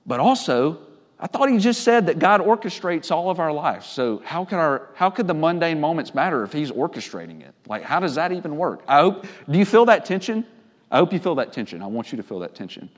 But 0.05 0.19
also, 0.19 0.81
I 1.23 1.27
thought 1.27 1.49
he 1.49 1.59
just 1.59 1.83
said 1.83 2.07
that 2.07 2.17
God 2.17 2.41
orchestrates 2.41 3.11
all 3.11 3.29
of 3.29 3.39
our 3.39 3.53
lives. 3.53 3.85
So 3.85 4.23
how 4.25 4.43
could 4.43 4.57
our 4.57 4.89
how 4.95 5.11
could 5.11 5.27
the 5.27 5.35
mundane 5.35 5.79
moments 5.79 6.15
matter 6.15 6.43
if 6.43 6.51
he's 6.51 6.71
orchestrating 6.71 7.41
it? 7.41 7.53
Like 7.67 7.83
how 7.83 7.99
does 7.99 8.15
that 8.15 8.31
even 8.31 8.57
work? 8.57 8.81
I 8.87 9.01
hope 9.01 9.27
do 9.47 9.59
you 9.59 9.65
feel 9.65 9.85
that 9.85 10.05
tension? 10.05 10.45
I 10.89 10.97
hope 10.97 11.13
you 11.13 11.19
feel 11.19 11.35
that 11.35 11.53
tension. 11.53 11.83
I 11.83 11.87
want 11.87 12.11
you 12.11 12.17
to 12.17 12.23
feel 12.23 12.39
that 12.39 12.55
tension. 12.55 12.89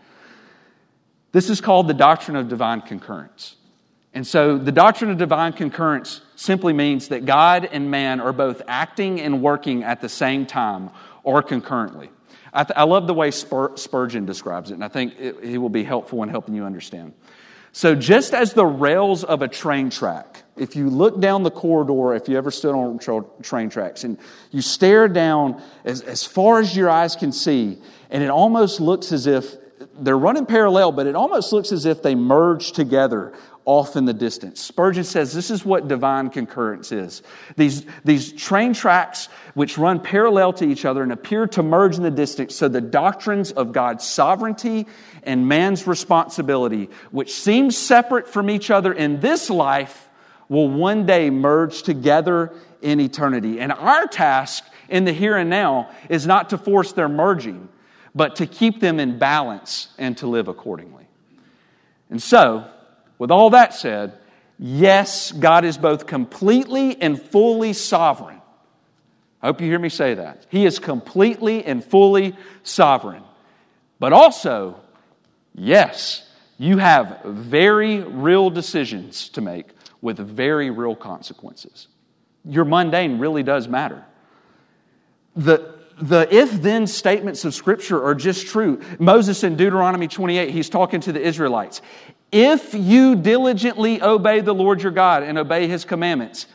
This 1.33 1.49
is 1.49 1.59
called 1.59 1.89
the 1.89 1.93
doctrine 1.93 2.38
of 2.38 2.47
divine 2.47 2.81
concurrence. 2.81 3.57
And 4.13 4.25
so 4.25 4.57
the 4.57 4.71
doctrine 4.71 5.12
of 5.12 5.17
divine 5.17 5.53
concurrence 5.53 6.21
simply 6.36 6.71
means 6.71 7.09
that 7.09 7.25
God 7.25 7.67
and 7.71 7.91
man 7.91 8.21
are 8.21 8.31
both 8.31 8.62
acting 8.67 9.19
and 9.19 9.41
working 9.41 9.83
at 9.83 10.01
the 10.01 10.09
same 10.09 10.45
time 10.45 10.91
or 11.23 11.41
concurrently. 11.41 12.09
I, 12.53 12.63
th- 12.63 12.77
I 12.77 12.83
love 12.83 13.07
the 13.07 13.15
way 13.15 13.31
Spur- 13.31 13.75
Spurgeon 13.75 14.27
describes 14.27 14.69
it, 14.69 14.75
and 14.75 14.83
I 14.83 14.88
think 14.88 15.15
it, 15.19 15.38
it 15.41 15.57
will 15.57 15.69
be 15.69 15.83
helpful 15.83 16.21
in 16.21 16.29
helping 16.29 16.53
you 16.53 16.65
understand. 16.65 17.13
So, 17.75 17.95
just 17.95 18.36
as 18.36 18.53
the 18.53 18.67
rails 18.67 19.23
of 19.23 19.41
a 19.41 19.47
train 19.47 19.89
track, 19.89 20.43
if 20.55 20.75
you 20.75 20.91
look 20.91 21.19
down 21.19 21.41
the 21.41 21.49
corridor, 21.49 22.13
if 22.13 22.29
you 22.29 22.38
ever 22.38 22.51
stood 22.51 22.75
on 22.75 22.99
tra- 22.99 23.25
train 23.41 23.71
tracks, 23.71 24.03
and 24.03 24.19
you 24.51 24.62
stare 24.62 25.07
down 25.07 25.59
as, 25.83 26.01
as 26.01 26.23
far 26.23 26.59
as 26.59 26.77
your 26.77 26.88
eyes 26.88 27.15
can 27.15 27.31
see, 27.31 27.79
and 28.12 28.21
it 28.21 28.29
almost 28.29 28.79
looks 28.79 29.12
as 29.12 29.25
if 29.25 29.55
they're 29.95 30.17
running 30.17 30.45
parallel, 30.45 30.91
but 30.91 31.07
it 31.07 31.15
almost 31.15 31.51
looks 31.51 31.71
as 31.71 31.88
if 31.88 32.03
they 32.03 32.13
merge 32.13 32.73
together 32.73 33.33
off 33.65 33.95
in 33.95 34.06
the 34.06 34.13
distance. 34.13 34.62
Spurgeon 34.62 35.04
says 35.04 35.34
this 35.34 35.49
is 35.49 35.63
what 35.63 35.88
divine 35.88 36.30
concurrence 36.30 36.91
is. 36.91 37.23
These, 37.56 37.86
these 38.04 38.34
train 38.34 38.73
tracks 38.73 39.30
which 39.54 39.78
run 39.78 39.99
parallel 39.99 40.54
to 40.54 40.65
each 40.65 40.86
other 40.86 41.04
and 41.04 41.12
appear 41.12 41.47
to 41.47 41.63
merge 41.63 41.95
in 41.95 42.04
the 42.04 42.12
distance, 42.12 42.56
so 42.56 42.67
the 42.67 42.82
doctrines 42.82 43.52
of 43.52 43.71
God's 43.71 44.06
sovereignty 44.06 44.88
and 45.23 45.47
man's 45.47 45.88
responsibility, 45.88 46.89
which 47.12 47.34
seem 47.34 47.71
separate 47.71 48.28
from 48.28 48.49
each 48.49 48.69
other 48.69 48.91
in 48.91 49.19
this 49.19 49.49
life, 49.49 50.10
will 50.49 50.69
one 50.69 51.06
day 51.06 51.30
merge 51.30 51.84
together 51.84 52.54
in 52.82 52.99
eternity. 52.99 53.60
And 53.60 53.71
our 53.71 54.08
task 54.08 54.65
in 54.89 55.06
the 55.06 55.13
here 55.13 55.38
and 55.38 55.49
now 55.49 55.89
is 56.10 56.28
not 56.28 56.49
to 56.49 56.58
force 56.58 56.91
their 56.91 57.10
merging, 57.10 57.69
but 58.13 58.36
to 58.36 58.45
keep 58.45 58.80
them 58.80 58.99
in 58.99 59.17
balance 59.17 59.88
and 59.97 60.17
to 60.17 60.28
live 60.28 60.47
accordingly. 60.47 61.08
And 62.10 62.21
so, 62.21 62.69
with 63.23 63.31
all 63.31 63.51
that 63.51 63.73
said, 63.73 64.19
yes, 64.59 65.31
God 65.31 65.63
is 65.63 65.77
both 65.77 66.07
completely 66.07 67.01
and 67.01 67.17
fully 67.17 67.71
sovereign. 67.71 68.41
I 69.41 69.47
hope 69.47 69.62
you 69.62 69.67
hear 69.67 69.79
me 69.79 69.88
say 69.88 70.15
that. 70.15 70.45
He 70.49 70.65
is 70.65 70.77
completely 70.77 71.63
and 71.63 71.81
fully 71.81 72.36
sovereign. 72.63 73.23
But 73.97 74.12
also, 74.12 74.81
yes, 75.55 76.29
you 76.57 76.79
have 76.79 77.21
very 77.23 78.01
real 78.01 78.49
decisions 78.49 79.30
to 79.30 79.39
make 79.39 79.67
with 80.01 80.17
very 80.17 80.69
real 80.69 80.93
consequences. 80.93 81.88
Your 82.43 82.65
mundane 82.65 83.19
really 83.19 83.43
does 83.43 83.69
matter. 83.69 84.03
The, 85.38 85.76
the 86.01 86.28
if 86.30 86.61
then 86.61 86.88
statements 86.88 87.45
of 87.45 87.53
Scripture 87.53 88.03
are 88.03 88.15
just 88.15 88.47
true. 88.47 88.82
Moses 88.99 89.45
in 89.45 89.55
Deuteronomy 89.55 90.09
28, 90.09 90.49
he's 90.49 90.69
talking 90.69 90.99
to 90.99 91.13
the 91.13 91.21
Israelites. 91.21 91.82
If 92.34 92.73
you 92.73 93.15
diligently 93.15 94.01
obey 94.01 94.41
the 94.41 94.53
Lord 94.53 94.81
your 94.81 94.91
God 94.91 95.23
and 95.23 95.38
obey 95.38 95.67
his 95.67 95.86
commandments, 95.86 96.47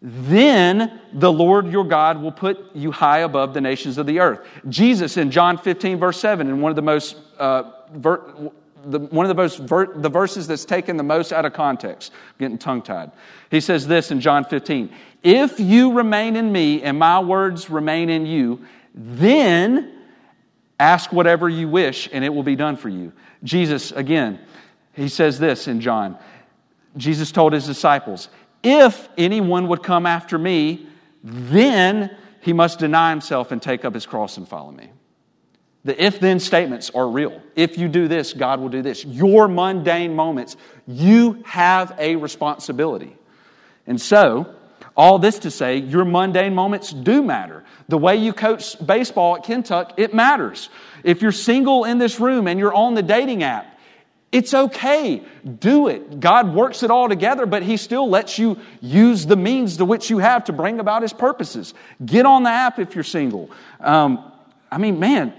then 0.00 1.00
the 1.12 1.32
Lord 1.32 1.68
your 1.68 1.84
God 1.84 2.20
will 2.20 2.32
put 2.32 2.74
you 2.74 2.92
high 2.92 3.20
above 3.20 3.54
the 3.54 3.60
nations 3.60 3.98
of 3.98 4.06
the 4.06 4.20
earth. 4.20 4.46
Jesus 4.68 5.16
in 5.16 5.30
John 5.30 5.56
15, 5.56 5.98
verse 5.98 6.20
7, 6.20 6.48
in 6.48 6.60
one 6.60 6.70
of 6.70 6.76
the 6.76 6.82
most, 6.82 7.16
uh, 7.38 7.70
ver- 7.94 8.50
the, 8.84 8.98
one 8.98 9.24
of 9.24 9.28
the 9.28 9.42
most 9.42 9.58
ver- 9.60 9.94
the 9.94 10.10
verses 10.10 10.46
that's 10.46 10.64
taken 10.64 10.96
the 10.96 11.02
most 11.02 11.32
out 11.32 11.44
of 11.44 11.52
context, 11.52 12.12
getting 12.38 12.58
tongue 12.58 12.82
tied. 12.82 13.10
He 13.50 13.60
says 13.60 13.86
this 13.86 14.10
in 14.10 14.20
John 14.20 14.44
15 14.44 14.92
If 15.22 15.58
you 15.58 15.94
remain 15.94 16.36
in 16.36 16.52
me 16.52 16.82
and 16.82 16.98
my 16.98 17.20
words 17.20 17.70
remain 17.70 18.10
in 18.10 18.26
you, 18.26 18.66
then 18.94 20.02
Ask 20.82 21.12
whatever 21.12 21.48
you 21.48 21.68
wish, 21.68 22.08
and 22.12 22.24
it 22.24 22.34
will 22.34 22.42
be 22.42 22.56
done 22.56 22.76
for 22.76 22.88
you. 22.88 23.12
Jesus, 23.44 23.92
again, 23.92 24.40
he 24.92 25.08
says 25.08 25.38
this 25.38 25.68
in 25.68 25.80
John. 25.80 26.18
Jesus 26.96 27.32
told 27.32 27.52
his 27.52 27.66
disciples, 27.66 28.28
If 28.62 29.08
anyone 29.16 29.68
would 29.68 29.82
come 29.82 30.06
after 30.06 30.38
me, 30.38 30.86
then 31.22 32.16
he 32.40 32.52
must 32.52 32.78
deny 32.78 33.10
himself 33.10 33.52
and 33.52 33.62
take 33.62 33.84
up 33.84 33.94
his 33.94 34.06
cross 34.06 34.36
and 34.36 34.46
follow 34.46 34.72
me. 34.72 34.90
The 35.84 36.04
if 36.04 36.20
then 36.20 36.38
statements 36.38 36.90
are 36.90 37.08
real. 37.08 37.40
If 37.56 37.76
you 37.76 37.88
do 37.88 38.06
this, 38.06 38.32
God 38.32 38.60
will 38.60 38.68
do 38.68 38.82
this. 38.82 39.04
Your 39.04 39.48
mundane 39.48 40.14
moments, 40.14 40.56
you 40.86 41.42
have 41.44 41.96
a 41.98 42.16
responsibility. 42.16 43.16
And 43.86 44.00
so, 44.00 44.54
all 44.96 45.18
this 45.18 45.40
to 45.40 45.50
say, 45.50 45.78
your 45.78 46.04
mundane 46.04 46.54
moments 46.54 46.92
do 46.92 47.22
matter. 47.22 47.64
The 47.88 47.98
way 47.98 48.16
you 48.16 48.32
coach 48.32 48.84
baseball 48.84 49.36
at 49.36 49.44
Kentuck, 49.44 49.94
it 49.96 50.14
matters. 50.14 50.68
If 51.02 51.22
you're 51.22 51.32
single 51.32 51.84
in 51.84 51.98
this 51.98 52.20
room 52.20 52.46
and 52.46 52.60
you're 52.60 52.74
on 52.74 52.94
the 52.94 53.02
dating 53.02 53.42
app, 53.42 53.71
it's 54.32 54.54
okay. 54.54 55.22
Do 55.60 55.88
it. 55.88 56.18
God 56.18 56.54
works 56.54 56.82
it 56.82 56.90
all 56.90 57.08
together, 57.08 57.44
but 57.44 57.62
He 57.62 57.76
still 57.76 58.08
lets 58.08 58.38
you 58.38 58.58
use 58.80 59.26
the 59.26 59.36
means 59.36 59.76
to 59.76 59.84
which 59.84 60.08
you 60.08 60.18
have 60.18 60.44
to 60.44 60.52
bring 60.52 60.80
about 60.80 61.02
His 61.02 61.12
purposes. 61.12 61.74
Get 62.04 62.24
on 62.24 62.42
the 62.42 62.50
app 62.50 62.78
if 62.78 62.94
you're 62.94 63.04
single. 63.04 63.50
Um, 63.78 64.32
I 64.70 64.78
mean, 64.78 64.98
man, 64.98 65.34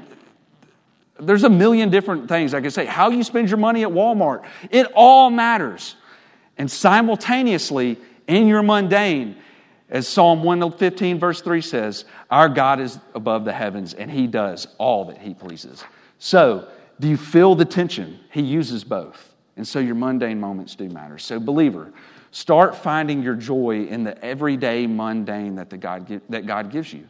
there's 1.20 1.44
a 1.44 1.50
million 1.50 1.90
different 1.90 2.30
things 2.30 2.54
I 2.54 2.62
could 2.62 2.72
say. 2.72 2.86
How 2.86 3.10
you 3.10 3.24
spend 3.24 3.50
your 3.50 3.58
money 3.58 3.84
at 3.84 3.90
Walmart, 3.90 4.46
it 4.70 4.88
all 4.94 5.32
matters. 5.32 5.96
And 6.56 6.70
simultaneously, 6.70 7.98
in 8.28 8.48
your 8.48 8.62
mundane, 8.62 9.38
as 9.90 10.08
Psalm 10.08 10.44
115, 10.44 11.20
verse 11.20 11.42
3 11.42 11.62
says, 11.62 12.06
our 12.30 12.50
God 12.50 12.80
is 12.80 13.00
above 13.16 13.46
the 13.46 13.54
heavens 13.54 13.94
and 13.94 14.10
he 14.10 14.28
does 14.28 14.68
all 14.78 15.06
that 15.06 15.18
he 15.18 15.34
pleases. 15.34 15.84
So, 16.20 16.68
do 17.00 17.08
you 17.08 17.18
feel 17.18 17.56
the 17.56 17.66
tension? 17.66 18.20
He 18.32 18.42
uses 18.42 18.84
both. 18.84 19.34
And 19.56 19.68
so 19.68 19.80
your 19.80 19.96
mundane 19.96 20.40
moments 20.40 20.76
do 20.76 20.90
matter. 20.90 21.18
So, 21.18 21.40
believer, 21.40 21.92
start 22.32 22.76
finding 22.76 23.22
your 23.22 23.36
joy 23.36 23.86
in 23.86 24.04
the 24.04 24.24
everyday 24.24 24.88
mundane 24.88 25.56
that, 25.56 25.70
the 25.70 25.78
God, 25.78 26.22
that 26.30 26.48
God 26.48 26.72
gives 26.72 26.92
you. 26.94 27.08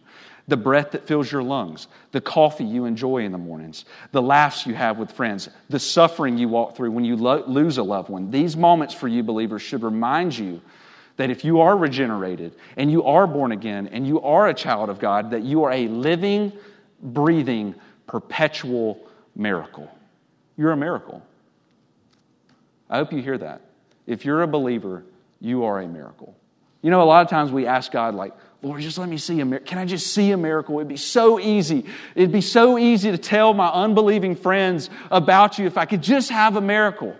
The 0.50 0.58
breath 0.58 0.92
that 0.92 1.08
fills 1.08 1.32
your 1.32 1.42
lungs, 1.42 1.88
the 2.12 2.20
coffee 2.20 2.66
you 2.66 2.84
enjoy 2.84 3.20
in 3.20 3.32
the 3.32 3.38
mornings, 3.38 3.86
the 4.12 4.22
laughs 4.22 4.68
you 4.68 4.74
have 4.74 4.98
with 4.98 5.10
friends, 5.10 5.48
the 5.70 5.80
suffering 5.80 6.38
you 6.38 6.50
walk 6.50 6.76
through 6.76 6.92
when 6.92 7.06
you 7.06 7.16
lo- 7.16 7.46
lose 7.48 7.78
a 7.78 7.84
loved 7.84 8.10
one. 8.10 8.30
These 8.30 8.58
moments 8.58 8.94
for 8.94 9.08
you, 9.08 9.24
believers, 9.24 9.62
should 9.62 9.84
remind 9.84 10.38
you 10.38 10.62
that 11.16 11.30
if 11.30 11.46
you 11.46 11.62
are 11.62 11.78
regenerated 11.78 12.56
and 12.76 12.92
you 12.92 13.04
are 13.04 13.26
born 13.26 13.54
again 13.54 13.88
and 13.88 14.06
you 14.06 14.20
are 14.22 14.50
a 14.50 14.54
child 14.54 14.90
of 14.90 15.00
God, 15.00 15.32
that 15.32 15.44
you 15.44 15.64
are 15.64 15.72
a 15.72 15.88
living, 15.88 16.52
breathing, 17.02 17.74
perpetual 18.06 19.00
miracle. 19.36 19.90
You're 20.58 20.72
a 20.72 20.78
miracle. 20.78 21.22
I 22.90 22.98
hope 22.98 23.12
you 23.12 23.22
hear 23.22 23.38
that. 23.38 23.62
If 24.06 24.26
you're 24.26 24.42
a 24.42 24.48
believer, 24.48 25.04
you 25.40 25.64
are 25.64 25.80
a 25.82 25.88
miracle. 25.88 26.36
You 26.82 26.92
know, 26.92 27.02
a 27.02 27.06
lot 27.06 27.24
of 27.24 27.30
times 27.30 27.52
we 27.52 27.66
ask 27.66 27.92
God, 27.92 28.14
like, 28.14 28.34
Lord, 28.62 28.82
just 28.82 28.98
let 28.98 29.10
me 29.10 29.18
see 29.18 29.40
a 29.40 29.46
miracle. 29.46 29.68
Can 29.68 29.78
I 29.78 29.86
just 29.86 30.08
see 30.14 30.32
a 30.32 30.38
miracle? 30.38 30.78
It'd 30.78 30.88
be 30.88 30.98
so 30.98 31.40
easy. 31.40 31.86
It'd 32.16 32.32
be 32.32 32.42
so 32.42 32.78
easy 32.78 33.12
to 33.12 33.18
tell 33.18 33.54
my 33.54 33.70
unbelieving 33.70 34.36
friends 34.36 34.90
about 35.12 35.60
you 35.60 35.66
if 35.66 35.78
I 35.78 35.86
could 35.86 36.02
just 36.02 36.30
have 36.30 36.56
a 36.56 36.62
miracle. 36.62 37.16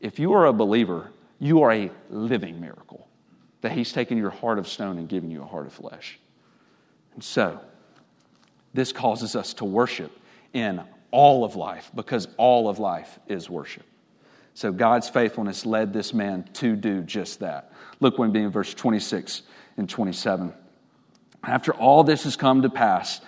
If 0.00 0.18
you 0.18 0.34
are 0.34 0.46
a 0.46 0.52
believer, 0.52 1.10
you 1.38 1.62
are 1.62 1.72
a 1.72 1.90
living 2.10 2.60
miracle. 2.60 3.06
That 3.62 3.72
He's 3.72 3.92
taken 3.92 4.18
your 4.18 4.30
heart 4.30 4.58
of 4.58 4.68
stone 4.68 4.98
and 4.98 5.08
given 5.08 5.30
you 5.30 5.42
a 5.42 5.46
heart 5.46 5.66
of 5.66 5.72
flesh. 5.72 6.18
And 7.14 7.24
so, 7.24 7.60
this 8.78 8.92
causes 8.92 9.34
us 9.36 9.54
to 9.54 9.64
worship 9.64 10.12
in 10.52 10.82
all 11.10 11.44
of 11.44 11.56
life 11.56 11.90
because 11.94 12.28
all 12.36 12.68
of 12.68 12.78
life 12.78 13.18
is 13.26 13.48
worship. 13.50 13.84
So, 14.54 14.72
God's 14.72 15.08
faithfulness 15.08 15.64
led 15.64 15.92
this 15.92 16.12
man 16.12 16.48
to 16.54 16.74
do 16.74 17.02
just 17.02 17.40
that. 17.40 17.72
Look 18.00 18.18
when 18.18 18.32
being 18.32 18.50
verse 18.50 18.74
26 18.74 19.42
and 19.76 19.88
27. 19.88 20.52
After 21.44 21.72
all 21.72 22.02
this 22.02 22.24
has 22.24 22.36
come 22.36 22.62
to 22.62 22.68
pass, 22.68 23.20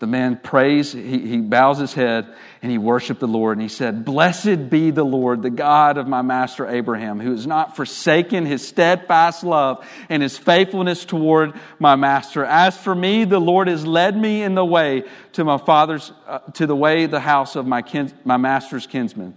the 0.00 0.06
man 0.08 0.36
prays, 0.36 0.92
he, 0.92 1.20
he 1.20 1.38
bows 1.38 1.78
his 1.78 1.94
head, 1.94 2.26
and 2.62 2.70
he 2.70 2.78
worshiped 2.78 3.20
the 3.20 3.28
Lord. 3.28 3.56
And 3.56 3.62
he 3.62 3.68
said, 3.68 4.04
Blessed 4.04 4.68
be 4.68 4.90
the 4.90 5.04
Lord, 5.04 5.42
the 5.42 5.50
God 5.50 5.98
of 5.98 6.08
my 6.08 6.20
master 6.20 6.66
Abraham, 6.66 7.20
who 7.20 7.30
has 7.30 7.46
not 7.46 7.76
forsaken 7.76 8.44
his 8.44 8.66
steadfast 8.66 9.44
love 9.44 9.86
and 10.08 10.20
his 10.20 10.36
faithfulness 10.36 11.04
toward 11.04 11.54
my 11.78 11.94
master. 11.94 12.44
As 12.44 12.76
for 12.76 12.94
me, 12.94 13.24
the 13.24 13.40
Lord 13.40 13.68
has 13.68 13.86
led 13.86 14.16
me 14.16 14.42
in 14.42 14.56
the 14.56 14.64
way 14.64 15.04
to 15.34 15.44
my 15.44 15.58
father's, 15.58 16.12
uh, 16.26 16.40
to 16.54 16.66
the 16.66 16.76
way, 16.76 17.06
the 17.06 17.20
house 17.20 17.54
of 17.54 17.64
my, 17.66 17.80
kin, 17.80 18.12
my 18.24 18.36
master's 18.36 18.88
kinsman. 18.88 19.34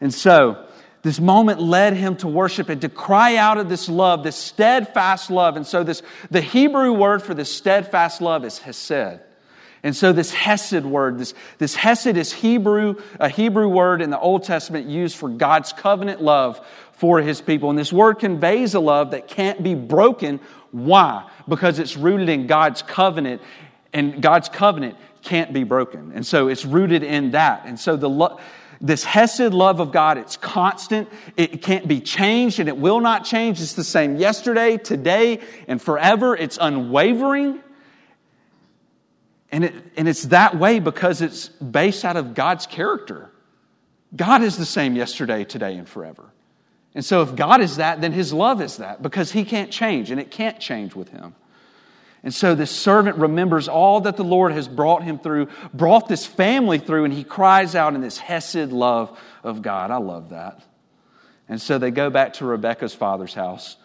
And 0.00 0.14
so, 0.14 0.66
this 1.02 1.20
moment 1.20 1.60
led 1.60 1.94
him 1.94 2.16
to 2.18 2.28
worship 2.28 2.68
and 2.68 2.80
to 2.80 2.88
cry 2.88 3.36
out 3.36 3.58
of 3.58 3.68
this 3.68 3.88
love, 3.88 4.22
this 4.22 4.36
steadfast 4.36 5.30
love. 5.30 5.56
And 5.56 5.66
so, 5.66 5.82
this, 5.82 6.02
the 6.30 6.40
Hebrew 6.40 6.92
word 6.92 7.22
for 7.22 7.34
this 7.34 7.52
steadfast 7.52 8.20
love 8.20 8.44
is 8.44 8.58
hesed. 8.58 9.25
And 9.86 9.94
so 9.94 10.12
this 10.12 10.34
Hesed 10.34 10.84
word, 10.84 11.16
this, 11.16 11.32
this 11.58 11.76
Hesed 11.76 12.16
is 12.16 12.32
Hebrew, 12.32 12.96
a 13.20 13.28
Hebrew 13.28 13.68
word 13.68 14.02
in 14.02 14.10
the 14.10 14.18
Old 14.18 14.42
Testament 14.42 14.88
used 14.88 15.16
for 15.16 15.28
God's 15.28 15.72
covenant 15.72 16.20
love 16.20 16.60
for 16.94 17.20
his 17.20 17.40
people. 17.40 17.70
And 17.70 17.78
this 17.78 17.92
word 17.92 18.14
conveys 18.14 18.74
a 18.74 18.80
love 18.80 19.12
that 19.12 19.28
can't 19.28 19.62
be 19.62 19.76
broken. 19.76 20.40
Why? 20.72 21.30
Because 21.48 21.78
it's 21.78 21.96
rooted 21.96 22.28
in 22.28 22.48
God's 22.48 22.82
covenant, 22.82 23.42
and 23.92 24.20
God's 24.20 24.48
covenant 24.48 24.96
can't 25.22 25.52
be 25.52 25.62
broken. 25.62 26.10
And 26.16 26.26
so 26.26 26.48
it's 26.48 26.64
rooted 26.64 27.04
in 27.04 27.30
that. 27.30 27.62
And 27.66 27.78
so 27.78 27.94
the 27.94 28.10
lo- 28.10 28.40
this 28.80 29.04
Hesed 29.04 29.54
love 29.54 29.78
of 29.78 29.92
God, 29.92 30.18
it's 30.18 30.36
constant. 30.36 31.08
It 31.36 31.62
can't 31.62 31.86
be 31.86 32.00
changed 32.00 32.58
and 32.58 32.68
it 32.68 32.76
will 32.76 32.98
not 32.98 33.24
change. 33.24 33.62
It's 33.62 33.74
the 33.74 33.84
same 33.84 34.16
yesterday, 34.16 34.78
today, 34.78 35.42
and 35.68 35.80
forever. 35.80 36.34
It's 36.34 36.58
unwavering. 36.60 37.62
And, 39.56 39.64
it, 39.64 39.74
and 39.96 40.06
it's 40.06 40.24
that 40.24 40.58
way 40.58 40.80
because 40.80 41.22
it's 41.22 41.48
based 41.48 42.04
out 42.04 42.18
of 42.18 42.34
God's 42.34 42.66
character. 42.66 43.30
God 44.14 44.42
is 44.42 44.58
the 44.58 44.66
same 44.66 44.94
yesterday, 44.94 45.44
today, 45.44 45.76
and 45.76 45.88
forever. 45.88 46.24
And 46.94 47.02
so 47.02 47.22
if 47.22 47.34
God 47.34 47.62
is 47.62 47.76
that, 47.76 48.02
then 48.02 48.12
his 48.12 48.34
love 48.34 48.60
is 48.60 48.76
that 48.76 49.00
because 49.00 49.32
he 49.32 49.46
can't 49.46 49.70
change 49.70 50.10
and 50.10 50.20
it 50.20 50.30
can't 50.30 50.60
change 50.60 50.94
with 50.94 51.08
him. 51.08 51.34
And 52.22 52.34
so 52.34 52.54
this 52.54 52.70
servant 52.70 53.16
remembers 53.16 53.66
all 53.66 54.02
that 54.02 54.18
the 54.18 54.24
Lord 54.24 54.52
has 54.52 54.68
brought 54.68 55.02
him 55.02 55.18
through, 55.18 55.48
brought 55.72 56.06
this 56.06 56.26
family 56.26 56.78
through, 56.78 57.04
and 57.04 57.14
he 57.14 57.24
cries 57.24 57.74
out 57.74 57.94
in 57.94 58.02
this 58.02 58.18
Hesed 58.18 58.72
love 58.72 59.18
of 59.42 59.62
God. 59.62 59.90
I 59.90 59.96
love 59.96 60.28
that. 60.28 60.60
And 61.48 61.62
so 61.62 61.78
they 61.78 61.90
go 61.90 62.10
back 62.10 62.34
to 62.34 62.44
Rebecca's 62.44 62.92
father's 62.92 63.32
house. 63.32 63.78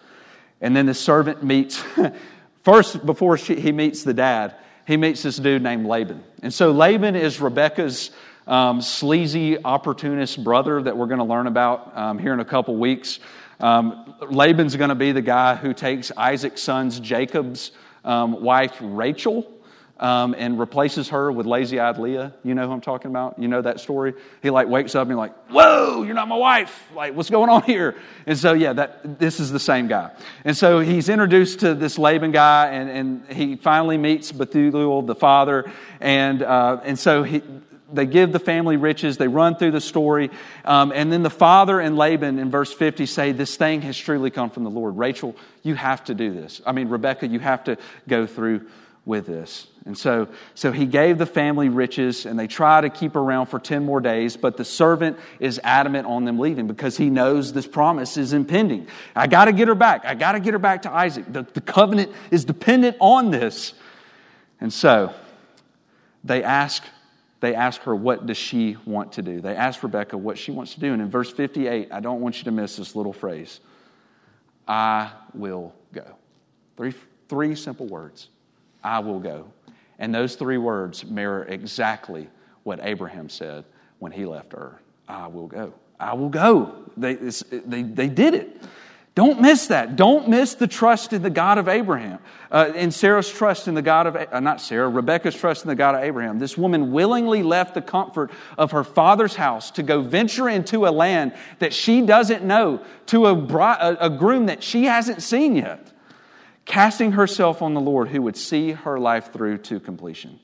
And 0.59 0.75
then 0.75 0.85
the 0.85 0.93
servant 0.93 1.45
meets, 1.45 1.81
first, 2.63 3.05
before 3.05 3.37
she, 3.37 3.55
he 3.55 3.71
meets 3.71 4.03
the 4.03 4.13
dad, 4.13 4.55
he 4.85 4.97
meets 4.97 5.23
this 5.23 5.37
dude 5.37 5.61
named 5.61 5.85
Laban. 5.85 6.23
And 6.41 6.53
so 6.53 6.71
Laban 6.71 7.15
is 7.15 7.39
Rebecca's 7.39 8.11
um, 8.47 8.81
sleazy, 8.81 9.63
opportunist 9.63 10.43
brother 10.43 10.81
that 10.81 10.97
we're 10.97 11.07
going 11.07 11.19
to 11.19 11.25
learn 11.25 11.47
about 11.47 11.95
um, 11.95 12.17
here 12.17 12.33
in 12.33 12.39
a 12.39 12.45
couple 12.45 12.75
weeks. 12.75 13.19
Um, 13.59 14.15
Laban's 14.29 14.75
going 14.75 14.89
to 14.89 14.95
be 14.95 15.11
the 15.11 15.21
guy 15.21 15.55
who 15.55 15.73
takes 15.73 16.11
Isaac's 16.17 16.61
son's 16.61 16.99
Jacob's 16.99 17.71
um, 18.03 18.41
wife, 18.41 18.75
Rachel, 18.81 19.49
um, 20.01 20.35
and 20.37 20.59
replaces 20.59 21.09
her 21.09 21.31
with 21.31 21.45
lazy 21.45 21.79
eyed 21.79 21.99
Leah. 21.99 22.33
You 22.43 22.55
know 22.55 22.67
who 22.67 22.73
I'm 22.73 22.81
talking 22.81 23.11
about? 23.11 23.37
You 23.37 23.47
know 23.47 23.61
that 23.61 23.79
story? 23.79 24.15
He 24.41 24.49
like 24.49 24.67
wakes 24.67 24.95
up 24.95 25.07
and 25.07 25.15
like, 25.15 25.33
Whoa, 25.49 26.03
you're 26.03 26.15
not 26.15 26.27
my 26.27 26.35
wife. 26.35 26.89
Like, 26.95 27.15
what's 27.15 27.29
going 27.29 27.49
on 27.49 27.61
here? 27.63 27.95
And 28.25 28.37
so, 28.37 28.53
yeah, 28.53 28.73
that, 28.73 29.19
this 29.19 29.39
is 29.39 29.51
the 29.51 29.59
same 29.59 29.87
guy. 29.87 30.11
And 30.43 30.57
so 30.57 30.79
he's 30.79 31.07
introduced 31.07 31.59
to 31.59 31.75
this 31.75 31.99
Laban 31.99 32.31
guy, 32.31 32.69
and, 32.69 32.89
and 32.89 33.37
he 33.37 33.55
finally 33.55 33.97
meets 33.97 34.31
Bethuel, 34.31 35.03
the 35.03 35.15
father. 35.15 35.71
And, 35.99 36.41
uh, 36.41 36.81
and 36.83 36.97
so 36.97 37.21
he, 37.21 37.43
they 37.93 38.07
give 38.07 38.31
the 38.31 38.39
family 38.39 38.77
riches, 38.77 39.17
they 39.17 39.27
run 39.27 39.55
through 39.55 39.71
the 39.71 39.81
story. 39.81 40.31
Um, 40.65 40.91
and 40.95 41.11
then 41.11 41.21
the 41.21 41.29
father 41.29 41.79
and 41.79 41.95
Laban 41.95 42.39
in 42.39 42.49
verse 42.49 42.73
50 42.73 43.05
say, 43.05 43.33
This 43.33 43.55
thing 43.55 43.81
has 43.81 43.97
truly 43.97 44.31
come 44.31 44.49
from 44.49 44.63
the 44.63 44.69
Lord. 44.71 44.97
Rachel, 44.97 45.35
you 45.61 45.75
have 45.75 46.03
to 46.05 46.15
do 46.15 46.33
this. 46.33 46.61
I 46.65 46.71
mean, 46.71 46.89
Rebecca, 46.89 47.27
you 47.27 47.39
have 47.39 47.65
to 47.65 47.77
go 48.07 48.25
through 48.25 48.67
with 49.05 49.27
this. 49.27 49.67
And 49.85 49.97
so, 49.97 50.27
so 50.53 50.71
he 50.71 50.85
gave 50.85 51.17
the 51.17 51.25
family 51.25 51.67
riches, 51.67 52.27
and 52.27 52.37
they 52.37 52.45
try 52.45 52.81
to 52.81 52.89
keep 52.89 53.15
around 53.15 53.47
for 53.47 53.59
10 53.59 53.83
more 53.83 53.99
days, 53.99 54.37
but 54.37 54.55
the 54.55 54.65
servant 54.65 55.17
is 55.39 55.59
adamant 55.63 56.05
on 56.05 56.23
them 56.23 56.37
leaving 56.37 56.67
because 56.67 56.97
he 56.97 57.09
knows 57.09 57.51
this 57.51 57.65
promise 57.65 58.15
is 58.15 58.33
impending. 58.33 58.87
I 59.15 59.25
got 59.25 59.45
to 59.45 59.53
get 59.53 59.67
her 59.67 59.75
back. 59.75 60.05
I 60.05 60.13
got 60.13 60.33
to 60.33 60.39
get 60.39 60.53
her 60.53 60.59
back 60.59 60.83
to 60.83 60.91
Isaac. 60.91 61.25
The, 61.31 61.43
the 61.43 61.61
covenant 61.61 62.11
is 62.29 62.45
dependent 62.45 62.97
on 62.99 63.31
this. 63.31 63.73
And 64.59 64.71
so 64.71 65.15
they 66.23 66.43
ask, 66.43 66.83
they 67.39 67.55
ask 67.55 67.81
her, 67.81 67.95
what 67.95 68.27
does 68.27 68.37
she 68.37 68.77
want 68.85 69.13
to 69.13 69.23
do? 69.23 69.41
They 69.41 69.55
ask 69.55 69.81
Rebecca 69.81 70.15
what 70.15 70.37
she 70.37 70.51
wants 70.51 70.75
to 70.75 70.79
do. 70.79 70.93
And 70.93 71.01
in 71.01 71.09
verse 71.09 71.31
58, 71.31 71.87
I 71.91 71.99
don't 72.01 72.21
want 72.21 72.37
you 72.37 72.43
to 72.43 72.51
miss 72.51 72.75
this 72.75 72.95
little 72.95 73.13
phrase 73.13 73.59
I 74.67 75.11
will 75.33 75.73
go. 75.91 76.05
Three, 76.77 76.93
three 77.27 77.55
simple 77.55 77.87
words 77.87 78.29
I 78.83 78.99
will 78.99 79.19
go. 79.19 79.51
And 80.01 80.13
those 80.13 80.35
three 80.35 80.57
words 80.57 81.05
mirror 81.05 81.45
exactly 81.45 82.27
what 82.63 82.79
Abraham 82.81 83.29
said 83.29 83.63
when 83.99 84.11
he 84.11 84.25
left 84.25 84.53
Ur 84.53 84.79
I 85.07 85.27
will 85.27 85.47
go. 85.47 85.73
I 85.99 86.15
will 86.15 86.29
go. 86.29 86.73
They, 86.97 87.13
they, 87.13 87.83
they 87.83 88.09
did 88.09 88.33
it. 88.33 88.61
Don't 89.13 89.41
miss 89.41 89.67
that. 89.67 89.97
Don't 89.97 90.29
miss 90.29 90.55
the 90.55 90.67
trust 90.67 91.13
in 91.13 91.21
the 91.21 91.29
God 91.29 91.57
of 91.57 91.67
Abraham, 91.67 92.19
uh, 92.49 92.71
in 92.73 92.91
Sarah's 92.91 93.29
trust 93.29 93.67
in 93.67 93.75
the 93.75 93.81
God 93.81 94.07
of, 94.07 94.15
uh, 94.15 94.39
not 94.39 94.61
Sarah, 94.61 94.89
Rebecca's 94.89 95.35
trust 95.35 95.65
in 95.65 95.69
the 95.69 95.75
God 95.75 95.95
of 95.95 96.01
Abraham. 96.01 96.39
This 96.39 96.57
woman 96.57 96.91
willingly 96.91 97.43
left 97.43 97.73
the 97.73 97.81
comfort 97.81 98.31
of 98.57 98.71
her 98.71 98.85
father's 98.85 99.35
house 99.35 99.69
to 99.71 99.83
go 99.83 100.01
venture 100.01 100.47
into 100.49 100.87
a 100.87 100.89
land 100.89 101.33
that 101.59 101.73
she 101.73 102.01
doesn't 102.01 102.43
know, 102.43 102.81
to 103.07 103.27
a, 103.27 103.35
a, 103.35 103.97
a 103.99 104.09
groom 104.09 104.45
that 104.45 104.63
she 104.63 104.85
hasn't 104.85 105.21
seen 105.21 105.57
yet, 105.57 105.90
casting 106.65 107.13
herself 107.13 107.61
on 107.61 107.73
the 107.73 107.81
Lord 107.81 108.09
who 108.09 108.21
would 108.21 108.37
see 108.37 108.71
her 108.71 108.99
life 108.99 109.33
through 109.33 109.59
to 109.59 109.79
completion. 109.79 110.39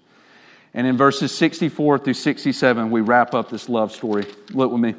And 0.73 0.85
in 0.85 0.97
verses 0.97 1.33
64 1.35 1.99
through 1.99 2.13
67, 2.13 2.91
we 2.91 3.01
wrap 3.01 3.33
up 3.33 3.49
this 3.49 3.69
love 3.69 3.91
story. 3.91 4.25
Look 4.51 4.71
with 4.71 4.81
me 4.81 4.95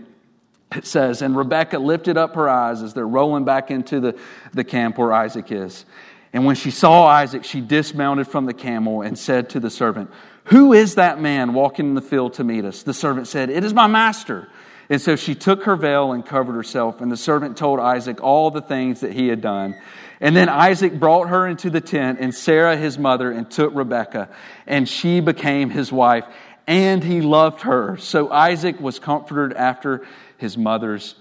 it 0.74 0.86
says, 0.86 1.22
And 1.22 1.36
Rebekah 1.36 1.78
lifted 1.78 2.16
up 2.16 2.34
her 2.34 2.48
eyes 2.48 2.82
as 2.82 2.94
they're 2.94 3.06
rolling 3.06 3.44
back 3.44 3.70
into 3.70 4.00
the, 4.00 4.18
the 4.52 4.64
camp 4.64 4.98
where 4.98 5.12
Isaac 5.12 5.50
is. 5.50 5.84
And 6.32 6.44
when 6.44 6.56
she 6.56 6.70
saw 6.70 7.06
Isaac, 7.06 7.44
she 7.44 7.60
dismounted 7.60 8.28
from 8.28 8.44
the 8.44 8.52
camel 8.52 9.00
and 9.00 9.18
said 9.18 9.50
to 9.50 9.60
the 9.60 9.70
servant, 9.70 10.10
Who 10.44 10.74
is 10.74 10.96
that 10.96 11.20
man 11.20 11.54
walking 11.54 11.86
in 11.86 11.94
the 11.94 12.02
field 12.02 12.34
to 12.34 12.44
meet 12.44 12.64
us? 12.64 12.82
The 12.82 12.92
servant 12.92 13.28
said, 13.28 13.48
It 13.48 13.64
is 13.64 13.72
my 13.72 13.86
master. 13.86 14.48
And 14.90 15.00
so 15.00 15.16
she 15.16 15.34
took 15.34 15.64
her 15.64 15.76
veil 15.76 16.12
and 16.12 16.24
covered 16.24 16.54
herself. 16.54 17.00
And 17.00 17.10
the 17.12 17.16
servant 17.16 17.56
told 17.56 17.78
Isaac 17.80 18.22
all 18.22 18.50
the 18.50 18.62
things 18.62 19.00
that 19.00 19.12
he 19.12 19.28
had 19.28 19.40
done. 19.40 19.74
And 20.20 20.36
then 20.36 20.48
Isaac 20.48 20.98
brought 20.98 21.28
her 21.28 21.46
into 21.46 21.70
the 21.70 21.80
tent, 21.80 22.18
and 22.20 22.34
Sarah 22.34 22.76
his 22.76 22.98
mother, 22.98 23.30
and 23.30 23.48
took 23.50 23.74
Rebekah, 23.74 24.28
and 24.66 24.88
she 24.88 25.20
became 25.20 25.70
his 25.70 25.92
wife, 25.92 26.24
and 26.66 27.02
he 27.02 27.20
loved 27.20 27.62
her. 27.62 27.96
So 27.98 28.30
Isaac 28.30 28.80
was 28.80 28.98
comforted 28.98 29.56
after 29.56 30.06
his 30.36 30.58
mother's 30.58 31.14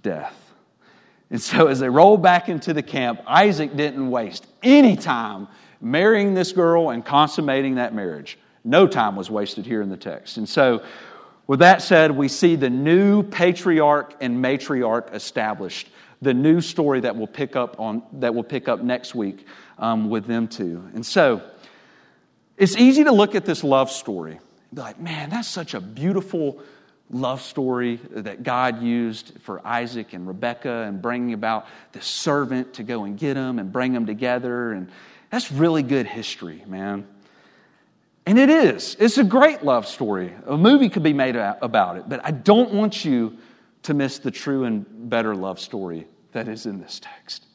death. 0.00 0.34
And 1.30 1.42
so, 1.42 1.66
as 1.66 1.80
they 1.80 1.88
rolled 1.88 2.22
back 2.22 2.48
into 2.48 2.72
the 2.72 2.82
camp, 2.82 3.20
Isaac 3.26 3.76
didn't 3.76 4.10
waste 4.10 4.46
any 4.62 4.96
time 4.96 5.48
marrying 5.80 6.34
this 6.34 6.52
girl 6.52 6.90
and 6.90 7.04
consummating 7.04 7.76
that 7.76 7.92
marriage. 7.92 8.38
No 8.64 8.86
time 8.86 9.16
was 9.16 9.28
wasted 9.28 9.66
here 9.66 9.82
in 9.82 9.88
the 9.88 9.96
text. 9.96 10.36
And 10.36 10.48
so, 10.48 10.84
with 11.48 11.60
that 11.60 11.82
said, 11.82 12.12
we 12.12 12.28
see 12.28 12.56
the 12.56 12.70
new 12.70 13.22
patriarch 13.22 14.14
and 14.20 14.42
matriarch 14.42 15.12
established. 15.14 15.88
The 16.22 16.34
new 16.34 16.60
story 16.60 17.00
that 17.00 17.16
we'll 17.16 17.26
pick 17.26 17.56
up 17.56 17.78
on 17.78 18.02
that 18.14 18.34
we'll 18.34 18.44
pick 18.44 18.68
up 18.68 18.80
next 18.80 19.14
week 19.14 19.46
um, 19.78 20.08
with 20.08 20.26
them 20.26 20.48
too. 20.48 20.88
And 20.94 21.04
so, 21.04 21.42
it's 22.56 22.76
easy 22.76 23.04
to 23.04 23.12
look 23.12 23.34
at 23.34 23.44
this 23.44 23.62
love 23.62 23.90
story 23.90 24.32
and 24.32 24.74
be 24.74 24.80
like, 24.80 25.00
"Man, 25.00 25.30
that's 25.30 25.48
such 25.48 25.74
a 25.74 25.80
beautiful." 25.80 26.60
love 27.10 27.40
story 27.40 28.00
that 28.10 28.42
God 28.42 28.82
used 28.82 29.32
for 29.42 29.64
Isaac 29.64 30.12
and 30.12 30.26
Rebekah 30.26 30.86
and 30.88 31.00
bringing 31.00 31.34
about 31.34 31.66
the 31.92 32.02
servant 32.02 32.74
to 32.74 32.82
go 32.82 33.04
and 33.04 33.16
get 33.16 33.34
them 33.34 33.58
and 33.58 33.72
bring 33.72 33.92
them 33.92 34.06
together. 34.06 34.72
And 34.72 34.90
that's 35.30 35.52
really 35.52 35.82
good 35.82 36.06
history, 36.06 36.64
man. 36.66 37.06
And 38.26 38.38
it 38.38 38.50
is. 38.50 38.96
It's 38.98 39.18
a 39.18 39.24
great 39.24 39.62
love 39.62 39.86
story. 39.86 40.32
A 40.46 40.56
movie 40.56 40.88
could 40.88 41.04
be 41.04 41.12
made 41.12 41.36
about 41.36 41.96
it, 41.96 42.08
but 42.08 42.20
I 42.24 42.32
don't 42.32 42.72
want 42.72 43.04
you 43.04 43.38
to 43.86 43.94
miss 43.94 44.18
the 44.18 44.32
true 44.32 44.64
and 44.64 44.84
better 45.08 45.34
love 45.34 45.60
story 45.60 46.08
that 46.32 46.48
is 46.48 46.66
in 46.66 46.80
this 46.80 47.00
text. 47.00 47.46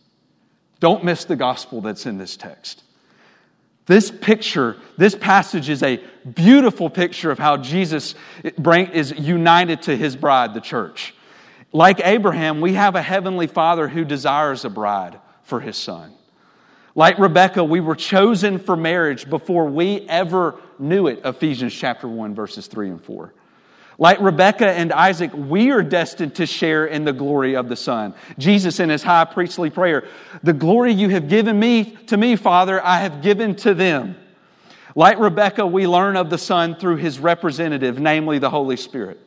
Don't 0.79 1.03
miss 1.03 1.25
the 1.25 1.35
gospel 1.35 1.81
that's 1.81 2.05
in 2.05 2.17
this 2.17 2.37
text. 2.37 2.83
This 3.85 4.09
picture, 4.09 4.77
this 4.97 5.13
passage 5.13 5.67
is 5.67 5.83
a 5.83 6.01
beautiful 6.33 6.89
picture 6.89 7.31
of 7.31 7.37
how 7.37 7.57
Jesus 7.57 8.15
is 8.43 9.11
united 9.11 9.81
to 9.83 9.97
his 9.97 10.15
bride, 10.15 10.53
the 10.53 10.61
church. 10.61 11.13
Like 11.73 11.99
Abraham, 12.01 12.61
we 12.61 12.73
have 12.73 12.95
a 12.95 13.01
heavenly 13.01 13.47
father 13.47 13.89
who 13.89 14.05
desires 14.05 14.63
a 14.63 14.69
bride 14.69 15.19
for 15.43 15.59
his 15.59 15.75
son. 15.75 16.13
Like 16.95 17.19
Rebecca, 17.19 17.61
we 17.61 17.81
were 17.81 17.95
chosen 17.95 18.57
for 18.57 18.77
marriage 18.77 19.29
before 19.29 19.65
we 19.65 20.07
ever 20.07 20.55
knew 20.79 21.07
it, 21.07 21.21
Ephesians 21.25 21.73
chapter 21.73 22.07
1, 22.07 22.33
verses 22.33 22.67
3 22.67 22.89
and 22.89 23.03
4. 23.03 23.33
Like 24.01 24.19
Rebekah 24.19 24.71
and 24.71 24.91
Isaac, 24.91 25.29
we 25.31 25.69
are 25.69 25.83
destined 25.83 26.33
to 26.37 26.47
share 26.47 26.87
in 26.87 27.05
the 27.05 27.13
glory 27.13 27.55
of 27.55 27.69
the 27.69 27.75
Son. 27.75 28.15
Jesus 28.39 28.79
in 28.79 28.89
his 28.89 29.03
high 29.03 29.25
priestly 29.25 29.69
prayer, 29.69 30.07
the 30.41 30.53
glory 30.53 30.91
you 30.91 31.09
have 31.09 31.29
given 31.29 31.59
me 31.59 31.91
to 32.07 32.17
me, 32.17 32.35
Father, 32.35 32.83
I 32.83 32.97
have 33.01 33.21
given 33.21 33.55
to 33.57 33.75
them. 33.75 34.15
Like 34.95 35.19
Rebekah, 35.19 35.67
we 35.67 35.85
learn 35.85 36.17
of 36.17 36.31
the 36.31 36.39
Son 36.39 36.73
through 36.73 36.95
his 36.95 37.19
representative, 37.19 37.99
namely 37.99 38.39
the 38.39 38.49
Holy 38.49 38.75
Spirit. 38.75 39.19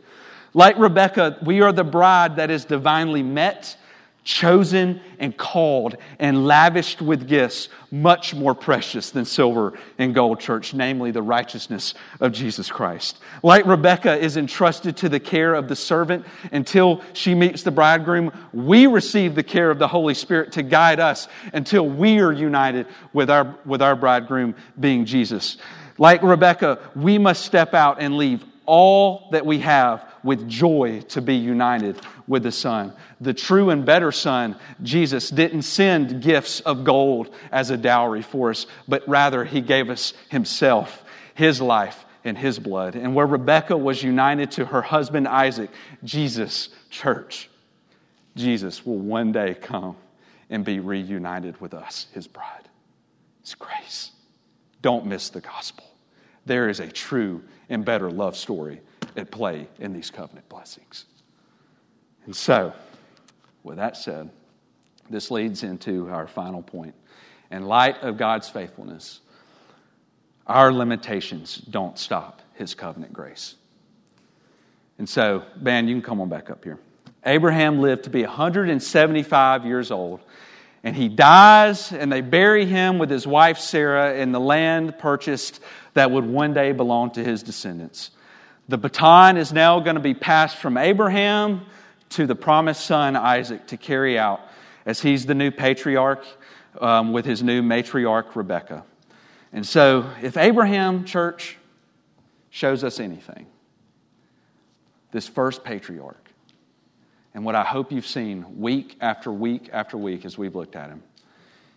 Like 0.54 0.76
Rebekah, 0.76 1.38
we 1.46 1.60
are 1.60 1.70
the 1.70 1.84
bride 1.84 2.34
that 2.34 2.50
is 2.50 2.64
divinely 2.64 3.22
met 3.22 3.76
chosen 4.24 5.00
and 5.18 5.36
called 5.36 5.96
and 6.18 6.46
lavished 6.46 7.02
with 7.02 7.28
gifts 7.28 7.68
much 7.90 8.34
more 8.34 8.54
precious 8.54 9.10
than 9.10 9.24
silver 9.24 9.78
and 9.98 10.14
gold, 10.14 10.40
church, 10.40 10.72
namely 10.74 11.10
the 11.10 11.22
righteousness 11.22 11.94
of 12.20 12.32
Jesus 12.32 12.70
Christ. 12.70 13.18
Like 13.42 13.66
Rebecca 13.66 14.16
is 14.16 14.36
entrusted 14.36 14.96
to 14.98 15.08
the 15.10 15.20
care 15.20 15.54
of 15.54 15.68
the 15.68 15.76
servant 15.76 16.24
until 16.50 17.02
she 17.12 17.34
meets 17.34 17.62
the 17.62 17.70
bridegroom, 17.70 18.32
we 18.52 18.86
receive 18.86 19.34
the 19.34 19.42
care 19.42 19.70
of 19.70 19.78
the 19.78 19.88
Holy 19.88 20.14
Spirit 20.14 20.52
to 20.52 20.62
guide 20.62 21.00
us 21.00 21.28
until 21.52 21.88
we 21.88 22.18
are 22.20 22.32
united 22.32 22.86
with 23.12 23.30
our, 23.30 23.56
with 23.66 23.82
our 23.82 23.94
bridegroom 23.94 24.54
being 24.80 25.04
Jesus. 25.04 25.58
Like 25.98 26.22
Rebecca, 26.22 26.78
we 26.96 27.18
must 27.18 27.44
step 27.44 27.74
out 27.74 28.00
and 28.00 28.16
leave 28.16 28.44
all 28.66 29.28
that 29.32 29.44
we 29.44 29.60
have 29.60 30.13
with 30.24 30.48
joy 30.48 31.02
to 31.10 31.20
be 31.20 31.36
united 31.36 32.00
with 32.26 32.42
the 32.42 32.50
Son. 32.50 32.92
The 33.20 33.34
true 33.34 33.70
and 33.70 33.84
better 33.84 34.10
Son, 34.10 34.56
Jesus, 34.82 35.30
didn't 35.30 35.62
send 35.62 36.22
gifts 36.22 36.60
of 36.60 36.82
gold 36.82 37.32
as 37.52 37.70
a 37.70 37.76
dowry 37.76 38.22
for 38.22 38.50
us, 38.50 38.66
but 38.88 39.06
rather 39.06 39.44
He 39.44 39.60
gave 39.60 39.90
us 39.90 40.14
Himself, 40.30 41.04
His 41.34 41.60
life, 41.60 42.04
and 42.24 42.36
His 42.36 42.58
blood. 42.58 42.96
And 42.96 43.14
where 43.14 43.26
Rebekah 43.26 43.76
was 43.76 44.02
united 44.02 44.50
to 44.52 44.64
her 44.64 44.82
husband 44.82 45.28
Isaac, 45.28 45.70
Jesus, 46.02 46.70
church, 46.90 47.50
Jesus 48.34 48.84
will 48.84 48.98
one 48.98 49.30
day 49.30 49.54
come 49.54 49.96
and 50.50 50.64
be 50.64 50.80
reunited 50.80 51.60
with 51.60 51.74
us, 51.74 52.06
His 52.12 52.26
bride. 52.26 52.68
It's 53.42 53.54
grace. 53.54 54.10
Don't 54.80 55.06
miss 55.06 55.28
the 55.28 55.40
gospel. 55.40 55.84
There 56.46 56.68
is 56.68 56.80
a 56.80 56.88
true 56.88 57.42
and 57.68 57.84
better 57.84 58.10
love 58.10 58.36
story 58.36 58.80
at 59.16 59.30
play 59.30 59.68
in 59.78 59.92
these 59.92 60.10
covenant 60.10 60.48
blessings. 60.48 61.06
And 62.24 62.34
so, 62.34 62.72
with 63.62 63.76
that 63.76 63.96
said, 63.96 64.30
this 65.10 65.30
leads 65.30 65.62
into 65.62 66.08
our 66.08 66.26
final 66.26 66.62
point. 66.62 66.94
In 67.50 67.66
light 67.66 68.02
of 68.02 68.16
God's 68.16 68.48
faithfulness, 68.48 69.20
our 70.46 70.72
limitations 70.72 71.56
don't 71.56 71.98
stop 71.98 72.42
His 72.54 72.74
covenant 72.74 73.12
grace. 73.12 73.54
And 74.98 75.08
so, 75.08 75.42
man, 75.60 75.88
you 75.88 75.94
can 75.94 76.02
come 76.02 76.20
on 76.20 76.28
back 76.28 76.50
up 76.50 76.64
here. 76.64 76.78
Abraham 77.26 77.80
lived 77.80 78.04
to 78.04 78.10
be 78.10 78.22
175 78.22 79.64
years 79.64 79.90
old, 79.90 80.20
and 80.82 80.94
he 80.94 81.08
dies, 81.08 81.90
and 81.92 82.12
they 82.12 82.20
bury 82.20 82.66
him 82.66 82.98
with 82.98 83.08
his 83.08 83.26
wife 83.26 83.58
Sarah 83.58 84.14
in 84.14 84.32
the 84.32 84.40
land 84.40 84.98
purchased 84.98 85.60
that 85.94 86.10
would 86.10 86.26
one 86.26 86.52
day 86.52 86.72
belong 86.72 87.10
to 87.12 87.24
his 87.24 87.42
descendants. 87.42 88.10
The 88.68 88.78
baton 88.78 89.36
is 89.36 89.52
now 89.52 89.80
going 89.80 89.96
to 89.96 90.02
be 90.02 90.14
passed 90.14 90.56
from 90.56 90.78
Abraham 90.78 91.66
to 92.10 92.26
the 92.26 92.34
promised 92.34 92.86
son 92.86 93.14
Isaac 93.14 93.66
to 93.68 93.76
carry 93.76 94.18
out 94.18 94.40
as 94.86 95.00
he's 95.00 95.26
the 95.26 95.34
new 95.34 95.50
patriarch 95.50 96.24
um, 96.80 97.12
with 97.12 97.26
his 97.26 97.42
new 97.42 97.62
matriarch 97.62 98.34
Rebecca. 98.34 98.84
And 99.52 99.66
so, 99.66 100.10
if 100.22 100.36
Abraham, 100.36 101.04
church, 101.04 101.58
shows 102.50 102.84
us 102.84 103.00
anything, 103.00 103.46
this 105.12 105.28
first 105.28 105.62
patriarch, 105.62 106.30
and 107.34 107.44
what 107.44 107.54
I 107.54 107.64
hope 107.64 107.92
you've 107.92 108.06
seen 108.06 108.60
week 108.60 108.96
after 109.00 109.30
week 109.30 109.68
after 109.72 109.98
week 109.98 110.24
as 110.24 110.38
we've 110.38 110.54
looked 110.54 110.74
at 110.74 110.88
him, 110.88 111.02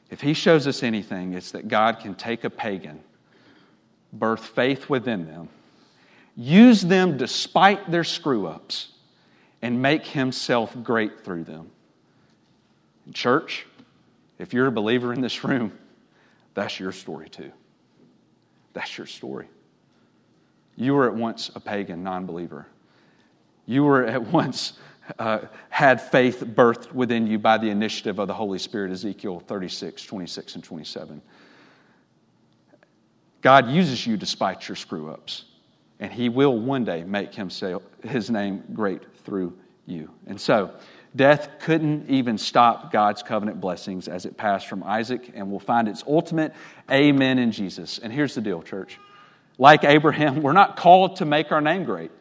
if 0.09 0.21
he 0.21 0.33
shows 0.33 0.67
us 0.67 0.83
anything, 0.83 1.33
it's 1.33 1.51
that 1.51 1.67
God 1.67 1.99
can 1.99 2.15
take 2.15 2.45
a 2.45 2.49
pagan, 2.49 3.01
birth 4.13 4.45
faith 4.45 4.89
within 4.89 5.25
them, 5.25 5.49
use 6.37 6.81
them 6.81 7.17
despite 7.17 7.89
their 7.91 8.03
screw 8.05 8.47
ups, 8.47 8.89
and 9.61 9.81
make 9.81 10.05
himself 10.05 10.75
great 10.83 11.25
through 11.25 11.43
them. 11.43 11.71
Church, 13.11 13.65
if 14.37 14.53
you're 14.53 14.67
a 14.67 14.71
believer 14.71 15.11
in 15.11 15.21
this 15.21 15.43
room, 15.43 15.71
that's 16.53 16.79
your 16.79 16.91
story 16.91 17.27
too. 17.27 17.51
That's 18.73 18.97
your 18.97 19.07
story. 19.07 19.47
You 20.75 20.93
were 20.93 21.07
at 21.07 21.15
once 21.15 21.49
a 21.55 21.59
pagan 21.59 22.03
non 22.03 22.27
believer. 22.27 22.67
You 23.65 23.83
were 23.83 24.05
at 24.05 24.21
once 24.31 24.73
uh, 25.17 25.39
had 25.69 26.01
faith 26.01 26.43
birthed 26.43 26.91
within 26.91 27.27
you 27.27 27.39
by 27.39 27.57
the 27.57 27.69
initiative 27.69 28.19
of 28.19 28.27
the 28.27 28.33
Holy 28.33 28.59
Spirit, 28.59 28.91
Ezekiel 28.91 29.39
36, 29.39 30.03
26, 30.03 30.55
and 30.55 30.63
27. 30.63 31.21
God 33.41 33.69
uses 33.69 34.05
you 34.05 34.17
despite 34.17 34.67
your 34.67 34.75
screw 34.75 35.09
ups, 35.09 35.45
and 35.99 36.11
He 36.11 36.29
will 36.29 36.57
one 36.57 36.83
day 36.83 37.03
make 37.03 37.33
himself, 37.33 37.83
His 38.03 38.29
name 38.29 38.63
great 38.73 39.01
through 39.23 39.57
you. 39.85 40.09
And 40.27 40.39
so, 40.39 40.71
death 41.15 41.49
couldn't 41.59 42.09
even 42.09 42.37
stop 42.37 42.91
God's 42.91 43.23
covenant 43.23 43.59
blessings 43.59 44.07
as 44.07 44.25
it 44.25 44.37
passed 44.37 44.67
from 44.67 44.83
Isaac, 44.83 45.31
and 45.33 45.51
will 45.51 45.59
find 45.59 45.87
its 45.87 46.03
ultimate 46.07 46.53
amen 46.91 47.39
in 47.39 47.51
Jesus. 47.51 47.99
And 47.99 48.13
here's 48.13 48.35
the 48.35 48.41
deal, 48.41 48.61
church. 48.61 48.99
Like 49.57 49.83
Abraham, 49.83 50.41
we're 50.43 50.53
not 50.53 50.77
called 50.77 51.17
to 51.17 51.25
make 51.25 51.51
our 51.51 51.61
name 51.61 51.83
great. 51.83 52.11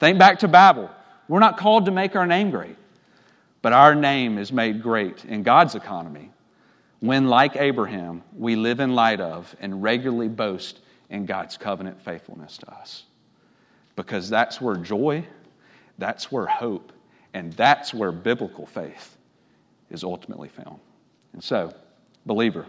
Think 0.00 0.18
back 0.18 0.40
to 0.40 0.48
Babel. 0.48 0.90
We're 1.28 1.40
not 1.40 1.58
called 1.58 1.84
to 1.84 1.92
make 1.92 2.16
our 2.16 2.26
name 2.26 2.50
great, 2.50 2.76
but 3.62 3.72
our 3.72 3.94
name 3.94 4.38
is 4.38 4.50
made 4.50 4.82
great 4.82 5.24
in 5.24 5.44
God's 5.44 5.76
economy 5.76 6.30
when, 7.00 7.28
like 7.28 7.56
Abraham, 7.56 8.22
we 8.36 8.56
live 8.56 8.80
in 8.80 8.94
light 8.94 9.20
of 9.20 9.54
and 9.60 9.82
regularly 9.82 10.28
boast 10.28 10.80
in 11.08 11.26
God's 11.26 11.56
covenant 11.56 12.00
faithfulness 12.02 12.58
to 12.58 12.72
us. 12.72 13.04
Because 14.00 14.30
that's 14.30 14.62
where 14.62 14.76
joy, 14.76 15.26
that's 15.98 16.32
where 16.32 16.46
hope, 16.46 16.90
and 17.34 17.52
that's 17.52 17.92
where 17.92 18.10
biblical 18.12 18.64
faith 18.64 19.18
is 19.90 20.02
ultimately 20.02 20.48
found. 20.48 20.80
And 21.34 21.44
so, 21.44 21.74
believer, 22.24 22.64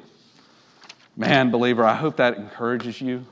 man, 1.16 1.50
believer, 1.50 1.86
I 1.86 1.96
hope 1.96 2.18
that 2.18 2.36
encourages 2.36 3.00
you. 3.00 3.26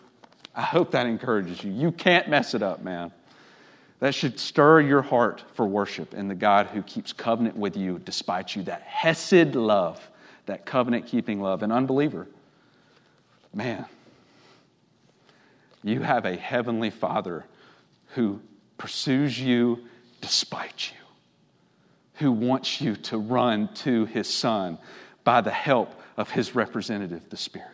I 0.55 0.61
hope 0.61 0.91
that 0.91 1.07
encourages 1.07 1.61
you. 1.61 1.73
You 1.73 1.91
can't 1.91 2.29
mess 2.29 2.53
it 2.53 2.63
up, 2.63 2.81
man. 2.81 3.11
That 3.99 4.15
should 4.15 4.39
stir 4.39 4.79
your 4.79 5.01
heart 5.01 5.43
for 5.55 5.67
worship 5.67 6.13
in 6.13 6.29
the 6.29 6.35
God 6.35 6.67
who 6.67 6.81
keeps 6.83 7.11
covenant 7.11 7.57
with 7.57 7.75
you 7.75 7.99
despite 7.99 8.55
you. 8.55 8.63
That 8.63 8.81
Hesed 8.83 9.55
love, 9.55 10.09
that 10.45 10.65
covenant 10.65 11.05
keeping 11.05 11.41
love. 11.41 11.63
And 11.63 11.73
unbeliever, 11.73 12.27
man, 13.53 13.87
you 15.83 15.99
have 15.99 16.25
a 16.25 16.37
heavenly 16.37 16.91
Father 16.91 17.43
who 18.09 18.41
pursues 18.77 19.39
you 19.39 19.79
despite 20.21 20.91
you, 20.91 20.97
who 22.15 22.31
wants 22.31 22.81
you 22.81 22.95
to 22.95 23.17
run 23.17 23.73
to 23.73 24.05
his 24.05 24.27
Son 24.27 24.77
by 25.23 25.41
the 25.41 25.51
help 25.51 25.99
of 26.17 26.31
his 26.31 26.55
representative, 26.55 27.29
the 27.29 27.37
Spirit. 27.37 27.67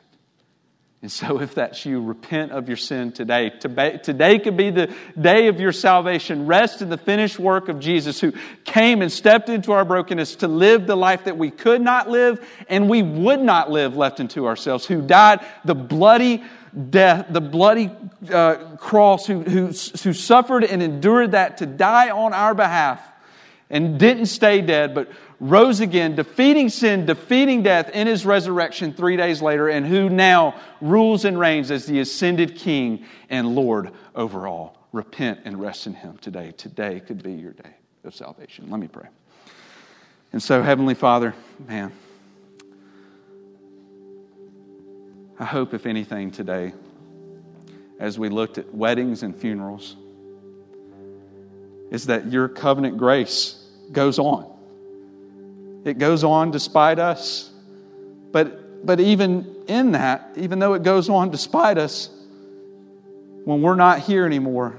And 1.02 1.12
so, 1.12 1.40
if 1.40 1.54
that's 1.54 1.86
you, 1.86 2.02
repent 2.02 2.52
of 2.52 2.68
your 2.68 2.78
sin 2.78 3.12
today. 3.12 3.52
Today 3.52 4.40
could 4.40 4.58
be 4.58 4.72
the 4.72 4.92
day 5.20 5.48
of 5.50 5.60
your 5.60 5.72
salvation. 5.72 6.48
Rest 6.48 6.82
in 6.82 6.90
the 6.90 6.98
finished 6.98 7.38
work 7.38 7.70
of 7.70 7.80
Jesus, 7.80 8.20
who 8.20 8.34
came 8.64 9.04
and 9.04 9.12
stepped 9.12 9.48
into 9.48 9.72
our 9.72 9.86
brokenness 9.86 10.38
to 10.38 10.48
live 10.48 10.88
the 10.88 10.98
life 10.98 11.26
that 11.26 11.38
we 11.38 11.52
could 11.52 11.82
not 11.82 12.10
live 12.10 12.44
and 12.70 12.90
we 12.90 13.04
would 13.04 13.40
not 13.40 13.70
live 13.70 13.96
left 13.96 14.20
into 14.20 14.48
ourselves, 14.48 14.88
who 14.88 15.00
died 15.00 15.46
the 15.64 15.76
bloody 15.76 16.44
death, 16.90 17.28
the 17.30 17.42
bloody 17.42 17.92
uh, 18.32 18.76
cross, 18.78 19.26
who, 19.26 19.42
who, 19.42 19.68
who 19.68 20.14
suffered 20.14 20.64
and 20.64 20.82
endured 20.82 21.32
that 21.32 21.58
to 21.58 21.66
die 21.66 22.10
on 22.10 22.34
our 22.34 22.54
behalf 22.54 23.02
and 23.70 24.00
didn't 24.00 24.28
stay 24.28 24.62
dead, 24.62 24.94
but 24.94 25.10
rose 25.40 25.80
again, 25.80 26.16
defeating 26.16 26.70
sin, 26.70 27.06
defeating 27.06 27.64
death 27.64 27.90
in 27.90 28.08
his 28.08 28.26
resurrection 28.26 28.94
three 28.94 29.18
days 29.18 29.42
later, 29.42 29.68
and 29.68 29.86
who 29.86 30.10
now 30.10 30.56
rules 30.82 31.26
and 31.26 31.40
reigns 31.40 31.72
as 31.72 31.86
the 31.86 32.00
ascended 32.00 32.56
King 32.56 33.06
and 33.30 33.56
Lord 33.56 33.92
over 34.14 34.48
all. 34.48 34.78
Repent 34.92 35.42
and 35.46 35.60
rest 35.60 35.88
in 35.88 35.94
him 35.94 36.18
today. 36.20 36.54
Today 36.56 37.02
could 37.02 37.22
be 37.22 37.34
your 37.34 37.52
day 37.52 37.76
of 38.04 38.16
salvation. 38.16 38.70
Let 38.70 38.80
me 38.80 38.88
pray. 38.88 39.08
And 40.32 40.42
so, 40.42 40.62
Heavenly 40.62 40.96
Father, 40.96 41.34
man, 41.68 41.92
I 45.38 45.44
hope, 45.44 45.74
if 45.74 45.86
anything, 45.86 46.32
today, 46.32 46.74
as 48.00 48.20
we 48.20 48.30
looked 48.30 48.58
at 48.58 48.74
weddings 48.74 49.24
and 49.24 49.36
funerals, 49.36 49.96
is 51.92 52.08
that 52.08 52.32
your 52.32 52.48
covenant 52.48 52.98
grace 52.98 53.62
goes 53.92 54.20
on 54.20 54.52
it 55.86 56.00
goes 56.00 56.24
on 56.24 56.52
despite 56.52 57.00
us. 57.00 57.52
But, 58.32 58.86
but 58.86 59.00
even 59.00 59.56
in 59.68 59.94
that, 59.94 60.32
even 60.36 60.60
though 60.60 60.74
it 60.74 60.84
goes 60.84 61.08
on 61.10 61.30
despite 61.30 61.78
us, 61.78 62.10
when 63.46 63.62
we're 63.62 63.76
not 63.76 64.00
here 64.00 64.26
anymore, 64.26 64.76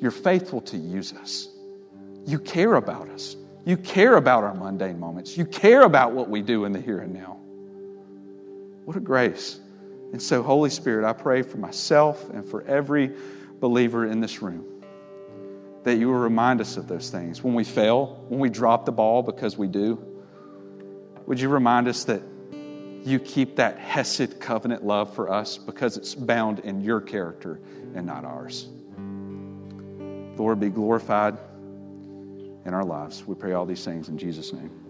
you're 0.00 0.10
faithful 0.10 0.60
to 0.60 0.76
use 0.76 1.14
us. 1.14 1.48
You 2.26 2.38
care 2.38 2.74
about 2.74 3.08
us. 3.08 3.36
You 3.64 3.78
care 3.78 4.16
about 4.16 4.44
our 4.44 4.54
mundane 4.54 5.00
moments. 5.00 5.36
You 5.36 5.46
care 5.46 5.82
about 5.82 6.12
what 6.12 6.28
we 6.28 6.42
do 6.42 6.66
in 6.66 6.72
the 6.72 6.80
here 6.80 7.00
and 7.00 7.14
now. 7.14 7.38
What 8.84 8.96
a 8.96 9.00
grace. 9.00 9.58
And 10.12 10.22
so, 10.22 10.42
Holy 10.42 10.70
Spirit, 10.70 11.06
I 11.06 11.12
pray 11.12 11.42
for 11.42 11.58
myself 11.58 12.30
and 12.30 12.44
for 12.44 12.62
every 12.62 13.12
believer 13.60 14.06
in 14.06 14.20
this 14.20 14.40
room 14.40 14.64
that 15.84 15.96
you 15.96 16.08
will 16.08 16.18
remind 16.18 16.60
us 16.60 16.76
of 16.76 16.88
those 16.88 17.10
things. 17.10 17.42
When 17.42 17.54
we 17.54 17.64
fail, 17.64 18.24
when 18.28 18.40
we 18.40 18.50
drop 18.50 18.84
the 18.84 18.92
ball 18.92 19.22
because 19.22 19.56
we 19.56 19.68
do, 19.68 20.02
would 21.26 21.40
you 21.40 21.48
remind 21.48 21.88
us 21.88 22.04
that 22.04 22.22
you 23.04 23.18
keep 23.18 23.56
that 23.56 23.78
Hesed 23.78 24.40
covenant 24.40 24.84
love 24.84 25.14
for 25.14 25.30
us 25.30 25.56
because 25.56 25.96
it's 25.96 26.14
bound 26.14 26.60
in 26.60 26.80
your 26.80 27.00
character 27.00 27.60
and 27.94 28.06
not 28.06 28.24
ours? 28.24 28.68
Lord, 30.36 30.60
be 30.60 30.70
glorified 30.70 31.36
in 32.64 32.74
our 32.74 32.84
lives. 32.84 33.26
We 33.26 33.34
pray 33.34 33.52
all 33.52 33.66
these 33.66 33.84
things 33.84 34.08
in 34.08 34.18
Jesus' 34.18 34.52
name. 34.52 34.87